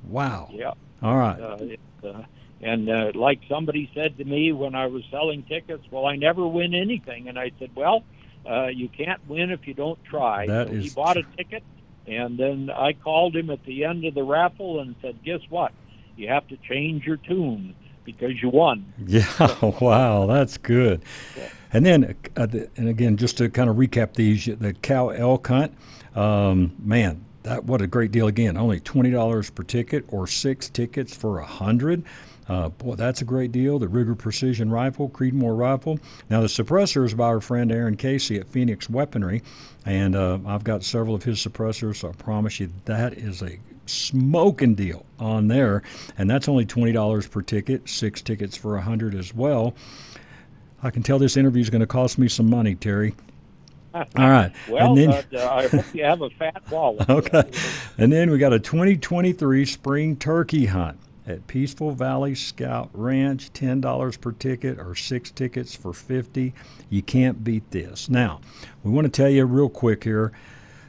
Wow. 0.09 0.49
Yeah. 0.51 0.73
All 1.01 1.15
right. 1.15 1.39
Uh, 1.39 1.57
it, 1.61 1.79
uh, 2.03 2.23
and 2.59 2.89
uh, 2.89 3.11
like 3.15 3.39
somebody 3.47 3.89
said 3.93 4.17
to 4.17 4.25
me 4.25 4.51
when 4.51 4.75
I 4.75 4.87
was 4.87 5.03
selling 5.09 5.43
tickets, 5.43 5.85
well, 5.89 6.05
I 6.05 6.17
never 6.17 6.45
win 6.45 6.73
anything. 6.73 7.29
And 7.29 7.39
I 7.39 7.51
said, 7.59 7.69
well, 7.75 8.03
uh, 8.49 8.67
you 8.67 8.89
can't 8.89 9.25
win 9.29 9.51
if 9.51 9.67
you 9.67 9.73
don't 9.73 10.03
try. 10.03 10.47
That 10.47 10.67
so 10.67 10.73
is 10.73 10.83
he 10.85 10.89
bought 10.89 11.15
a 11.15 11.23
ticket, 11.37 11.63
and 12.07 12.37
then 12.37 12.69
I 12.69 12.91
called 12.91 13.37
him 13.37 13.51
at 13.51 13.63
the 13.63 13.85
end 13.85 14.03
of 14.03 14.15
the 14.15 14.23
raffle 14.23 14.81
and 14.81 14.95
said, 15.01 15.23
guess 15.23 15.41
what? 15.49 15.71
You 16.17 16.27
have 16.29 16.47
to 16.47 16.57
change 16.57 17.05
your 17.05 17.17
tune 17.17 17.75
because 18.03 18.41
you 18.41 18.49
won. 18.49 18.91
Yeah, 19.05 19.25
wow, 19.81 20.25
that's 20.25 20.57
good. 20.57 21.03
Yeah. 21.37 21.49
And 21.73 21.85
then, 21.85 22.15
uh, 22.35 22.47
and 22.77 22.89
again, 22.89 23.17
just 23.17 23.37
to 23.37 23.49
kind 23.49 23.69
of 23.69 23.75
recap 23.75 24.13
these, 24.13 24.45
the 24.45 24.73
cow 24.73 25.09
elk 25.09 25.47
hunt, 25.47 25.73
um, 26.15 26.73
man, 26.79 27.23
that 27.43 27.65
what 27.65 27.81
a 27.81 27.87
great 27.87 28.11
deal 28.11 28.27
again. 28.27 28.57
Only 28.57 28.79
twenty 28.79 29.11
dollars 29.11 29.49
per 29.49 29.63
ticket, 29.63 30.05
or 30.09 30.27
six 30.27 30.69
tickets 30.69 31.15
for 31.15 31.39
a 31.39 31.45
hundred. 31.45 32.03
Uh, 32.49 32.69
boy, 32.69 32.95
that's 32.95 33.21
a 33.21 33.25
great 33.25 33.51
deal. 33.51 33.77
The 33.77 33.87
Ruger 33.87 34.17
Precision 34.17 34.71
Rifle, 34.71 35.09
Creedmoor 35.09 35.57
Rifle. 35.57 35.99
Now, 36.29 36.39
the 36.39 36.47
suppressor 36.47 37.05
is 37.05 37.13
by 37.13 37.25
our 37.25 37.41
friend 37.41 37.71
Aaron 37.71 37.97
Casey 37.97 38.37
at 38.37 38.47
Phoenix 38.47 38.89
Weaponry, 38.89 39.43
and 39.85 40.15
uh, 40.15 40.39
I've 40.45 40.63
got 40.63 40.83
several 40.83 41.13
of 41.13 41.23
his 41.23 41.39
suppressors. 41.39 41.97
So 41.97 42.09
I 42.09 42.11
promise 42.13 42.59
you 42.59 42.71
that 42.85 43.13
is 43.13 43.41
a 43.41 43.59
smoking 43.89 44.75
deal 44.75 45.05
on 45.19 45.47
there, 45.47 45.83
and 46.17 46.29
that's 46.29 46.47
only 46.47 46.65
twenty 46.65 46.91
dollars 46.91 47.27
per 47.27 47.41
ticket. 47.41 47.87
Six 47.89 48.21
tickets 48.21 48.55
for 48.57 48.77
a 48.77 48.81
hundred 48.81 49.15
as 49.15 49.33
well. 49.33 49.73
I 50.83 50.91
can 50.91 51.03
tell 51.03 51.19
this 51.19 51.37
interview 51.37 51.61
is 51.61 51.69
going 51.69 51.81
to 51.81 51.87
cost 51.87 52.17
me 52.19 52.27
some 52.27 52.49
money, 52.49 52.75
Terry. 52.75 53.15
All 53.93 54.05
right. 54.15 54.51
Well, 54.69 54.89
and 54.89 54.97
then, 54.97 55.25
uh, 55.33 55.49
I 55.49 55.67
hope 55.67 55.93
you 55.93 56.03
have 56.03 56.21
a 56.21 56.29
fat 56.29 56.61
wallet. 56.69 57.09
okay. 57.09 57.49
And 57.97 58.11
then 58.11 58.29
we 58.29 58.37
got 58.37 58.53
a 58.53 58.59
2023 58.59 59.65
spring 59.65 60.15
turkey 60.17 60.67
hunt 60.67 60.99
at 61.25 61.45
Peaceful 61.47 61.91
Valley 61.91 62.35
Scout 62.35 62.89
Ranch. 62.93 63.51
Ten 63.53 63.81
dollars 63.81 64.17
per 64.17 64.31
ticket, 64.33 64.79
or 64.79 64.95
six 64.95 65.31
tickets 65.31 65.75
for 65.75 65.93
fifty. 65.93 66.53
You 66.89 67.01
can't 67.01 67.43
beat 67.43 67.69
this. 67.71 68.09
Now, 68.09 68.39
we 68.83 68.91
want 68.91 69.05
to 69.05 69.11
tell 69.11 69.29
you 69.29 69.45
real 69.45 69.69
quick 69.69 70.03
here. 70.03 70.31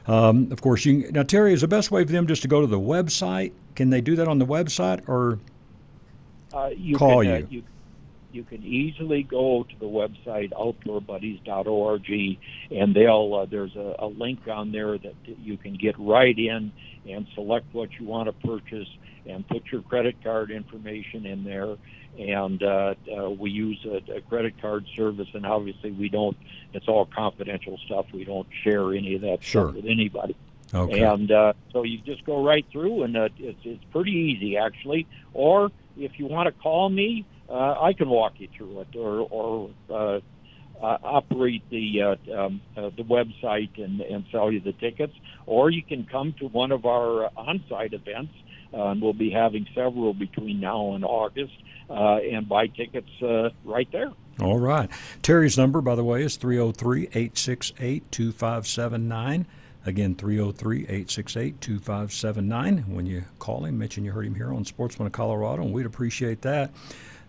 Um, 0.09 0.51
of 0.51 0.59
course, 0.61 0.85
you 0.85 1.11
now 1.11 1.21
Terry 1.21 1.53
is 1.53 1.61
the 1.61 1.67
best 1.67 1.91
way 1.91 2.03
for 2.03 2.11
them 2.11 2.25
just 2.25 2.41
to 2.41 2.47
go 2.47 2.61
to 2.61 2.67
the 2.67 2.79
website. 2.79 3.51
Can 3.75 3.91
they 3.91 4.01
do 4.01 4.15
that 4.15 4.27
on 4.27 4.39
the 4.39 4.45
website 4.45 5.07
or 5.07 5.37
uh, 6.51 6.71
you 6.75 6.97
call 6.97 7.21
can, 7.21 7.31
uh, 7.31 7.37
you? 7.37 7.47
you? 7.51 7.63
You 8.31 8.43
can 8.43 8.63
easily 8.63 9.23
go 9.23 9.63
to 9.63 9.79
the 9.79 9.85
website 9.85 10.51
outdoorbuddies.org, 10.51 12.39
and 12.71 12.95
they'll 12.95 13.35
uh, 13.35 13.45
there's 13.45 13.75
a, 13.75 13.95
a 13.99 14.07
link 14.07 14.47
on 14.47 14.71
there 14.71 14.97
that 14.97 15.13
you 15.25 15.57
can 15.57 15.75
get 15.75 15.95
right 15.99 16.37
in 16.37 16.71
and 17.07 17.27
select 17.35 17.65
what 17.73 17.89
you 17.99 18.05
want 18.05 18.27
to 18.27 18.47
purchase 18.47 18.87
and 19.27 19.47
put 19.47 19.63
your 19.71 19.83
credit 19.83 20.15
card 20.23 20.49
information 20.49 21.25
in 21.27 21.43
there. 21.43 21.75
And 22.19 22.61
uh, 22.61 22.95
uh, 23.17 23.29
we 23.29 23.49
use 23.49 23.79
a, 23.85 24.17
a 24.17 24.21
credit 24.21 24.61
card 24.61 24.85
service, 24.95 25.29
and 25.33 25.45
obviously 25.45 25.91
we 25.91 26.09
don't. 26.09 26.35
It's 26.73 26.87
all 26.87 27.05
confidential 27.05 27.77
stuff. 27.85 28.07
We 28.13 28.25
don't 28.25 28.47
share 28.63 28.93
any 28.93 29.15
of 29.15 29.21
that 29.21 29.41
Sure. 29.41 29.69
stuff 29.69 29.75
with 29.75 29.85
anybody. 29.85 30.35
Okay. 30.73 31.01
And 31.01 31.31
uh, 31.31 31.53
so 31.71 31.83
you 31.83 31.99
just 31.99 32.25
go 32.25 32.45
right 32.45 32.65
through, 32.71 33.03
and 33.03 33.15
uh, 33.15 33.29
it's 33.37 33.59
it's 33.63 33.83
pretty 33.91 34.11
easy 34.11 34.57
actually. 34.57 35.07
Or 35.33 35.71
if 35.97 36.19
you 36.19 36.27
want 36.27 36.47
to 36.47 36.61
call 36.61 36.89
me, 36.89 37.25
uh, 37.49 37.75
I 37.81 37.93
can 37.93 38.09
walk 38.09 38.33
you 38.37 38.49
through 38.55 38.81
it, 38.81 38.95
or 38.95 39.19
or 39.31 39.69
uh, 39.89 40.19
uh, 40.83 40.97
operate 41.03 41.63
the 41.69 42.01
uh, 42.01 42.35
um, 42.37 42.61
uh, 42.77 42.89
the 42.95 43.03
website 43.03 43.83
and 43.83 44.01
and 44.01 44.25
sell 44.31 44.51
you 44.51 44.59
the 44.59 44.73
tickets. 44.73 45.13
Or 45.45 45.69
you 45.69 45.81
can 45.81 46.05
come 46.05 46.33
to 46.39 46.47
one 46.47 46.71
of 46.71 46.85
our 46.85 47.25
uh, 47.25 47.29
on-site 47.37 47.93
events, 47.93 48.33
uh, 48.73 48.87
and 48.87 49.01
we'll 49.01 49.13
be 49.13 49.31
having 49.31 49.67
several 49.73 50.13
between 50.13 50.59
now 50.59 50.93
and 50.93 51.03
August, 51.03 51.53
uh, 51.89 52.17
and 52.17 52.47
buy 52.47 52.67
tickets 52.67 53.09
uh, 53.21 53.49
right 53.63 53.91
there. 53.91 54.11
All 54.41 54.59
right. 54.59 54.89
Terry's 55.21 55.57
number, 55.57 55.81
by 55.81 55.95
the 55.95 56.03
way, 56.03 56.23
is 56.23 56.37
303 56.37 57.03
868 57.07 58.11
2579. 58.11 59.45
Again, 59.85 60.15
303 60.15 60.81
868 60.83 61.61
2579. 61.61 62.77
When 62.93 63.05
you 63.05 63.23
call 63.39 63.65
him, 63.65 63.77
mention 63.77 64.05
you 64.05 64.11
heard 64.11 64.25
him 64.25 64.35
here 64.35 64.53
on 64.53 64.63
Sportsman 64.65 65.07
of 65.07 65.11
Colorado, 65.13 65.63
and 65.63 65.73
we'd 65.73 65.85
appreciate 65.85 66.41
that. 66.43 66.71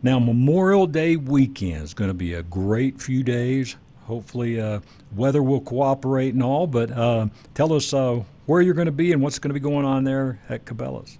Now, 0.02 0.18
Memorial 0.18 0.86
Day 0.86 1.16
weekend 1.16 1.82
is 1.82 1.94
going 1.94 2.08
to 2.10 2.14
be 2.14 2.34
a 2.34 2.42
great 2.42 3.00
few 3.00 3.22
days. 3.22 3.76
Hopefully, 4.04 4.60
uh, 4.60 4.80
weather 5.14 5.42
will 5.42 5.60
cooperate 5.60 6.34
and 6.34 6.42
all, 6.42 6.66
but 6.66 6.90
uh, 6.90 7.26
tell 7.54 7.72
us 7.72 7.92
uh, 7.92 8.22
where 8.46 8.60
you're 8.60 8.74
going 8.74 8.86
to 8.86 8.92
be 8.92 9.12
and 9.12 9.22
what's 9.22 9.38
going 9.38 9.50
to 9.50 9.54
be 9.54 9.60
going 9.60 9.84
on 9.84 10.04
there 10.04 10.40
at 10.48 10.64
Cabela's. 10.64 11.18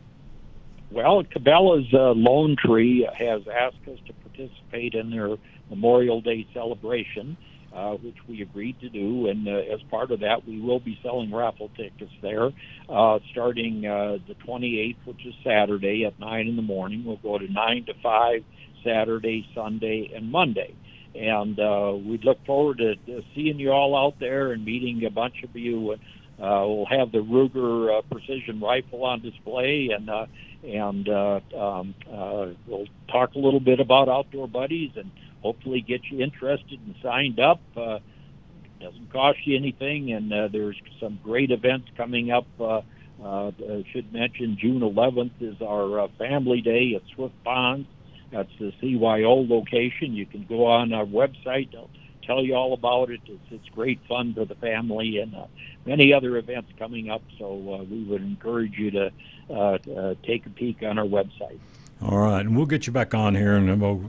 Well, 0.92 1.22
Cabela's 1.22 1.86
uh, 1.94 2.12
Lone 2.16 2.56
Tree 2.56 3.08
has 3.16 3.42
asked 3.46 3.88
us 3.88 3.98
to 4.06 4.12
participate 4.12 4.94
in 4.94 5.10
their 5.10 5.36
Memorial 5.68 6.20
Day 6.20 6.48
celebration, 6.52 7.36
uh, 7.72 7.92
which 7.92 8.16
we 8.28 8.42
agreed 8.42 8.80
to 8.80 8.88
do. 8.88 9.28
And 9.28 9.46
uh, 9.46 9.72
as 9.72 9.80
part 9.88 10.10
of 10.10 10.18
that, 10.20 10.48
we 10.48 10.60
will 10.60 10.80
be 10.80 10.98
selling 11.00 11.32
raffle 11.32 11.70
tickets 11.76 12.10
there 12.22 12.50
uh, 12.88 13.20
starting 13.30 13.86
uh, 13.86 14.18
the 14.26 14.34
28th, 14.44 14.96
which 15.04 15.24
is 15.24 15.34
Saturday 15.44 16.04
at 16.06 16.18
9 16.18 16.48
in 16.48 16.56
the 16.56 16.62
morning. 16.62 17.04
We'll 17.04 17.18
go 17.18 17.38
to 17.38 17.46
9 17.46 17.84
to 17.86 17.94
5 18.02 18.44
Saturday, 18.84 19.46
Sunday, 19.54 20.10
and 20.12 20.30
Monday. 20.30 20.74
And 21.14 21.58
uh, 21.60 21.92
we'd 22.04 22.24
look 22.24 22.44
forward 22.46 22.78
to, 22.78 22.96
to 22.96 23.22
seeing 23.36 23.60
you 23.60 23.70
all 23.70 23.96
out 23.96 24.14
there 24.18 24.50
and 24.50 24.64
meeting 24.64 25.04
a 25.04 25.10
bunch 25.10 25.44
of 25.44 25.54
you. 25.54 25.92
Uh, 25.92 26.64
we'll 26.66 26.86
have 26.86 27.12
the 27.12 27.18
Ruger 27.18 27.98
uh, 27.98 28.02
precision 28.10 28.60
rifle 28.60 29.04
on 29.04 29.20
display, 29.20 29.90
and 29.94 30.08
uh, 30.08 30.26
and 30.62 31.08
uh, 31.08 31.40
um, 31.56 31.94
uh, 32.10 32.46
we'll 32.66 32.86
talk 33.10 33.34
a 33.34 33.38
little 33.38 33.60
bit 33.60 33.80
about 33.80 34.08
outdoor 34.08 34.48
buddies, 34.48 34.92
and 34.96 35.10
hopefully 35.42 35.80
get 35.80 36.02
you 36.10 36.20
interested 36.20 36.78
and 36.80 36.94
signed 37.02 37.40
up. 37.40 37.60
Uh, 37.76 37.98
doesn't 38.80 39.12
cost 39.12 39.38
you 39.44 39.56
anything, 39.56 40.12
and 40.12 40.32
uh, 40.32 40.48
there's 40.48 40.76
some 41.00 41.18
great 41.22 41.50
events 41.50 41.88
coming 41.96 42.30
up. 42.30 42.46
Uh, 42.58 42.80
uh, 43.22 43.50
I 43.50 43.84
should 43.92 44.12
mention 44.12 44.56
June 44.58 44.80
11th 44.80 45.32
is 45.40 45.60
our 45.60 46.00
uh, 46.00 46.08
Family 46.18 46.62
Day 46.62 46.94
at 46.96 47.02
Swift 47.14 47.34
Ponds. 47.44 47.86
That's 48.32 48.50
the 48.58 48.72
CYO 48.82 49.48
location. 49.48 50.14
You 50.14 50.24
can 50.24 50.46
go 50.48 50.66
on 50.66 50.92
our 50.92 51.04
website. 51.04 51.74
Tell 52.26 52.44
you 52.44 52.54
all 52.54 52.72
about 52.72 53.10
it. 53.10 53.20
It's, 53.26 53.42
it's 53.50 53.68
great 53.70 54.00
fun 54.08 54.34
for 54.34 54.44
the 54.44 54.54
family 54.56 55.18
and 55.18 55.34
uh, 55.34 55.46
many 55.86 56.12
other 56.12 56.36
events 56.36 56.70
coming 56.78 57.10
up. 57.10 57.22
So 57.38 57.46
uh, 57.46 57.82
we 57.84 58.04
would 58.04 58.22
encourage 58.22 58.78
you 58.78 58.90
to 58.92 59.10
uh, 59.50 59.54
uh, 59.54 60.14
take 60.24 60.46
a 60.46 60.50
peek 60.50 60.82
on 60.82 60.98
our 60.98 61.06
website. 61.06 61.58
All 62.02 62.18
right, 62.18 62.40
and 62.40 62.56
we'll 62.56 62.66
get 62.66 62.86
you 62.86 62.92
back 62.92 63.14
on 63.14 63.34
here 63.34 63.56
in 63.56 63.68
about 63.68 64.00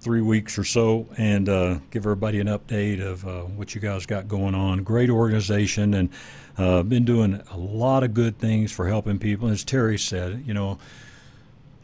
three 0.00 0.22
weeks 0.22 0.56
or 0.56 0.64
so 0.64 1.06
and 1.18 1.48
uh, 1.48 1.78
give 1.90 2.04
everybody 2.04 2.38
an 2.38 2.46
update 2.46 3.04
of 3.04 3.26
uh, 3.26 3.42
what 3.42 3.74
you 3.74 3.80
guys 3.80 4.06
got 4.06 4.28
going 4.28 4.54
on. 4.54 4.82
Great 4.84 5.10
organization 5.10 5.94
and 5.94 6.10
uh, 6.58 6.82
been 6.82 7.04
doing 7.04 7.42
a 7.50 7.56
lot 7.56 8.04
of 8.04 8.14
good 8.14 8.38
things 8.38 8.70
for 8.70 8.86
helping 8.86 9.18
people. 9.18 9.48
As 9.48 9.64
Terry 9.64 9.98
said, 9.98 10.44
you 10.46 10.54
know, 10.54 10.78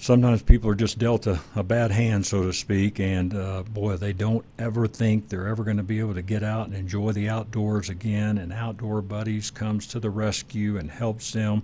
sometimes 0.02 0.42
people 0.42 0.68
are 0.68 0.74
just 0.74 0.98
dealt 0.98 1.28
a, 1.28 1.38
a 1.54 1.62
bad 1.62 1.92
hand, 1.92 2.26
so 2.26 2.42
to 2.42 2.52
speak, 2.52 2.98
and 2.98 3.36
uh, 3.36 3.62
boy, 3.62 3.96
they 3.96 4.12
don't 4.12 4.44
ever 4.58 4.88
think 4.88 5.28
they're 5.28 5.46
ever 5.46 5.62
going 5.62 5.76
to 5.76 5.84
be 5.84 6.00
able 6.00 6.12
to 6.12 6.22
get 6.22 6.42
out 6.42 6.66
and 6.66 6.74
enjoy 6.74 7.12
the 7.12 7.28
outdoors 7.28 7.88
again. 7.88 8.36
And 8.38 8.52
Outdoor 8.52 9.00
Buddies 9.00 9.52
comes 9.52 9.86
to 9.88 10.00
the 10.00 10.10
rescue 10.10 10.76
and 10.76 10.90
helps 10.90 11.30
them. 11.30 11.62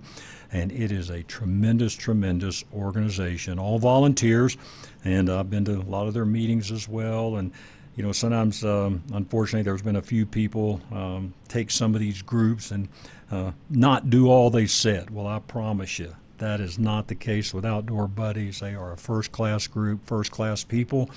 And 0.53 0.71
it 0.71 0.89
is 0.89 1.09
a 1.09 1.21
tremendous, 1.23 1.93
tremendous 1.93 2.63
organization, 2.73 3.59
all 3.59 3.77
volunteers. 3.77 4.55
And 5.03 5.29
I've 5.29 5.49
been 5.49 5.65
to 5.65 5.73
a 5.73 5.83
lot 5.83 6.07
of 6.07 6.13
their 6.13 6.25
meetings 6.25 6.71
as 6.71 6.87
well. 6.87 7.35
And 7.35 7.51
you 7.97 8.03
know, 8.03 8.13
sometimes, 8.13 8.63
um, 8.63 9.03
unfortunately, 9.11 9.63
there's 9.63 9.81
been 9.81 9.97
a 9.97 10.01
few 10.01 10.25
people 10.25 10.79
um, 10.93 11.33
take 11.49 11.69
some 11.69 11.93
of 11.93 11.99
these 11.99 12.21
groups 12.21 12.71
and 12.71 12.87
uh, 13.31 13.51
not 13.69 14.09
do 14.09 14.29
all 14.29 14.49
they 14.49 14.65
said. 14.65 15.09
Well, 15.09 15.27
I 15.27 15.39
promise 15.39 15.99
you, 15.99 16.15
that 16.39 16.59
is 16.59 16.79
not 16.79 17.07
the 17.07 17.15
case 17.15 17.53
with 17.53 17.65
Outdoor 17.65 18.07
Buddies. 18.07 18.59
They 18.59 18.73
are 18.73 18.91
a 18.91 18.97
first 18.97 19.31
class 19.31 19.67
group, 19.67 20.05
first 20.05 20.31
class 20.31 20.63
people, 20.63 21.09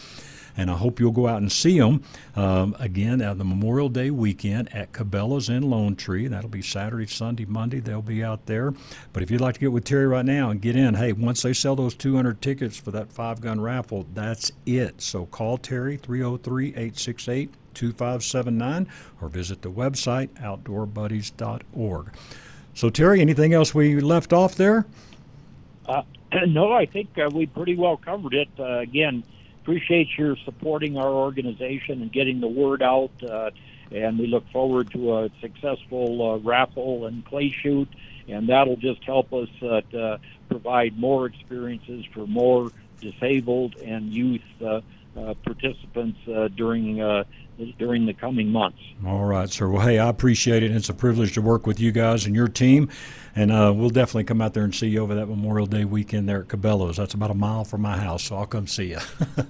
and 0.56 0.70
I 0.70 0.74
hope 0.74 1.00
you'll 1.00 1.12
go 1.12 1.26
out 1.26 1.38
and 1.38 1.50
see 1.50 1.78
them 1.78 2.02
um, 2.36 2.76
again 2.78 3.22
at 3.22 3.38
the 3.38 3.44
Memorial 3.44 3.88
Day 3.88 4.10
weekend 4.10 4.74
at 4.74 4.92
Cabela's 4.92 5.48
in 5.48 5.70
Lone 5.70 5.96
Tree. 5.96 6.26
That'll 6.28 6.50
be 6.50 6.62
Saturday, 6.62 7.06
Sunday, 7.06 7.46
Monday. 7.46 7.80
They'll 7.80 8.02
be 8.02 8.22
out 8.22 8.46
there. 8.46 8.74
But 9.12 9.22
if 9.22 9.30
you'd 9.30 9.40
like 9.40 9.54
to 9.54 9.60
get 9.60 9.72
with 9.72 9.84
Terry 9.84 10.06
right 10.06 10.24
now 10.24 10.50
and 10.50 10.60
get 10.60 10.76
in, 10.76 10.94
hey, 10.94 11.12
once 11.12 11.42
they 11.42 11.52
sell 11.52 11.74
those 11.74 11.94
200 11.94 12.42
tickets 12.42 12.76
for 12.76 12.90
that 12.90 13.12
five 13.12 13.40
gun 13.40 13.60
raffle, 13.60 14.06
that's 14.14 14.52
it. 14.66 15.00
So 15.00 15.26
call 15.26 15.56
Terry 15.58 15.96
303 15.96 16.68
868 16.68 17.50
2579 17.74 18.86
or 19.20 19.28
visit 19.28 19.62
the 19.62 19.70
website 19.70 20.28
outdoorbuddies.org. 20.40 22.12
So, 22.74 22.88
Terry, 22.88 23.20
anything 23.20 23.52
else 23.52 23.74
we 23.74 24.00
left 24.00 24.32
off 24.32 24.54
there? 24.54 24.86
Uh, 25.86 26.02
no, 26.46 26.72
I 26.72 26.86
think 26.86 27.18
uh, 27.18 27.30
we 27.32 27.46
pretty 27.46 27.76
well 27.76 27.96
covered 27.96 28.34
it. 28.34 28.48
Uh, 28.58 28.78
again, 28.78 29.24
appreciate 29.62 30.08
your 30.16 30.36
supporting 30.44 30.96
our 30.96 31.10
organization 31.10 32.02
and 32.02 32.12
getting 32.12 32.40
the 32.40 32.48
word 32.48 32.82
out. 32.82 33.10
Uh, 33.22 33.50
and 33.90 34.18
we 34.18 34.26
look 34.26 34.48
forward 34.50 34.90
to 34.92 35.18
a 35.18 35.30
successful 35.40 36.32
uh, 36.32 36.38
raffle 36.38 37.06
and 37.06 37.24
clay 37.26 37.50
shoot, 37.50 37.88
and 38.26 38.48
that'll 38.48 38.76
just 38.76 39.04
help 39.04 39.32
us 39.32 39.48
uh, 39.62 39.82
to 39.90 40.18
provide 40.48 40.98
more 40.98 41.26
experiences 41.26 42.04
for 42.14 42.26
more 42.26 42.70
disabled 43.00 43.76
and 43.76 44.12
youth 44.12 44.40
uh, 44.64 44.80
uh, 45.16 45.34
participants 45.44 46.18
uh, 46.28 46.48
during 46.48 47.00
uh, 47.00 47.24
during 47.78 48.06
the 48.06 48.14
coming 48.14 48.48
months. 48.48 48.78
All 49.06 49.24
right, 49.24 49.48
sir. 49.48 49.68
Well, 49.68 49.86
hey, 49.86 49.98
I 49.98 50.08
appreciate 50.08 50.62
it. 50.62 50.70
It's 50.70 50.88
a 50.88 50.94
privilege 50.94 51.34
to 51.34 51.42
work 51.42 51.66
with 51.66 51.78
you 51.78 51.92
guys 51.92 52.24
and 52.24 52.34
your 52.34 52.48
team, 52.48 52.88
and 53.34 53.50
uh, 53.50 53.72
we'll 53.74 53.90
definitely 53.90 54.24
come 54.24 54.40
out 54.40 54.54
there 54.54 54.64
and 54.64 54.74
see 54.74 54.88
you 54.88 55.02
over 55.02 55.14
that 55.14 55.26
Memorial 55.26 55.66
Day 55.66 55.84
weekend 55.84 56.28
there 56.28 56.40
at 56.40 56.48
Cabela's. 56.48 56.96
That's 56.96 57.14
about 57.14 57.30
a 57.30 57.34
mile 57.34 57.64
from 57.64 57.82
my 57.82 57.98
house, 57.98 58.24
so 58.24 58.36
I'll 58.36 58.46
come 58.46 58.66
see 58.66 58.90
you. 58.90 58.98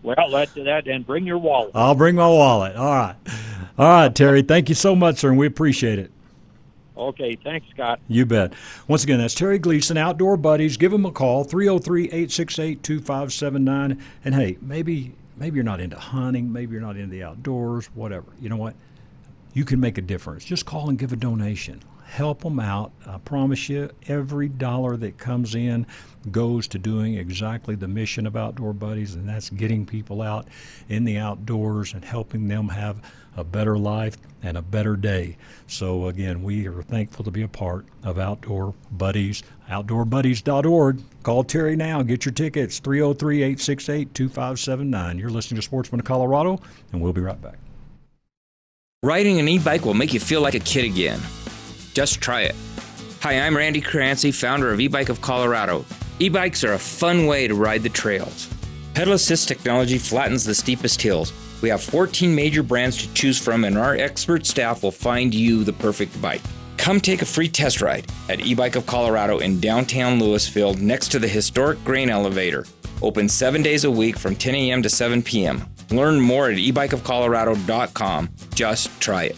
Well, 0.00 0.30
that 0.30 0.54
that 0.54 0.86
and 0.86 1.04
bring 1.04 1.26
your 1.26 1.38
wallet. 1.38 1.72
I'll 1.74 1.94
bring 1.94 2.14
my 2.14 2.28
wallet. 2.28 2.76
All 2.76 2.86
right, 2.86 3.16
all 3.76 3.88
right, 3.88 4.14
Terry. 4.14 4.42
Thank 4.42 4.68
you 4.68 4.74
so 4.74 4.94
much, 4.94 5.18
sir, 5.18 5.28
and 5.28 5.36
we 5.36 5.46
appreciate 5.46 5.98
it. 5.98 6.12
Okay, 6.96 7.36
thanks, 7.36 7.66
Scott. 7.70 8.00
You 8.08 8.26
bet. 8.26 8.54
Once 8.88 9.04
again, 9.04 9.18
that's 9.18 9.34
Terry 9.34 9.58
Gleason, 9.58 9.96
Outdoor 9.96 10.36
Buddies. 10.36 10.76
Give 10.76 10.92
him 10.92 11.04
a 11.04 11.12
call, 11.12 11.44
303 11.44 12.04
868 12.06 12.82
2579. 12.82 14.02
And 14.24 14.34
hey, 14.34 14.58
maybe 14.60 15.14
maybe 15.36 15.56
you're 15.56 15.64
not 15.64 15.80
into 15.80 15.98
hunting, 15.98 16.52
maybe 16.52 16.72
you're 16.72 16.80
not 16.80 16.96
into 16.96 17.10
the 17.10 17.22
outdoors, 17.22 17.86
whatever. 17.94 18.26
You 18.40 18.48
know 18.48 18.56
what? 18.56 18.74
You 19.52 19.64
can 19.64 19.80
make 19.80 19.98
a 19.98 20.02
difference. 20.02 20.44
Just 20.44 20.66
call 20.66 20.88
and 20.88 20.98
give 20.98 21.12
a 21.12 21.16
donation. 21.16 21.82
Help 22.08 22.40
them 22.40 22.58
out. 22.58 22.90
I 23.06 23.18
promise 23.18 23.68
you, 23.68 23.90
every 24.08 24.48
dollar 24.48 24.96
that 24.96 25.18
comes 25.18 25.54
in 25.54 25.86
goes 26.32 26.66
to 26.68 26.78
doing 26.78 27.14
exactly 27.14 27.74
the 27.74 27.86
mission 27.86 28.26
of 28.26 28.34
Outdoor 28.34 28.72
Buddies, 28.72 29.14
and 29.14 29.28
that's 29.28 29.50
getting 29.50 29.84
people 29.84 30.22
out 30.22 30.48
in 30.88 31.04
the 31.04 31.18
outdoors 31.18 31.92
and 31.92 32.04
helping 32.04 32.48
them 32.48 32.68
have 32.70 33.02
a 33.36 33.44
better 33.44 33.78
life 33.78 34.16
and 34.42 34.56
a 34.56 34.62
better 34.62 34.96
day. 34.96 35.36
So, 35.66 36.08
again, 36.08 36.42
we 36.42 36.66
are 36.66 36.82
thankful 36.82 37.24
to 37.24 37.30
be 37.30 37.42
a 37.42 37.48
part 37.48 37.84
of 38.02 38.18
Outdoor 38.18 38.74
Buddies, 38.92 39.42
outdoorbuddies.org. 39.68 41.00
Call 41.22 41.44
Terry 41.44 41.76
now. 41.76 42.02
Get 42.02 42.24
your 42.24 42.32
tickets, 42.32 42.78
303 42.78 43.42
868 43.42 44.14
2579. 44.14 45.18
You're 45.18 45.30
listening 45.30 45.56
to 45.56 45.62
Sportsman 45.62 46.00
of 46.00 46.06
Colorado, 46.06 46.58
and 46.92 47.02
we'll 47.02 47.12
be 47.12 47.20
right 47.20 47.40
back. 47.40 47.58
Riding 49.02 49.38
an 49.38 49.46
e 49.46 49.58
bike 49.58 49.84
will 49.84 49.94
make 49.94 50.14
you 50.14 50.20
feel 50.20 50.40
like 50.40 50.54
a 50.54 50.60
kid 50.60 50.84
again. 50.84 51.20
Just 51.98 52.20
try 52.20 52.42
it. 52.42 52.54
Hi, 53.22 53.40
I'm 53.40 53.56
Randy 53.56 53.80
Crancy, 53.80 54.30
founder 54.30 54.72
of 54.72 54.78
E 54.78 54.86
Bike 54.86 55.08
of 55.08 55.20
Colorado. 55.20 55.84
E 56.20 56.28
bikes 56.28 56.62
are 56.62 56.74
a 56.74 56.78
fun 56.78 57.26
way 57.26 57.48
to 57.48 57.56
ride 57.56 57.82
the 57.82 57.88
trails. 57.88 58.48
Pedal 58.94 59.14
assist 59.14 59.48
technology 59.48 59.98
flattens 59.98 60.44
the 60.44 60.54
steepest 60.54 61.02
hills. 61.02 61.32
We 61.60 61.68
have 61.70 61.82
14 61.82 62.32
major 62.32 62.62
brands 62.62 62.98
to 62.98 63.12
choose 63.14 63.36
from, 63.36 63.64
and 63.64 63.76
our 63.76 63.96
expert 63.96 64.46
staff 64.46 64.84
will 64.84 64.92
find 64.92 65.34
you 65.34 65.64
the 65.64 65.72
perfect 65.72 66.22
bike. 66.22 66.40
Come 66.76 67.00
take 67.00 67.20
a 67.20 67.26
free 67.26 67.48
test 67.48 67.82
ride 67.82 68.06
at 68.28 68.42
E 68.42 68.54
Bike 68.54 68.76
of 68.76 68.86
Colorado 68.86 69.38
in 69.38 69.58
downtown 69.58 70.20
Louisville 70.20 70.74
next 70.74 71.08
to 71.08 71.18
the 71.18 71.26
historic 71.26 71.82
grain 71.84 72.10
elevator. 72.10 72.64
Open 73.02 73.28
seven 73.28 73.60
days 73.60 73.82
a 73.82 73.90
week 73.90 74.16
from 74.16 74.36
10 74.36 74.54
a.m. 74.54 74.84
to 74.84 74.88
7 74.88 75.20
p.m. 75.20 75.66
Learn 75.90 76.20
more 76.20 76.48
at 76.48 76.58
ebikeofcolorado.com. 76.58 78.28
Just 78.54 79.00
try 79.00 79.24
it. 79.24 79.36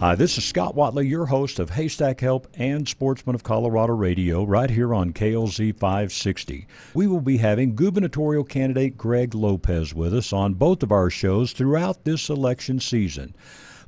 Hi, 0.00 0.14
this 0.14 0.38
is 0.38 0.44
Scott 0.44 0.76
Watley, 0.76 1.08
your 1.08 1.26
host 1.26 1.58
of 1.58 1.70
Haystack 1.70 2.20
Help 2.20 2.46
and 2.54 2.88
Sportsman 2.88 3.34
of 3.34 3.42
Colorado 3.42 3.94
Radio, 3.94 4.44
right 4.44 4.70
here 4.70 4.94
on 4.94 5.12
KLZ 5.12 5.76
560. 5.76 6.68
We 6.94 7.08
will 7.08 7.20
be 7.20 7.38
having 7.38 7.74
gubernatorial 7.74 8.44
candidate 8.44 8.96
Greg 8.96 9.34
Lopez 9.34 9.92
with 9.94 10.14
us 10.14 10.32
on 10.32 10.54
both 10.54 10.84
of 10.84 10.92
our 10.92 11.10
shows 11.10 11.50
throughout 11.50 12.04
this 12.04 12.28
election 12.28 12.78
season. 12.78 13.34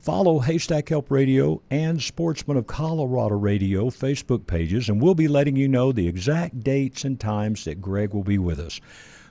Follow 0.01 0.41
Haystack 0.41 0.89
Help 0.89 1.13
Radio 1.13 1.63
and 1.71 2.03
Sportsman 2.03 2.57
of 2.57 2.67
Colorado 2.67 3.37
Radio 3.37 3.85
Facebook 3.85 4.49
pages, 4.49 4.89
and 4.89 5.01
we'll 5.01 5.15
be 5.15 5.29
letting 5.29 5.55
you 5.55 5.69
know 5.69 5.93
the 5.93 6.09
exact 6.09 6.65
dates 6.65 7.05
and 7.05 7.21
times 7.21 7.65
that 7.67 7.81
Greg 7.81 8.13
will 8.13 8.25
be 8.25 8.39
with 8.39 8.59
us. 8.59 8.81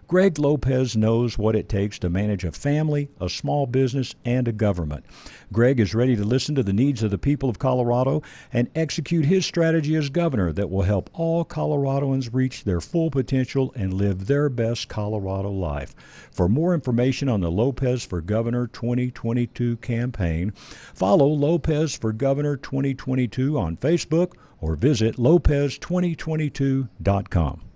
Greg 0.09 0.37
Lopez 0.39 0.97
knows 0.97 1.37
what 1.37 1.55
it 1.55 1.69
takes 1.69 1.99
to 1.99 2.09
manage 2.09 2.43
a 2.43 2.51
family, 2.51 3.11
a 3.21 3.29
small 3.29 3.67
business, 3.67 4.15
and 4.25 4.47
a 4.47 4.51
government. 4.51 5.05
Greg 5.53 5.79
is 5.79 5.93
ready 5.93 6.15
to 6.15 6.23
listen 6.23 6.55
to 6.55 6.63
the 6.63 6.73
needs 6.73 7.03
of 7.03 7.11
the 7.11 7.19
people 7.19 7.47
of 7.47 7.59
Colorado 7.59 8.23
and 8.51 8.71
execute 8.73 9.25
his 9.25 9.45
strategy 9.45 9.93
as 9.93 10.09
governor 10.09 10.51
that 10.51 10.71
will 10.71 10.81
help 10.81 11.11
all 11.13 11.45
Coloradoans 11.45 12.33
reach 12.33 12.63
their 12.63 12.81
full 12.81 13.11
potential 13.11 13.71
and 13.75 13.93
live 13.93 14.25
their 14.25 14.49
best 14.49 14.89
Colorado 14.89 15.51
life. 15.51 15.93
For 16.31 16.49
more 16.49 16.73
information 16.73 17.29
on 17.29 17.41
the 17.41 17.51
Lopez 17.51 18.03
for 18.03 18.19
Governor 18.19 18.65
2022 18.65 19.77
campaign, 19.77 20.53
follow 20.95 21.27
Lopez 21.27 21.95
for 21.95 22.13
Governor 22.13 22.57
2022 22.57 23.59
on 23.59 23.77
Facebook 23.77 24.33
or 24.59 24.75
visit 24.75 25.17
lopez2022.com. 25.17 27.68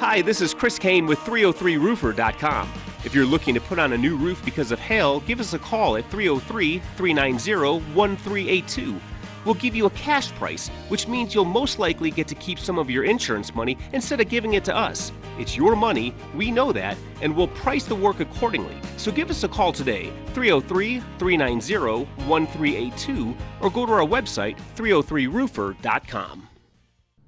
Hi, 0.00 0.22
this 0.22 0.40
is 0.40 0.54
Chris 0.54 0.78
Kane 0.78 1.04
with 1.04 1.18
303roofer.com. 1.18 2.72
If 3.04 3.14
you're 3.14 3.26
looking 3.26 3.52
to 3.52 3.60
put 3.60 3.78
on 3.78 3.92
a 3.92 3.98
new 3.98 4.16
roof 4.16 4.42
because 4.46 4.72
of 4.72 4.78
hail, 4.78 5.20
give 5.20 5.40
us 5.40 5.52
a 5.52 5.58
call 5.58 5.98
at 5.98 6.10
303 6.10 6.78
390 6.96 7.94
1382. 7.94 8.98
We'll 9.44 9.56
give 9.56 9.76
you 9.76 9.84
a 9.84 9.90
cash 9.90 10.32
price, 10.32 10.68
which 10.88 11.06
means 11.06 11.34
you'll 11.34 11.44
most 11.44 11.78
likely 11.78 12.10
get 12.10 12.26
to 12.28 12.34
keep 12.34 12.58
some 12.58 12.78
of 12.78 12.88
your 12.88 13.04
insurance 13.04 13.54
money 13.54 13.76
instead 13.92 14.22
of 14.22 14.30
giving 14.30 14.54
it 14.54 14.64
to 14.64 14.74
us. 14.74 15.12
It's 15.38 15.54
your 15.54 15.76
money, 15.76 16.14
we 16.34 16.50
know 16.50 16.72
that, 16.72 16.96
and 17.20 17.36
we'll 17.36 17.48
price 17.48 17.84
the 17.84 17.94
work 17.94 18.20
accordingly. 18.20 18.76
So 18.96 19.12
give 19.12 19.28
us 19.28 19.44
a 19.44 19.48
call 19.48 19.70
today, 19.70 20.10
303 20.32 21.00
390 21.18 22.06
1382, 22.24 23.36
or 23.60 23.68
go 23.68 23.84
to 23.84 23.92
our 23.92 24.06
website, 24.06 24.56
303roofer.com. 24.76 26.48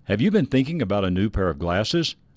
Have 0.05 0.23
you 0.23 0.31
been 0.31 0.47
thinking 0.47 0.81
about 0.81 1.05
a 1.05 1.11
new 1.11 1.29
pair 1.29 1.51
of 1.51 1.59
glasses? 1.59 2.17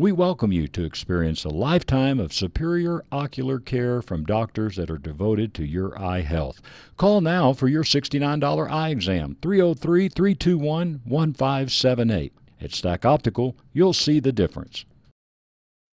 We 0.00 0.12
welcome 0.12 0.50
you 0.50 0.66
to 0.68 0.84
experience 0.86 1.44
a 1.44 1.50
lifetime 1.50 2.20
of 2.20 2.32
superior 2.32 3.04
ocular 3.12 3.60
care 3.60 4.00
from 4.00 4.24
doctors 4.24 4.76
that 4.76 4.90
are 4.90 4.96
devoted 4.96 5.52
to 5.52 5.66
your 5.66 6.00
eye 6.00 6.22
health. 6.22 6.62
Call 6.96 7.20
now 7.20 7.52
for 7.52 7.68
your 7.68 7.84
$69 7.84 8.70
eye 8.70 8.88
exam, 8.88 9.36
303 9.42 10.08
321 10.08 11.02
1578. 11.04 12.32
At 12.62 12.72
Stack 12.72 13.04
Optical, 13.04 13.58
you'll 13.74 13.92
see 13.92 14.20
the 14.20 14.32
difference. 14.32 14.86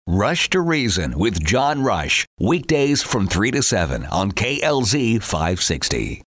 Rush 0.07 0.51
to 0.51 0.61
Reason 0.61 1.19
with 1.19 1.45
John 1.45 1.83
Rush, 1.83 2.25
weekdays 2.39 3.03
from 3.03 3.27
3 3.27 3.51
to 3.51 3.61
7 3.61 4.07
on 4.07 4.31
KLZ 4.31 5.21
560. 5.21 6.23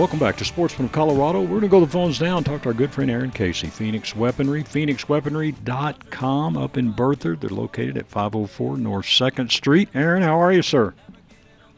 Welcome 0.00 0.18
back 0.18 0.38
to 0.38 0.46
Sportsman 0.46 0.86
of 0.86 0.92
Colorado. 0.92 1.42
We're 1.42 1.48
going 1.48 1.60
to 1.60 1.68
go 1.68 1.80
to 1.80 1.84
the 1.84 1.92
phones 1.92 2.22
now 2.22 2.38
and 2.38 2.46
talk 2.46 2.62
to 2.62 2.70
our 2.70 2.74
good 2.74 2.90
friend 2.90 3.10
Aaron 3.10 3.30
Casey, 3.30 3.66
Phoenix 3.66 4.16
Weaponry, 4.16 4.64
phoenixweaponry.com 4.64 6.56
up 6.56 6.78
in 6.78 6.94
Berthoud. 6.94 7.40
They're 7.40 7.50
located 7.50 7.98
at 7.98 8.08
504 8.08 8.78
North 8.78 9.04
2nd 9.04 9.52
Street. 9.52 9.90
Aaron, 9.92 10.22
how 10.22 10.40
are 10.40 10.54
you, 10.54 10.62
sir? 10.62 10.94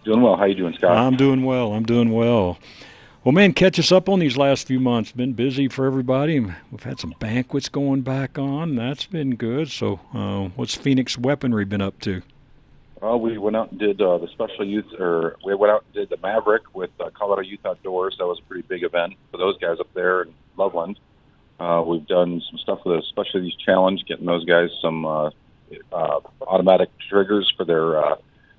Doing 0.04 0.22
well. 0.22 0.36
How 0.36 0.44
you 0.44 0.54
doing, 0.54 0.72
Scott? 0.74 0.96
I'm 0.96 1.16
doing 1.16 1.42
well. 1.42 1.72
I'm 1.72 1.82
doing 1.82 2.12
well. 2.12 2.60
Well, 3.24 3.32
man, 3.32 3.54
catch 3.54 3.80
us 3.80 3.90
up 3.90 4.08
on 4.08 4.20
these 4.20 4.36
last 4.36 4.68
few 4.68 4.78
months. 4.78 5.10
Been 5.10 5.32
busy 5.32 5.66
for 5.66 5.84
everybody. 5.84 6.38
We've 6.38 6.82
had 6.84 7.00
some 7.00 7.16
banquets 7.18 7.68
going 7.68 8.02
back 8.02 8.38
on. 8.38 8.76
That's 8.76 9.04
been 9.04 9.34
good. 9.34 9.68
So, 9.68 9.98
uh, 10.14 10.50
what's 10.54 10.76
Phoenix 10.76 11.18
Weaponry 11.18 11.64
been 11.64 11.82
up 11.82 11.98
to? 12.02 12.22
Well, 13.02 13.18
we 13.18 13.36
went 13.36 13.56
out 13.56 13.72
and 13.72 13.80
did 13.80 14.00
uh, 14.00 14.18
the 14.18 14.28
special 14.28 14.64
youth, 14.64 14.86
or 14.96 15.34
we 15.44 15.56
went 15.56 15.72
out 15.72 15.84
and 15.86 15.92
did 15.92 16.08
the 16.08 16.22
Maverick 16.22 16.72
with 16.72 16.90
uh, 17.00 17.10
Colorado 17.10 17.42
Youth 17.42 17.66
Outdoors. 17.66 18.14
That 18.16 18.28
was 18.28 18.38
a 18.38 18.42
pretty 18.44 18.62
big 18.62 18.84
event 18.84 19.14
for 19.32 19.38
those 19.38 19.58
guys 19.58 19.80
up 19.80 19.92
there 19.92 20.22
in 20.22 20.32
Loveland. 20.56 21.00
Uh, 21.58 21.82
we've 21.84 22.06
done 22.06 22.40
some 22.48 22.58
stuff 22.58 22.78
with 22.86 23.00
the 23.00 23.02
Special 23.08 23.42
Youth 23.42 23.58
Challenge, 23.58 24.04
getting 24.06 24.24
those 24.24 24.44
guys 24.44 24.68
some 24.80 25.04
uh, 25.04 25.30
uh, 25.90 26.20
automatic 26.42 26.90
triggers 27.10 27.52
for 27.56 27.64
their 27.64 27.98
uh, 27.98 28.14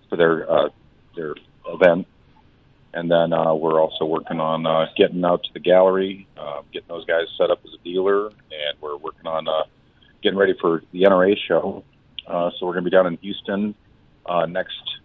for 0.09 0.17
their 0.17 0.51
uh, 0.51 0.69
their 1.15 1.35
event. 1.69 2.05
And 2.93 3.09
then 3.09 3.31
uh, 3.31 3.53
we're 3.53 3.79
also 3.79 4.03
working 4.03 4.41
on 4.41 4.65
uh, 4.65 4.87
getting 4.97 5.23
out 5.23 5.45
to 5.45 5.53
the 5.53 5.61
gallery, 5.61 6.27
uh, 6.35 6.63
getting 6.73 6.89
those 6.89 7.05
guys 7.05 7.27
set 7.37 7.49
up 7.49 7.61
as 7.63 7.71
a 7.79 7.81
dealer, 7.85 8.25
and 8.27 8.81
we're 8.81 8.97
working 8.97 9.25
on 9.25 9.47
uh, 9.47 9.63
getting 10.21 10.37
ready 10.37 10.53
for 10.59 10.83
the 10.91 11.03
NRA 11.03 11.37
show. 11.47 11.85
Uh, 12.27 12.51
so 12.59 12.65
we're 12.65 12.73
going 12.73 12.83
to 12.83 12.89
be 12.89 12.95
down 12.95 13.07
in 13.07 13.17
Houston 13.21 13.73
uh, 14.25 14.45
next 14.45 14.99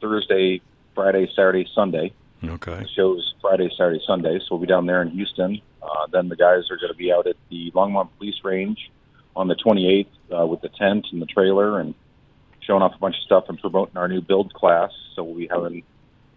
Thursday, 0.00 0.60
Friday, 0.94 1.28
Saturday, 1.34 1.66
Sunday. 1.74 2.12
Okay. 2.42 2.80
The 2.80 2.88
show's 2.96 3.34
Friday, 3.40 3.70
Saturday, 3.76 4.02
Sunday, 4.06 4.38
so 4.38 4.46
we'll 4.52 4.60
be 4.60 4.66
down 4.66 4.86
there 4.86 5.02
in 5.02 5.10
Houston. 5.10 5.60
Uh, 5.82 6.06
then 6.12 6.28
the 6.28 6.36
guys 6.36 6.70
are 6.70 6.76
going 6.76 6.92
to 6.92 6.96
be 6.96 7.12
out 7.12 7.26
at 7.26 7.36
the 7.50 7.70
Longmont 7.72 8.08
Police 8.18 8.42
Range 8.44 8.90
on 9.36 9.48
the 9.48 9.54
28th 9.54 10.06
uh, 10.38 10.46
with 10.46 10.60
the 10.60 10.68
tent 10.68 11.06
and 11.12 11.20
the 11.20 11.26
trailer 11.26 11.80
and 11.80 11.94
showing 12.60 12.82
off 12.82 12.94
a 12.94 12.98
bunch 12.98 13.16
of 13.16 13.22
stuff 13.22 13.44
and 13.48 13.58
promoting 13.58 13.96
our 13.96 14.08
new 14.08 14.20
build 14.20 14.52
class. 14.54 14.90
So 15.14 15.22
we'll 15.24 15.36
be 15.36 15.48
having 15.48 15.82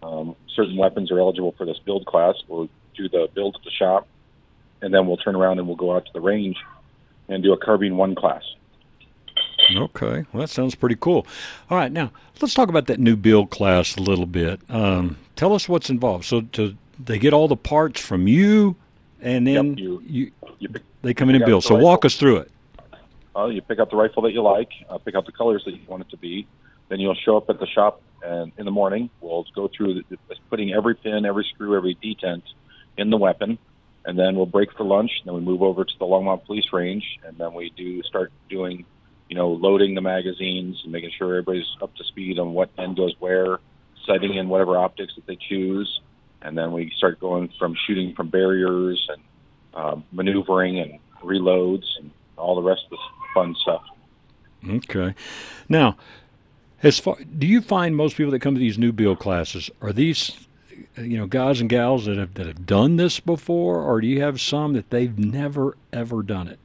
um, 0.02 0.36
certain 0.54 0.76
weapons 0.76 1.10
are 1.10 1.18
eligible 1.18 1.54
for 1.56 1.66
this 1.66 1.78
build 1.84 2.06
class. 2.06 2.34
We'll 2.48 2.68
do 2.96 3.08
the 3.08 3.28
build 3.34 3.56
at 3.56 3.64
the 3.64 3.70
shop, 3.70 4.06
and 4.82 4.92
then 4.92 5.06
we'll 5.06 5.16
turn 5.16 5.34
around 5.34 5.58
and 5.58 5.66
we'll 5.66 5.76
go 5.76 5.94
out 5.94 6.06
to 6.06 6.12
the 6.12 6.20
range 6.20 6.56
and 7.28 7.42
do 7.42 7.52
a 7.52 7.56
carbine 7.56 7.96
one 7.96 8.14
class. 8.14 8.42
Okay, 9.70 10.24
well, 10.32 10.40
that 10.42 10.48
sounds 10.50 10.74
pretty 10.74 10.96
cool. 11.00 11.26
All 11.70 11.78
right, 11.78 11.90
now 11.92 12.10
let's 12.40 12.54
talk 12.54 12.68
about 12.68 12.86
that 12.86 12.98
new 13.00 13.16
build 13.16 13.50
class 13.50 13.96
a 13.96 14.00
little 14.00 14.26
bit. 14.26 14.60
Um, 14.68 15.16
tell 15.36 15.52
us 15.54 15.68
what's 15.68 15.90
involved. 15.90 16.24
So, 16.24 16.42
to, 16.42 16.76
they 17.02 17.18
get 17.18 17.32
all 17.32 17.48
the 17.48 17.56
parts 17.56 18.00
from 18.00 18.26
you, 18.28 18.76
and 19.20 19.46
then 19.46 19.70
Yep, 19.70 19.78
you- 19.78 20.02
you, 20.06 20.30
you 20.58 20.68
pick- 20.68 20.82
they 21.02 21.14
come 21.14 21.28
in 21.30 21.36
and 21.36 21.44
build. 21.44 21.64
So, 21.64 21.74
rifle. 21.74 21.84
walk 21.86 22.04
us 22.04 22.16
through 22.16 22.38
it. 22.38 22.50
Uh, 23.36 23.46
you 23.46 23.60
pick 23.62 23.78
out 23.80 23.90
the 23.90 23.96
rifle 23.96 24.22
that 24.22 24.32
you 24.32 24.42
like, 24.42 24.70
uh, 24.88 24.98
pick 24.98 25.14
out 25.14 25.26
the 25.26 25.32
colors 25.32 25.62
that 25.64 25.72
you 25.74 25.80
want 25.88 26.02
it 26.02 26.10
to 26.10 26.16
be. 26.16 26.46
Then 26.88 27.00
you'll 27.00 27.14
show 27.16 27.36
up 27.36 27.50
at 27.50 27.58
the 27.58 27.66
shop, 27.66 28.00
and 28.22 28.52
in 28.58 28.64
the 28.64 28.70
morning 28.70 29.10
we'll 29.20 29.44
go 29.54 29.68
through 29.68 29.94
the, 29.94 30.04
the, 30.28 30.36
putting 30.50 30.72
every 30.72 30.94
pin, 30.94 31.24
every 31.24 31.44
screw, 31.44 31.76
every 31.76 31.96
detent 31.96 32.42
in 32.96 33.10
the 33.10 33.16
weapon, 33.16 33.58
and 34.04 34.16
then 34.18 34.36
we'll 34.36 34.46
break 34.46 34.70
for 34.72 34.84
lunch. 34.84 35.10
And 35.20 35.26
then 35.26 35.34
we 35.34 35.40
move 35.40 35.62
over 35.62 35.84
to 35.84 35.98
the 35.98 36.04
Longmont 36.04 36.44
Police 36.44 36.72
Range, 36.72 37.04
and 37.26 37.36
then 37.38 37.54
we 37.54 37.70
do 37.70 38.02
start 38.04 38.30
doing, 38.48 38.84
you 39.28 39.36
know, 39.36 39.50
loading 39.50 39.94
the 39.94 40.00
magazines 40.00 40.80
and 40.82 40.92
making 40.92 41.10
sure 41.16 41.28
everybody's 41.28 41.76
up 41.82 41.94
to 41.96 42.04
speed 42.04 42.38
on 42.38 42.52
what 42.52 42.70
end 42.78 42.96
goes 42.96 43.14
where, 43.18 43.58
setting 44.06 44.34
in 44.34 44.48
whatever 44.48 44.76
optics 44.76 45.14
that 45.16 45.26
they 45.26 45.36
choose, 45.36 46.00
and 46.42 46.56
then 46.56 46.72
we 46.72 46.92
start 46.96 47.18
going 47.20 47.50
from 47.58 47.74
shooting 47.86 48.14
from 48.14 48.28
barriers 48.28 49.08
and 49.10 49.22
um, 49.74 50.04
maneuvering 50.12 50.78
and 50.78 50.98
reloads 51.22 51.84
and 51.98 52.10
all 52.36 52.54
the 52.54 52.62
rest 52.62 52.82
of 52.84 52.90
the 52.90 52.98
fun 53.32 53.54
stuff. 53.60 53.82
Okay. 54.68 55.14
Now, 55.68 55.96
as 56.82 56.98
far 56.98 57.16
do 57.38 57.46
you 57.46 57.60
find 57.60 57.96
most 57.96 58.16
people 58.16 58.30
that 58.32 58.40
come 58.40 58.54
to 58.54 58.60
these 58.60 58.78
new 58.78 58.92
build 58.92 59.18
classes 59.18 59.70
are 59.80 59.92
these 59.92 60.46
you 60.96 61.16
know 61.16 61.26
guys 61.26 61.60
and 61.60 61.70
gals 61.70 62.06
that 62.06 62.18
have 62.18 62.34
that 62.34 62.46
have 62.46 62.66
done 62.66 62.96
this 62.96 63.20
before, 63.20 63.82
or 63.82 64.00
do 64.00 64.06
you 64.06 64.20
have 64.20 64.40
some 64.40 64.74
that 64.74 64.90
they've 64.90 65.18
never 65.18 65.76
ever 65.92 66.22
done 66.22 66.48
it? 66.48 66.58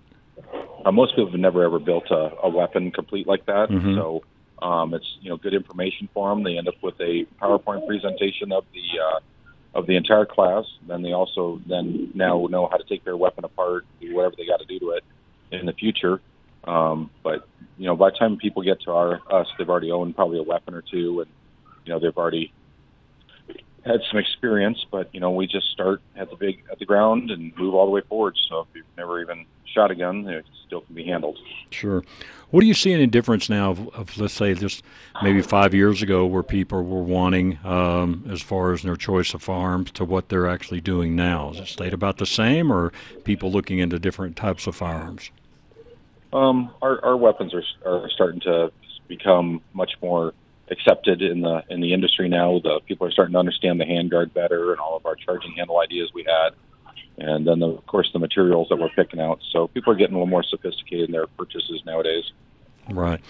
Uh, 0.85 0.91
most 0.91 1.15
people 1.15 1.29
have 1.29 1.39
never 1.39 1.63
ever 1.63 1.79
built 1.79 2.09
a, 2.11 2.31
a 2.43 2.49
weapon 2.49 2.91
complete 2.91 3.27
like 3.27 3.45
that, 3.45 3.69
Mhm. 3.69 3.95
so 3.95 4.23
um, 4.61 4.93
it's 4.93 5.17
you 5.21 5.29
know 5.29 5.37
good 5.37 5.53
information 5.53 6.09
for 6.13 6.29
them. 6.29 6.43
They 6.43 6.57
end 6.57 6.67
up 6.67 6.81
with 6.81 6.99
a 6.99 7.25
PowerPoint 7.41 7.85
presentation 7.87 8.51
of 8.51 8.65
the 8.73 8.99
uh, 8.99 9.19
of 9.75 9.87
the 9.87 9.95
entire 9.95 10.25
class. 10.25 10.65
Then 10.87 11.01
they 11.01 11.13
also 11.13 11.61
then 11.67 12.11
now 12.13 12.47
know 12.49 12.67
how 12.67 12.77
to 12.77 12.83
take 12.83 13.03
their 13.03 13.17
weapon 13.17 13.45
apart, 13.45 13.85
do 14.01 14.15
whatever 14.15 14.35
they 14.37 14.45
got 14.45 14.59
to 14.59 14.65
do 14.65 14.79
to 14.79 14.91
it 14.91 15.03
in 15.51 15.65
the 15.65 15.73
future. 15.73 16.21
Um, 16.63 17.09
but 17.23 17.47
you 17.77 17.85
know, 17.85 17.95
by 17.95 18.09
the 18.09 18.17
time 18.17 18.37
people 18.37 18.63
get 18.63 18.81
to 18.81 18.91
our 18.91 19.21
us, 19.29 19.47
they've 19.57 19.69
already 19.69 19.91
owned 19.91 20.15
probably 20.15 20.39
a 20.39 20.43
weapon 20.43 20.73
or 20.73 20.81
two, 20.81 21.21
and 21.21 21.29
you 21.85 21.93
know 21.93 21.99
they've 21.99 22.17
already 22.17 22.51
had 23.85 24.01
some 24.09 24.19
experience. 24.19 24.85
But 24.91 25.13
you 25.13 25.19
know, 25.19 25.31
we 25.31 25.47
just 25.47 25.69
start 25.71 26.01
at 26.15 26.29
the 26.29 26.35
big 26.35 26.63
at 26.71 26.79
the 26.79 26.85
ground 26.85 27.31
and 27.31 27.55
move 27.57 27.73
all 27.73 27.85
the 27.85 27.91
way 27.91 28.01
forward. 28.01 28.37
So 28.49 28.61
if 28.61 28.67
you've 28.73 28.85
never 28.97 29.21
even 29.21 29.45
shot 29.65 29.91
a 29.91 29.95
gun, 29.95 30.27
it 30.27 30.45
still 30.65 30.81
can 30.81 30.95
be 30.95 31.05
handled. 31.05 31.37
Sure. 31.71 32.03
What 32.51 32.63
are 32.63 32.65
you 32.67 32.73
seeing 32.73 32.99
in 32.99 33.11
difference 33.11 33.47
now 33.47 33.71
of, 33.71 33.87
of 33.89 34.17
let's 34.17 34.33
say 34.33 34.55
just 34.55 34.83
maybe 35.21 35.41
five 35.41 35.73
years 35.73 36.01
ago 36.01 36.25
where 36.25 36.41
people 36.41 36.83
were 36.83 37.03
wanting 37.03 37.59
um, 37.63 38.25
as 38.29 38.41
far 38.41 38.73
as 38.73 38.81
their 38.81 38.95
choice 38.95 39.35
of 39.35 39.43
firearms 39.43 39.91
to 39.91 40.05
what 40.05 40.29
they're 40.29 40.47
actually 40.47 40.81
doing 40.81 41.15
now? 41.15 41.51
Is 41.51 41.59
it 41.59 41.67
stayed 41.67 41.93
about 41.93 42.17
the 42.17 42.25
same 42.25 42.71
or 42.71 42.91
people 43.23 43.51
looking 43.51 43.77
into 43.77 43.99
different 43.99 44.35
types 44.35 44.65
of 44.65 44.75
firearms? 44.75 45.29
Um, 46.33 46.71
our, 46.81 47.03
our 47.05 47.17
weapons 47.17 47.53
are, 47.53 47.63
are 47.85 48.09
starting 48.09 48.39
to 48.41 48.71
become 49.07 49.61
much 49.73 49.91
more 50.01 50.33
accepted 50.71 51.21
in 51.21 51.41
the 51.41 51.63
in 51.69 51.81
the 51.81 51.93
industry 51.93 52.29
now. 52.29 52.59
The 52.59 52.79
people 52.85 53.07
are 53.07 53.11
starting 53.11 53.33
to 53.33 53.39
understand 53.39 53.79
the 53.79 53.85
handguard 53.85 54.33
better 54.33 54.71
and 54.71 54.79
all 54.79 54.95
of 54.95 55.05
our 55.05 55.15
charging 55.15 55.53
handle 55.53 55.79
ideas 55.79 56.11
we 56.13 56.23
had, 56.23 56.51
and 57.17 57.47
then 57.47 57.59
the, 57.59 57.67
of 57.67 57.85
course 57.87 58.09
the 58.13 58.19
materials 58.19 58.69
that 58.69 58.77
we're 58.77 58.89
picking 58.89 59.19
out. 59.19 59.39
So 59.51 59.67
people 59.67 59.93
are 59.93 59.95
getting 59.95 60.15
a 60.15 60.17
little 60.17 60.27
more 60.27 60.43
sophisticated 60.43 61.09
in 61.09 61.11
their 61.11 61.27
purchases 61.27 61.81
nowadays. 61.85 62.31
Right. 62.91 63.21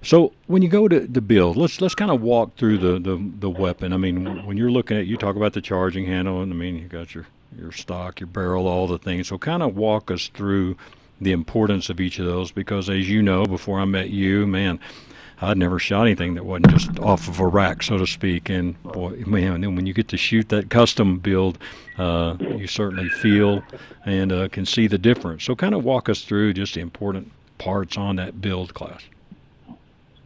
So 0.03 0.33
when 0.47 0.61
you 0.63 0.69
go 0.69 0.87
to 0.87 0.99
the 0.99 1.21
build, 1.21 1.57
let's 1.57 1.79
let's 1.79 1.95
kind 1.95 2.09
of 2.09 2.21
walk 2.21 2.55
through 2.55 2.79
the, 2.79 2.99
the, 2.99 3.31
the 3.39 3.49
weapon. 3.49 3.93
I 3.93 3.97
mean, 3.97 4.45
when 4.45 4.57
you're 4.57 4.71
looking 4.71 4.97
at, 4.97 5.05
you 5.05 5.15
talk 5.15 5.35
about 5.35 5.53
the 5.53 5.61
charging 5.61 6.05
handle, 6.05 6.41
and 6.41 6.51
I 6.51 6.55
mean, 6.55 6.75
you 6.77 6.87
got 6.87 7.13
your 7.13 7.27
your 7.57 7.71
stock, 7.71 8.19
your 8.19 8.27
barrel, 8.27 8.67
all 8.67 8.87
the 8.87 8.97
things. 8.97 9.27
So 9.27 9.37
kind 9.37 9.61
of 9.61 9.75
walk 9.75 10.09
us 10.09 10.29
through 10.29 10.75
the 11.19 11.33
importance 11.33 11.89
of 11.89 11.99
each 11.99 12.17
of 12.17 12.25
those, 12.25 12.51
because 12.51 12.89
as 12.89 13.07
you 13.07 13.21
know, 13.21 13.45
before 13.45 13.79
I 13.79 13.85
met 13.85 14.09
you, 14.09 14.47
man, 14.47 14.79
I'd 15.39 15.57
never 15.57 15.77
shot 15.77 16.03
anything 16.03 16.33
that 16.33 16.45
wasn't 16.45 16.69
just 16.69 16.99
off 16.99 17.27
of 17.27 17.39
a 17.39 17.45
rack, 17.45 17.83
so 17.83 17.97
to 17.99 18.07
speak. 18.07 18.49
And 18.49 18.81
boy, 18.83 19.23
man, 19.27 19.63
and 19.63 19.75
when 19.75 19.85
you 19.85 19.93
get 19.93 20.07
to 20.09 20.17
shoot 20.17 20.49
that 20.49 20.71
custom 20.71 21.19
build, 21.19 21.59
uh, 21.99 22.37
you 22.39 22.65
certainly 22.65 23.09
feel 23.09 23.63
and 24.05 24.31
uh, 24.31 24.47
can 24.49 24.65
see 24.65 24.87
the 24.87 24.97
difference. 24.97 25.43
So 25.43 25.55
kind 25.55 25.75
of 25.75 25.83
walk 25.83 26.09
us 26.09 26.23
through 26.23 26.53
just 26.53 26.73
the 26.73 26.81
important 26.81 27.31
parts 27.59 27.97
on 27.97 28.15
that 28.15 28.41
build 28.41 28.73
class. 28.73 29.01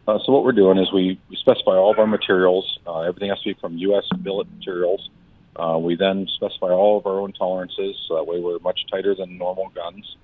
Uh, 0.06 0.18
so 0.24 0.32
what 0.32 0.44
we're 0.44 0.52
doing 0.52 0.78
is 0.78 0.92
we, 0.92 1.18
we 1.28 1.36
specify 1.36 1.72
all 1.72 1.90
of 1.90 1.98
our 1.98 2.06
materials. 2.06 2.78
Uh, 2.86 3.00
everything 3.00 3.28
has 3.28 3.40
to 3.40 3.52
be 3.52 3.60
from 3.60 3.76
U.S. 3.78 4.04
billet 4.22 4.46
materials. 4.56 5.10
Uh, 5.56 5.78
we 5.78 5.96
then 5.96 6.28
specify 6.34 6.68
all 6.68 6.98
of 6.98 7.06
our 7.06 7.18
own 7.18 7.32
tolerances, 7.32 7.96
so 8.06 8.14
that 8.14 8.26
way 8.26 8.38
we're 8.38 8.58
much 8.60 8.80
tighter 8.90 9.14
than 9.14 9.36
normal 9.36 9.70
guns. 9.74 10.16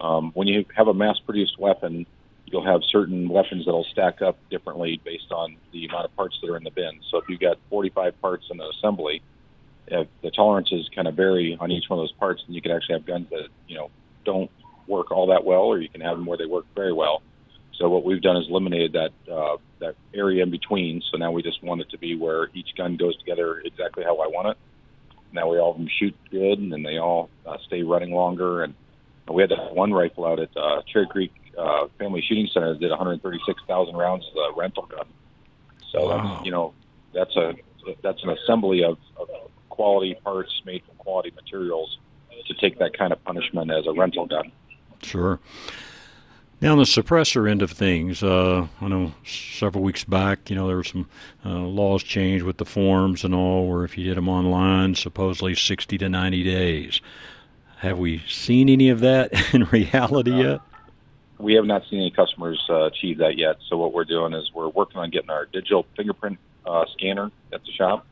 Um, 0.00 0.32
when 0.34 0.46
you 0.46 0.64
have 0.76 0.88
a 0.88 0.94
mass-produced 0.94 1.58
weapon, 1.58 2.06
you'll 2.46 2.64
have 2.64 2.82
certain 2.84 3.28
weapons 3.28 3.64
that'll 3.64 3.84
stack 3.84 4.20
up 4.20 4.36
differently 4.50 5.00
based 5.04 5.30
on 5.30 5.56
the 5.72 5.86
amount 5.86 6.06
of 6.06 6.16
parts 6.16 6.38
that 6.42 6.50
are 6.50 6.56
in 6.56 6.64
the 6.64 6.70
bin. 6.70 7.00
So 7.10 7.18
if 7.18 7.24
you've 7.28 7.40
got 7.40 7.58
45 7.70 8.20
parts 8.20 8.46
in 8.50 8.60
an 8.60 8.66
assembly, 8.76 9.22
if 9.86 10.08
the 10.22 10.30
tolerances 10.30 10.88
kind 10.94 11.08
of 11.08 11.14
vary 11.14 11.56
on 11.58 11.70
each 11.70 11.88
one 11.88 11.98
of 11.98 12.02
those 12.02 12.12
parts, 12.12 12.42
then 12.46 12.54
you 12.54 12.62
can 12.62 12.72
actually 12.72 12.94
have 12.94 13.06
guns 13.06 13.28
that 13.30 13.48
you 13.66 13.76
know 13.76 13.90
don't 14.24 14.50
work 14.86 15.10
all 15.10 15.28
that 15.28 15.44
well, 15.44 15.62
or 15.62 15.78
you 15.78 15.88
can 15.88 16.00
have 16.00 16.16
them 16.16 16.26
where 16.26 16.38
they 16.38 16.46
work 16.46 16.66
very 16.74 16.92
well. 16.92 17.22
So 17.80 17.88
what 17.88 18.04
we've 18.04 18.20
done 18.20 18.36
is 18.36 18.46
eliminated 18.48 18.92
that 18.92 19.12
uh, 19.32 19.56
that 19.78 19.94
area 20.12 20.42
in 20.42 20.50
between. 20.50 21.02
So 21.10 21.16
now 21.16 21.32
we 21.32 21.42
just 21.42 21.62
want 21.62 21.80
it 21.80 21.88
to 21.90 21.98
be 21.98 22.14
where 22.14 22.50
each 22.52 22.74
gun 22.76 22.96
goes 22.96 23.16
together 23.16 23.58
exactly 23.64 24.04
how 24.04 24.18
I 24.18 24.26
want 24.26 24.48
it. 24.48 24.56
Now 25.32 25.50
we 25.50 25.58
all 25.58 25.70
of 25.70 25.78
them 25.78 25.88
shoot 25.88 26.14
good, 26.30 26.58
and 26.58 26.70
then 26.70 26.82
they 26.82 26.98
all 26.98 27.30
uh, 27.46 27.56
stay 27.66 27.82
running 27.82 28.12
longer. 28.12 28.62
And 28.62 28.74
we 29.30 29.42
had 29.42 29.50
that 29.50 29.74
one 29.74 29.92
rifle 29.92 30.26
out 30.26 30.40
at 30.40 30.54
uh, 30.56 30.82
Cherry 30.86 31.06
Creek 31.06 31.32
uh, 31.56 31.86
Family 31.98 32.20
Shooting 32.20 32.48
Center 32.52 32.74
that 32.74 32.80
did 32.80 32.90
136,000 32.90 33.96
rounds 33.96 34.26
as 34.30 34.36
a 34.36 34.58
rental 34.58 34.84
gun. 34.84 35.06
So 35.90 36.08
Wow. 36.08 36.34
that's 36.34 36.44
you 36.44 36.52
know 36.52 36.74
that's 37.14 37.34
a 37.36 37.54
that's 38.02 38.22
an 38.22 38.28
assembly 38.30 38.84
of, 38.84 38.98
of 39.16 39.28
quality 39.70 40.14
parts 40.22 40.60
made 40.66 40.84
from 40.84 40.96
quality 40.96 41.30
materials 41.34 41.98
to 42.46 42.54
take 42.54 42.78
that 42.78 42.92
kind 42.92 43.12
of 43.12 43.24
punishment 43.24 43.70
as 43.70 43.86
a 43.86 43.92
rental 43.92 44.26
gun. 44.26 44.52
Sure. 45.02 45.40
Now, 46.60 46.72
on 46.72 46.78
the 46.78 46.84
suppressor 46.84 47.50
end 47.50 47.62
of 47.62 47.70
things, 47.70 48.22
uh, 48.22 48.66
I 48.80 48.88
know 48.88 49.14
several 49.24 49.82
weeks 49.82 50.04
back, 50.04 50.50
you 50.50 50.56
know, 50.56 50.66
there 50.66 50.76
were 50.76 50.84
some 50.84 51.08
uh, 51.44 51.60
laws 51.60 52.02
changed 52.02 52.44
with 52.44 52.58
the 52.58 52.66
forms 52.66 53.24
and 53.24 53.34
all, 53.34 53.66
where 53.66 53.84
if 53.84 53.96
you 53.96 54.04
did 54.04 54.18
them 54.18 54.28
online, 54.28 54.94
supposedly 54.94 55.54
60 55.54 55.96
to 55.96 56.08
90 56.08 56.44
days. 56.44 57.00
Have 57.78 57.98
we 57.98 58.22
seen 58.28 58.68
any 58.68 58.90
of 58.90 59.00
that 59.00 59.32
in 59.54 59.64
reality 59.64 60.32
yet? 60.32 60.60
we 61.40 61.54
have 61.54 61.64
not 61.64 61.82
seen 61.88 62.00
any 62.00 62.10
customers 62.10 62.62
uh, 62.68 62.84
achieve 62.84 63.18
that 63.18 63.36
yet. 63.36 63.56
So 63.68 63.76
what 63.76 63.92
we're 63.92 64.04
doing 64.04 64.34
is 64.34 64.50
we're 64.54 64.68
working 64.68 64.98
on 64.98 65.10
getting 65.10 65.30
our 65.30 65.46
digital 65.46 65.86
fingerprint 65.96 66.38
uh, 66.66 66.84
scanner 66.92 67.30
at 67.52 67.64
the 67.64 67.72
shop, 67.72 68.06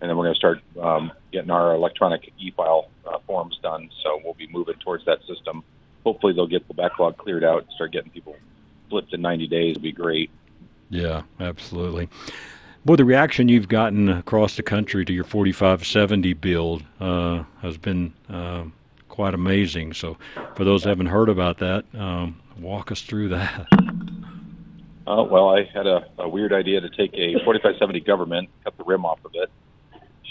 and 0.00 0.08
then 0.08 0.16
we're 0.16 0.24
going 0.24 0.34
to 0.34 0.38
start 0.38 0.60
um, 0.80 1.12
getting 1.32 1.50
our 1.50 1.74
electronic 1.74 2.32
e-file 2.38 2.88
uh, 3.06 3.18
forms 3.26 3.58
done. 3.62 3.90
So 4.02 4.20
we'll 4.24 4.34
be 4.34 4.48
moving 4.48 4.76
towards 4.76 5.04
that 5.04 5.18
system. 5.26 5.62
Hopefully 6.04 6.32
they'll 6.32 6.46
get 6.46 6.66
the 6.68 6.74
backlog 6.74 7.16
cleared 7.16 7.44
out 7.44 7.62
and 7.62 7.72
start 7.72 7.92
getting 7.92 8.10
people 8.10 8.36
flipped 8.90 9.12
in 9.12 9.20
90 9.20 9.48
days. 9.48 9.74
Would 9.74 9.82
be 9.82 9.92
great. 9.92 10.30
Yeah, 10.90 11.22
absolutely. 11.40 12.08
Boy, 12.84 12.96
the 12.96 13.04
reaction 13.04 13.48
you've 13.48 13.68
gotten 13.68 14.10
across 14.10 14.56
the 14.56 14.62
country 14.62 15.04
to 15.06 15.12
your 15.12 15.24
4570 15.24 16.34
build 16.34 16.84
uh, 17.00 17.44
has 17.62 17.78
been 17.78 18.12
uh, 18.28 18.64
quite 19.08 19.32
amazing. 19.32 19.94
So, 19.94 20.18
for 20.54 20.64
those 20.64 20.82
who 20.82 20.90
haven't 20.90 21.06
heard 21.06 21.30
about 21.30 21.58
that, 21.58 21.84
um, 21.94 22.40
walk 22.58 22.92
us 22.92 23.00
through 23.00 23.30
that. 23.30 23.66
Uh, 25.06 25.22
well, 25.22 25.50
I 25.50 25.64
had 25.64 25.86
a, 25.86 26.06
a 26.18 26.28
weird 26.28 26.52
idea 26.52 26.80
to 26.80 26.88
take 26.88 27.12
a 27.14 27.34
4570 27.44 28.00
government, 28.00 28.48
cut 28.64 28.76
the 28.76 28.84
rim 28.84 29.04
off 29.04 29.18
of 29.24 29.32
it, 29.34 29.50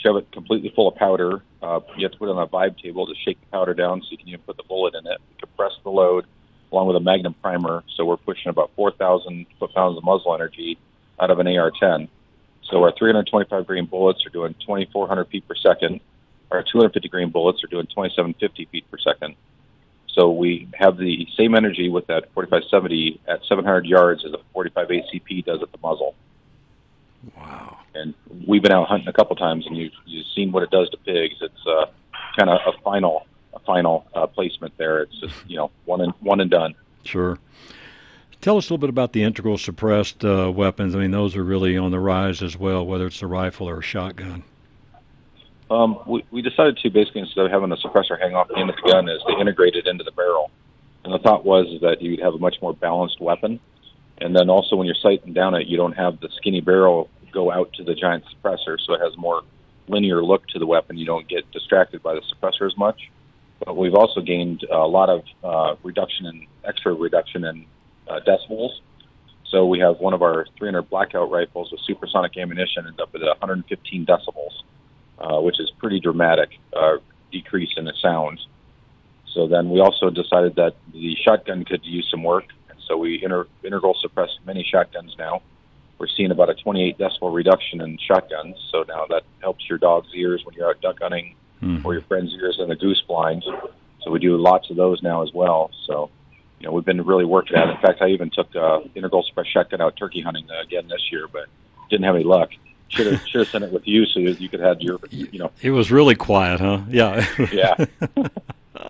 shove 0.03 0.17
it 0.17 0.31
completely 0.31 0.71
full 0.75 0.87
of 0.87 0.95
powder. 0.95 1.41
Uh, 1.61 1.79
you 1.97 2.03
have 2.03 2.11
to 2.11 2.17
put 2.17 2.29
it 2.29 2.35
on 2.35 2.43
a 2.43 2.47
vibe 2.47 2.77
table 2.81 3.07
to 3.07 3.13
shake 3.25 3.39
the 3.39 3.47
powder 3.47 3.73
down 3.73 4.01
so 4.01 4.07
you 4.11 4.17
can 4.17 4.27
even 4.27 4.41
put 4.41 4.57
the 4.57 4.63
bullet 4.63 4.93
in 4.95 5.07
it. 5.07 5.17
We 5.29 5.35
compress 5.39 5.71
the 5.83 5.89
load 5.89 6.25
along 6.71 6.87
with 6.87 6.95
a 6.97 6.99
magnum 6.99 7.35
primer. 7.41 7.83
So 7.95 8.03
we're 8.05 8.17
pushing 8.17 8.49
about 8.49 8.71
4,000 8.75 9.45
foot-pounds 9.59 9.97
of 9.97 10.03
muzzle 10.03 10.33
energy 10.35 10.77
out 11.19 11.31
of 11.31 11.39
an 11.39 11.47
AR-10. 11.47 12.09
So 12.63 12.83
our 12.83 12.91
325 12.91 13.67
grain 13.67 13.85
bullets 13.85 14.25
are 14.25 14.29
doing 14.29 14.55
2,400 14.61 15.25
feet 15.25 15.47
per 15.47 15.55
second. 15.55 16.01
Our 16.51 16.63
250 16.63 17.07
grain 17.09 17.29
bullets 17.29 17.63
are 17.63 17.67
doing 17.67 17.85
2,750 17.87 18.65
feet 18.65 18.89
per 18.89 18.97
second. 18.97 19.35
So 20.09 20.31
we 20.31 20.67
have 20.73 20.97
the 20.97 21.27
same 21.37 21.55
energy 21.55 21.89
with 21.89 22.07
that 22.07 22.31
4570 22.33 23.21
at 23.27 23.43
700 23.47 23.85
yards 23.85 24.23
as 24.25 24.33
a 24.33 24.39
45 24.53 24.87
ACP 24.87 25.45
does 25.45 25.61
at 25.61 25.71
the 25.71 25.77
muzzle. 25.81 26.15
Wow. 27.35 27.82
And 27.95 28.13
we've 28.47 28.61
been 28.61 28.71
out 28.71 28.87
hunting 28.87 29.07
a 29.07 29.13
couple 29.13 29.35
times, 29.35 29.67
and 29.67 29.77
you've 29.77 29.93
you've 30.05 30.25
seen 30.35 30.51
what 30.51 30.63
it 30.63 30.71
does 30.71 30.89
to 30.89 30.97
pigs. 30.97 31.35
It's 31.41 31.67
uh, 31.67 31.85
kind 32.37 32.49
of 32.49 32.59
a 32.65 32.77
final 32.81 33.27
a 33.53 33.59
final 33.59 34.05
uh, 34.13 34.27
placement 34.27 34.75
there. 34.77 35.03
It's 35.03 35.19
just 35.19 35.35
you 35.47 35.57
know 35.57 35.71
one 35.85 36.01
and 36.01 36.13
one 36.19 36.39
and 36.39 36.49
done. 36.49 36.75
Sure. 37.03 37.37
Tell 38.41 38.57
us 38.57 38.65
a 38.65 38.73
little 38.73 38.79
bit 38.79 38.89
about 38.89 39.13
the 39.13 39.23
integral 39.23 39.57
suppressed 39.57 40.25
uh, 40.25 40.51
weapons. 40.53 40.95
I 40.95 40.99
mean, 40.99 41.11
those 41.11 41.37
are 41.37 41.43
really 41.43 41.77
on 41.77 41.91
the 41.91 41.99
rise 41.99 42.41
as 42.41 42.57
well, 42.57 42.85
whether 42.85 43.07
it's 43.07 43.21
a 43.21 43.27
rifle 43.27 43.69
or 43.69 43.79
a 43.79 43.81
shotgun. 43.81 44.43
Um, 45.71 45.97
we, 46.05 46.25
we 46.29 46.41
decided 46.41 46.77
to 46.77 46.89
basically 46.89 47.21
instead 47.21 47.45
of 47.45 47.51
having 47.51 47.71
a 47.71 47.77
suppressor 47.77 48.19
hang 48.19 48.35
off 48.35 48.49
the 48.49 48.57
end 48.57 48.69
of 48.69 48.75
the 48.75 48.91
gun, 48.91 49.07
is 49.07 49.21
to 49.27 49.39
integrate 49.39 49.75
it 49.75 49.87
into 49.87 50.03
the 50.03 50.11
barrel. 50.11 50.51
And 51.05 51.13
the 51.13 51.19
thought 51.19 51.45
was 51.45 51.67
is 51.67 51.81
that 51.81 52.01
you'd 52.01 52.19
have 52.19 52.33
a 52.33 52.37
much 52.37 52.57
more 52.61 52.73
balanced 52.73 53.21
weapon, 53.21 53.59
and 54.19 54.35
then 54.35 54.49
also 54.49 54.75
when 54.75 54.87
you're 54.87 54.95
sighting 54.95 55.33
down 55.33 55.55
it, 55.55 55.67
you 55.67 55.77
don't 55.77 55.93
have 55.93 56.19
the 56.19 56.29
skinny 56.35 56.61
barrel 56.61 57.09
go 57.33 57.51
out 57.51 57.73
to 57.73 57.83
the 57.83 57.95
giant 57.95 58.23
suppressor, 58.25 58.77
so 58.85 58.93
it 58.93 59.01
has 59.01 59.17
more 59.17 59.41
linear 59.87 60.23
look 60.23 60.47
to 60.47 60.59
the 60.59 60.65
weapon. 60.65 60.97
You 60.97 61.05
don't 61.05 61.27
get 61.27 61.49
distracted 61.51 62.01
by 62.01 62.15
the 62.15 62.21
suppressor 62.21 62.65
as 62.65 62.77
much. 62.77 63.09
But 63.65 63.77
we've 63.77 63.93
also 63.93 64.21
gained 64.21 64.63
a 64.71 64.87
lot 64.87 65.09
of 65.09 65.23
uh, 65.43 65.75
reduction 65.83 66.25
in 66.25 66.47
extra 66.65 66.93
reduction 66.93 67.43
in 67.45 67.65
uh, 68.07 68.19
decibels. 68.27 68.71
So 69.49 69.65
we 69.65 69.79
have 69.79 69.99
one 69.99 70.13
of 70.13 70.21
our 70.21 70.47
300 70.57 70.89
blackout 70.89 71.29
rifles 71.29 71.71
with 71.71 71.79
supersonic 71.85 72.35
ammunition 72.37 72.87
ends 72.87 72.99
up 72.99 73.13
at 73.13 73.21
115 73.21 74.05
decibels, 74.05 74.51
uh, 75.19 75.39
which 75.41 75.59
is 75.59 75.71
pretty 75.77 75.99
dramatic 75.99 76.49
uh, 76.75 76.97
decrease 77.31 77.69
in 77.77 77.85
the 77.85 77.93
sound. 78.01 78.39
So 79.33 79.47
then 79.47 79.69
we 79.69 79.79
also 79.79 80.09
decided 80.09 80.55
that 80.55 80.75
the 80.91 81.15
shotgun 81.23 81.65
could 81.65 81.85
use 81.85 82.07
some 82.09 82.23
work, 82.23 82.45
and 82.69 82.79
so 82.87 82.97
we 82.97 83.23
inter- 83.23 83.47
integral 83.63 83.95
suppressed 83.99 84.39
many 84.45 84.63
shotguns 84.69 85.15
now. 85.17 85.41
We're 86.03 86.09
seeing 86.17 86.31
about 86.31 86.49
a 86.49 86.53
28 86.53 86.97
decibel 86.97 87.33
reduction 87.33 87.79
in 87.79 87.97
shotguns, 87.97 88.57
so 88.73 88.83
now 88.89 89.05
that 89.09 89.23
helps 89.39 89.69
your 89.69 89.77
dog's 89.77 90.09
ears 90.13 90.43
when 90.43 90.53
you're 90.53 90.67
out 90.67 90.81
duck 90.81 90.97
hunting, 91.01 91.37
mm. 91.61 91.85
or 91.85 91.93
your 91.93 92.01
friend's 92.01 92.33
ears 92.33 92.57
in 92.59 92.67
the 92.67 92.75
goose 92.75 93.01
blind. 93.07 93.45
So 94.01 94.11
we 94.11 94.19
do 94.19 94.35
lots 94.35 94.69
of 94.69 94.75
those 94.75 95.01
now 95.01 95.23
as 95.23 95.31
well. 95.33 95.71
So 95.87 96.09
you 96.59 96.67
know, 96.67 96.73
we've 96.73 96.83
been 96.83 97.05
really 97.05 97.23
working 97.23 97.55
at 97.55 97.69
it. 97.69 97.75
In 97.75 97.77
fact, 97.77 98.01
I 98.01 98.07
even 98.09 98.29
took 98.31 98.53
uh, 98.53 98.81
integral 98.95 99.23
suppress 99.23 99.47
shotgun 99.47 99.79
out 99.79 99.95
turkey 99.95 100.19
hunting 100.19 100.45
uh, 100.51 100.61
again 100.61 100.89
this 100.89 101.09
year, 101.09 101.29
but 101.31 101.45
didn't 101.89 102.03
have 102.03 102.15
any 102.15 102.25
luck. 102.25 102.49
Should 102.89 103.09
have 103.09 103.21
should 103.29 103.39
have 103.39 103.47
sent 103.47 103.63
it 103.63 103.71
with 103.71 103.87
you 103.87 104.05
so 104.05 104.19
you 104.19 104.49
could 104.49 104.59
have 104.59 104.81
your 104.81 104.99
you 105.09 105.39
know. 105.39 105.51
It 105.61 105.71
was 105.71 105.89
really 105.89 106.15
quiet, 106.15 106.59
huh? 106.59 106.81
Yeah. 106.89 107.25
Yeah. 107.49 107.85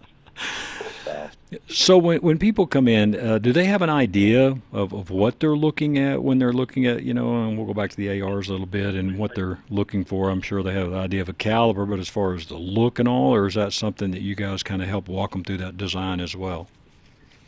So 1.68 1.98
when 1.98 2.20
when 2.22 2.38
people 2.38 2.68
come 2.68 2.88
in, 2.88 3.16
uh, 3.16 3.38
do 3.38 3.52
they 3.52 3.66
have 3.66 3.82
an 3.82 3.90
idea 3.90 4.58
of, 4.72 4.94
of 4.94 5.10
what 5.10 5.40
they're 5.40 5.56
looking 5.56 5.98
at 5.98 6.24
when 6.24 6.40
they're 6.40 6.54
looking 6.54 6.86
at 6.86 7.04
you 7.04 7.14
know? 7.14 7.44
And 7.44 7.58
we'll 7.58 7.68
go 7.68 7.74
back 7.74 7.90
to 7.92 7.98
the 7.98 8.22
ARs 8.22 8.50
a 8.50 8.52
little 8.52 8.66
bit 8.66 8.96
and 8.96 9.18
what 9.18 9.36
they're 9.36 9.60
looking 9.70 10.06
for. 10.06 10.30
I'm 10.30 10.42
sure 10.42 10.64
they 10.64 10.74
have 10.74 10.88
an 10.88 10.98
idea 10.98 11.22
of 11.22 11.30
a 11.30 11.34
caliber, 11.34 11.86
but 11.86 12.00
as 12.00 12.10
far 12.10 12.34
as 12.34 12.48
the 12.48 12.58
look 12.58 13.00
and 13.00 13.08
all, 13.08 13.34
or 13.34 13.48
is 13.48 13.56
that 13.56 13.74
something 13.74 14.12
that 14.12 14.22
you 14.22 14.36
guys 14.36 14.64
kind 14.64 14.82
of 14.82 14.88
help 14.88 15.08
walk 15.08 15.32
them 15.32 15.44
through 15.44 15.58
that 15.58 15.78
design 15.78 16.20
as 16.20 16.36
well? 16.36 16.68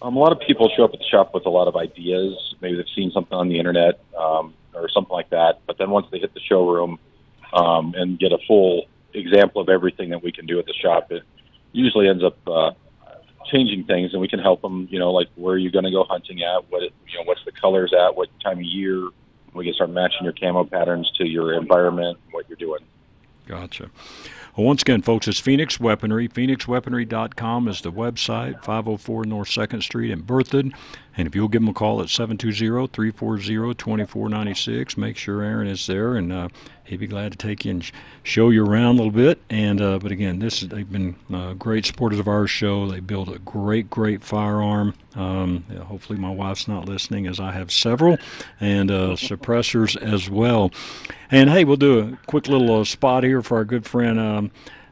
Um, 0.01 0.16
a 0.16 0.20
lot 0.20 0.32
of 0.32 0.39
people 0.39 0.70
show 0.76 0.84
up 0.84 0.93
at 0.93 0.99
the 0.99 1.06
shop 1.06 1.34
with 1.34 1.45
a 1.45 1.49
lot 1.49 1.68
of 1.68 1.76
ideas. 1.76 2.56
Maybe 2.62 2.76
they've 2.76 2.86
seen 2.95 3.12
something 3.12 3.38
on 3.38 3.49
the 3.49 3.58
internet 3.58 3.99
um, 4.18 4.53
or 4.74 4.89
something 4.89 5.14
like 5.14 5.30
that. 5.30 5.62
But 5.66 5.78
then 5.78 5.89
once 5.89 6.08
they 6.12 6.20
hit 6.20 6.34
the 6.34 6.41
showroom 6.41 6.99
um, 7.53 7.95
and 7.95 8.20
get 8.20 8.32
a 8.32 8.38
full 8.47 8.86
example 9.14 9.62
of 9.62 9.70
everything 9.70 10.10
that 10.10 10.22
we 10.22 10.32
can 10.32 10.45
do 10.45 10.60
at 10.60 10.66
the 10.66 10.74
shop, 10.74 11.12
it 11.12 11.24
usually 11.72 12.08
ends 12.08 12.24
up 12.24 12.38
uh, 12.47 12.72
changing 13.52 13.86
things, 13.86 14.14
and 14.14 14.22
we 14.22 14.28
can 14.28 14.39
help 14.39 14.62
them. 14.62 14.88
You 14.89 15.00
know, 15.00 15.12
like 15.12 15.28
where 15.36 15.56
are 15.56 15.58
you 15.58 15.72
going 15.72 15.86
to 15.86 15.91
go 15.91 16.04
hunting 16.04 16.43
at? 16.43 16.70
What 16.72 16.84
you 16.84 17.18
know, 17.18 17.24
what's 17.26 17.43
the 17.46 17.52
colors 17.52 17.93
at? 17.93 18.16
What 18.16 18.30
time 18.41 18.58
of 18.58 18.64
year? 18.64 19.10
We 19.54 19.66
can 19.66 19.74
start 19.74 19.89
matching 19.89 20.24
your 20.24 20.34
camo 20.34 20.66
patterns 20.66 21.10
to 21.18 21.26
your 21.26 21.54
environment, 21.54 22.20
what 22.32 22.50
you're 22.50 22.58
doing. 22.58 22.82
Gotcha. 23.48 23.89
Well, 24.56 24.68
once 24.68 24.84
again, 24.84 25.01
folks, 25.01 25.28
it's 25.28 25.38
Phoenix 25.38 25.82
Weaponry. 25.82 26.30
PhoenixWeaponry.com 26.30 27.68
is 27.68 27.82
the 27.82 27.91
website, 27.91 28.64
504 28.64 29.26
North 29.26 29.49
2nd 29.49 29.84
Street 29.84 30.12
in 30.12 30.24
Berthoud. 30.24 30.72
And 31.18 31.28
if 31.28 31.36
you'll 31.36 31.49
give 31.49 31.62
them 31.62 31.70
a 31.70 31.74
call 31.74 32.01
at 32.01 32.08
720-340-2496, 32.08 34.97
make 34.97 35.18
sure 35.18 35.41
Aaron 35.41 35.68
is 35.68 35.86
there, 35.88 36.16
and 36.16 36.32
uh, 36.32 36.47
he'd 36.86 37.01
be 37.01 37.08
glad 37.08 37.34
to 37.34 37.38
take 37.38 37.66
you 37.66 37.72
and 37.72 37.91
show 38.24 38.49
you 38.49 38.66
around 38.66 38.95
a 38.95 38.97
little 38.97 39.12
bit. 39.12 39.41
And 39.49 39.82
uh, 39.82 39.99
But 39.99 40.12
again, 40.12 40.39
this 40.39 40.62
is, 40.62 40.70
they've 40.70 40.89
been 40.89 41.16
uh, 41.34 41.53
great 41.53 41.86
supporters 41.86 42.20
of 42.20 42.28
our 42.28 42.47
show. 42.47 42.89
They 42.89 42.99
build 42.99 43.30
a 43.30 43.39
great, 43.39 43.89
great 43.89 44.24
firearm. 44.24 44.93
Um, 45.16 45.64
yeah, 45.72 45.80
hopefully 45.80 46.20
my 46.20 46.32
wife's 46.32 46.68
not 46.68 46.86
listening, 46.86 47.28
as 47.28 47.39
I 47.39 47.51
have 47.51 47.72
several, 47.72 48.18
and 48.60 48.91
uh, 48.91 49.16
suppressors 49.16 49.95
as 50.01 50.30
well. 50.30 50.72
And 51.32 51.49
hey, 51.49 51.64
we'll 51.64 51.78
do 51.78 51.99
a 51.99 52.18
quick 52.28 52.47
little 52.47 52.82
uh, 52.82 52.84
spot 52.84 53.24
here 53.24 53.41
for 53.41 53.58
our 53.58 53.66
good 53.66 53.86
friend 53.86 54.20
um, 54.20 54.45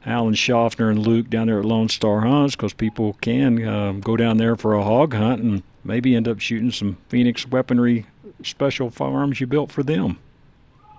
Alan 0.06 0.34
Schaffner 0.34 0.90
and 0.90 1.00
Luke 1.00 1.30
down 1.30 1.48
there 1.48 1.60
at 1.60 1.66
Lone 1.66 1.90
Star 1.90 2.22
Hunts 2.22 2.56
because 2.56 2.74
people 2.74 3.14
can 3.22 3.66
um, 3.68 4.02
go 4.02 4.18
down 4.18 4.38
there 4.38 4.56
for 4.56 4.74
a 4.74 4.84
hog 4.84 5.14
hunt 5.14 5.42
and 5.42 5.64
maybe 5.84 6.16
end 6.16 6.28
up 6.28 6.40
shooting 6.40 6.72
some 6.72 6.98
Phoenix 7.08 7.48
weaponry 7.48 8.06
special 8.44 8.90
firearms 8.90 9.40
you 9.40 9.48
built 9.48 9.72
for 9.72 9.84
them. 9.84 10.20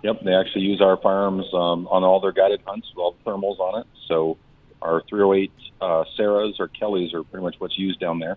Yep, 0.02 0.22
they 0.22 0.34
actually 0.34 0.62
use 0.62 0.80
our 0.80 0.96
firearms 0.98 1.46
um, 1.54 1.86
on 1.88 2.04
all 2.04 2.20
their 2.20 2.32
guided 2.32 2.60
hunts 2.66 2.88
with 2.90 2.98
all 2.98 3.16
the 3.24 3.30
thermals 3.30 3.58
on 3.58 3.80
it. 3.80 3.86
So 4.06 4.36
our 4.82 5.02
308 5.08 5.50
uh, 5.80 6.04
Sarahs 6.18 6.60
or 6.60 6.68
Kellys 6.68 7.14
are 7.14 7.24
pretty 7.24 7.42
much 7.42 7.56
what's 7.58 7.78
used 7.78 8.00
down 8.00 8.18
there. 8.18 8.36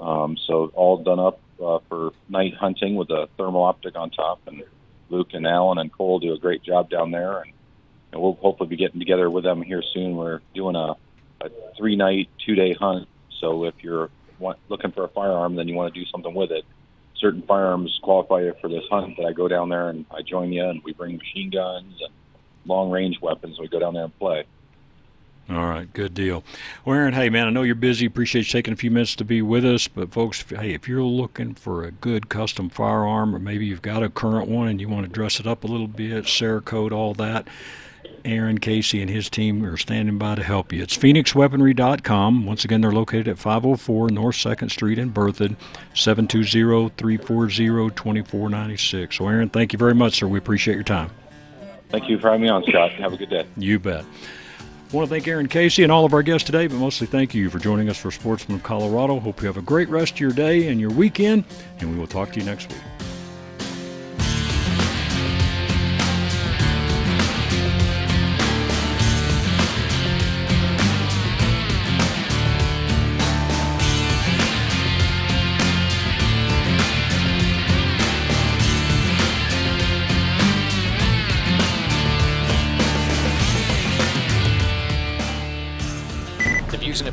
Um, 0.00 0.36
so 0.46 0.70
all 0.74 0.98
done 0.98 1.20
up 1.20 1.40
uh, 1.62 1.78
for 1.88 2.12
night 2.28 2.54
hunting 2.54 2.96
with 2.96 3.10
a 3.10 3.28
thermal 3.38 3.62
optic 3.62 3.96
on 3.96 4.10
top, 4.10 4.40
and 4.46 4.62
Luke 5.08 5.28
and 5.32 5.46
Alan 5.46 5.78
and 5.78 5.92
Cole 5.92 6.18
do 6.18 6.32
a 6.34 6.38
great 6.38 6.62
job 6.62 6.90
down 6.90 7.10
there, 7.10 7.40
and, 7.40 7.52
and 8.12 8.20
we'll 8.20 8.34
hopefully 8.34 8.68
be 8.68 8.76
getting 8.76 9.00
together 9.00 9.28
with 9.30 9.44
them 9.44 9.62
here 9.62 9.82
soon. 9.94 10.16
We're 10.16 10.40
doing 10.54 10.76
a, 10.76 10.94
a 11.40 11.50
three 11.76 11.96
night, 11.96 12.28
two 12.44 12.54
day 12.54 12.72
hunt. 12.72 13.08
So 13.40 13.64
if 13.64 13.74
you're 13.82 14.10
want, 14.38 14.58
looking 14.68 14.92
for 14.92 15.04
a 15.04 15.08
firearm, 15.08 15.56
then 15.56 15.68
you 15.68 15.74
want 15.74 15.92
to 15.92 16.00
do 16.00 16.06
something 16.06 16.34
with 16.34 16.50
it. 16.50 16.64
Certain 17.16 17.42
firearms 17.42 17.98
qualify 18.02 18.42
you 18.42 18.54
for 18.60 18.68
this 18.68 18.84
hunt. 18.90 19.16
That 19.16 19.26
I 19.26 19.32
go 19.32 19.48
down 19.48 19.68
there 19.68 19.88
and 19.88 20.04
I 20.10 20.22
join 20.22 20.52
you, 20.52 20.64
and 20.64 20.82
we 20.84 20.92
bring 20.92 21.16
machine 21.16 21.50
guns 21.50 22.00
and 22.00 22.12
long 22.66 22.90
range 22.90 23.20
weapons. 23.20 23.58
We 23.58 23.68
go 23.68 23.78
down 23.78 23.94
there 23.94 24.04
and 24.04 24.18
play. 24.18 24.44
All 25.48 25.68
right, 25.68 25.90
good 25.92 26.12
deal. 26.12 26.42
Well, 26.84 26.96
Aaron, 26.96 27.14
hey, 27.14 27.30
man, 27.30 27.46
I 27.46 27.50
know 27.50 27.62
you're 27.62 27.76
busy. 27.76 28.04
Appreciate 28.04 28.48
you 28.48 28.50
taking 28.50 28.74
a 28.74 28.76
few 28.76 28.90
minutes 28.90 29.14
to 29.16 29.24
be 29.24 29.42
with 29.42 29.64
us. 29.64 29.86
But, 29.86 30.10
folks, 30.12 30.44
hey, 30.48 30.74
if 30.74 30.88
you're 30.88 31.04
looking 31.04 31.54
for 31.54 31.84
a 31.84 31.92
good 31.92 32.28
custom 32.28 32.68
firearm, 32.68 33.34
or 33.34 33.38
maybe 33.38 33.64
you've 33.64 33.80
got 33.80 34.02
a 34.02 34.10
current 34.10 34.48
one 34.48 34.66
and 34.66 34.80
you 34.80 34.88
want 34.88 35.06
to 35.06 35.12
dress 35.12 35.38
it 35.38 35.46
up 35.46 35.62
a 35.62 35.68
little 35.68 35.86
bit, 35.86 36.24
Cerakote, 36.24 36.90
all 36.90 37.14
that, 37.14 37.46
Aaron 38.26 38.58
Casey 38.58 39.00
and 39.00 39.08
his 39.08 39.30
team 39.30 39.64
are 39.64 39.76
standing 39.76 40.18
by 40.18 40.34
to 40.34 40.42
help 40.42 40.72
you. 40.72 40.82
It's 40.82 40.96
PhoenixWeaponry.com. 40.96 42.44
Once 42.44 42.64
again, 42.64 42.80
they're 42.80 42.92
located 42.92 43.28
at 43.28 43.38
504 43.38 44.10
North 44.10 44.36
2nd 44.36 44.70
Street 44.70 44.98
in 44.98 45.12
Berthoud, 45.12 45.56
720 45.94 46.90
340 46.96 47.90
2496. 47.94 49.16
So, 49.16 49.28
Aaron, 49.28 49.48
thank 49.48 49.72
you 49.72 49.78
very 49.78 49.94
much, 49.94 50.18
sir. 50.18 50.26
We 50.26 50.38
appreciate 50.38 50.74
your 50.74 50.84
time. 50.84 51.10
Thank 51.88 52.08
you 52.08 52.18
for 52.18 52.28
having 52.28 52.42
me 52.42 52.48
on, 52.48 52.64
Scott. 52.64 52.92
Have 52.92 53.12
a 53.12 53.16
good 53.16 53.30
day. 53.30 53.46
You 53.56 53.78
bet. 53.78 54.04
I 54.04 54.96
want 54.96 55.08
to 55.08 55.14
thank 55.14 55.26
Aaron 55.26 55.48
Casey 55.48 55.82
and 55.82 55.90
all 55.90 56.04
of 56.04 56.14
our 56.14 56.22
guests 56.22 56.46
today, 56.46 56.66
but 56.68 56.76
mostly 56.76 57.06
thank 57.06 57.34
you 57.34 57.50
for 57.50 57.58
joining 57.58 57.88
us 57.88 57.98
for 57.98 58.10
Sportsman 58.10 58.58
of 58.58 58.62
Colorado. 58.62 59.18
Hope 59.18 59.40
you 59.40 59.46
have 59.46 59.56
a 59.56 59.62
great 59.62 59.88
rest 59.88 60.14
of 60.14 60.20
your 60.20 60.30
day 60.30 60.68
and 60.68 60.80
your 60.80 60.90
weekend, 60.90 61.44
and 61.80 61.92
we 61.92 61.98
will 61.98 62.06
talk 62.06 62.32
to 62.32 62.40
you 62.40 62.46
next 62.46 62.72
week. 62.72 62.95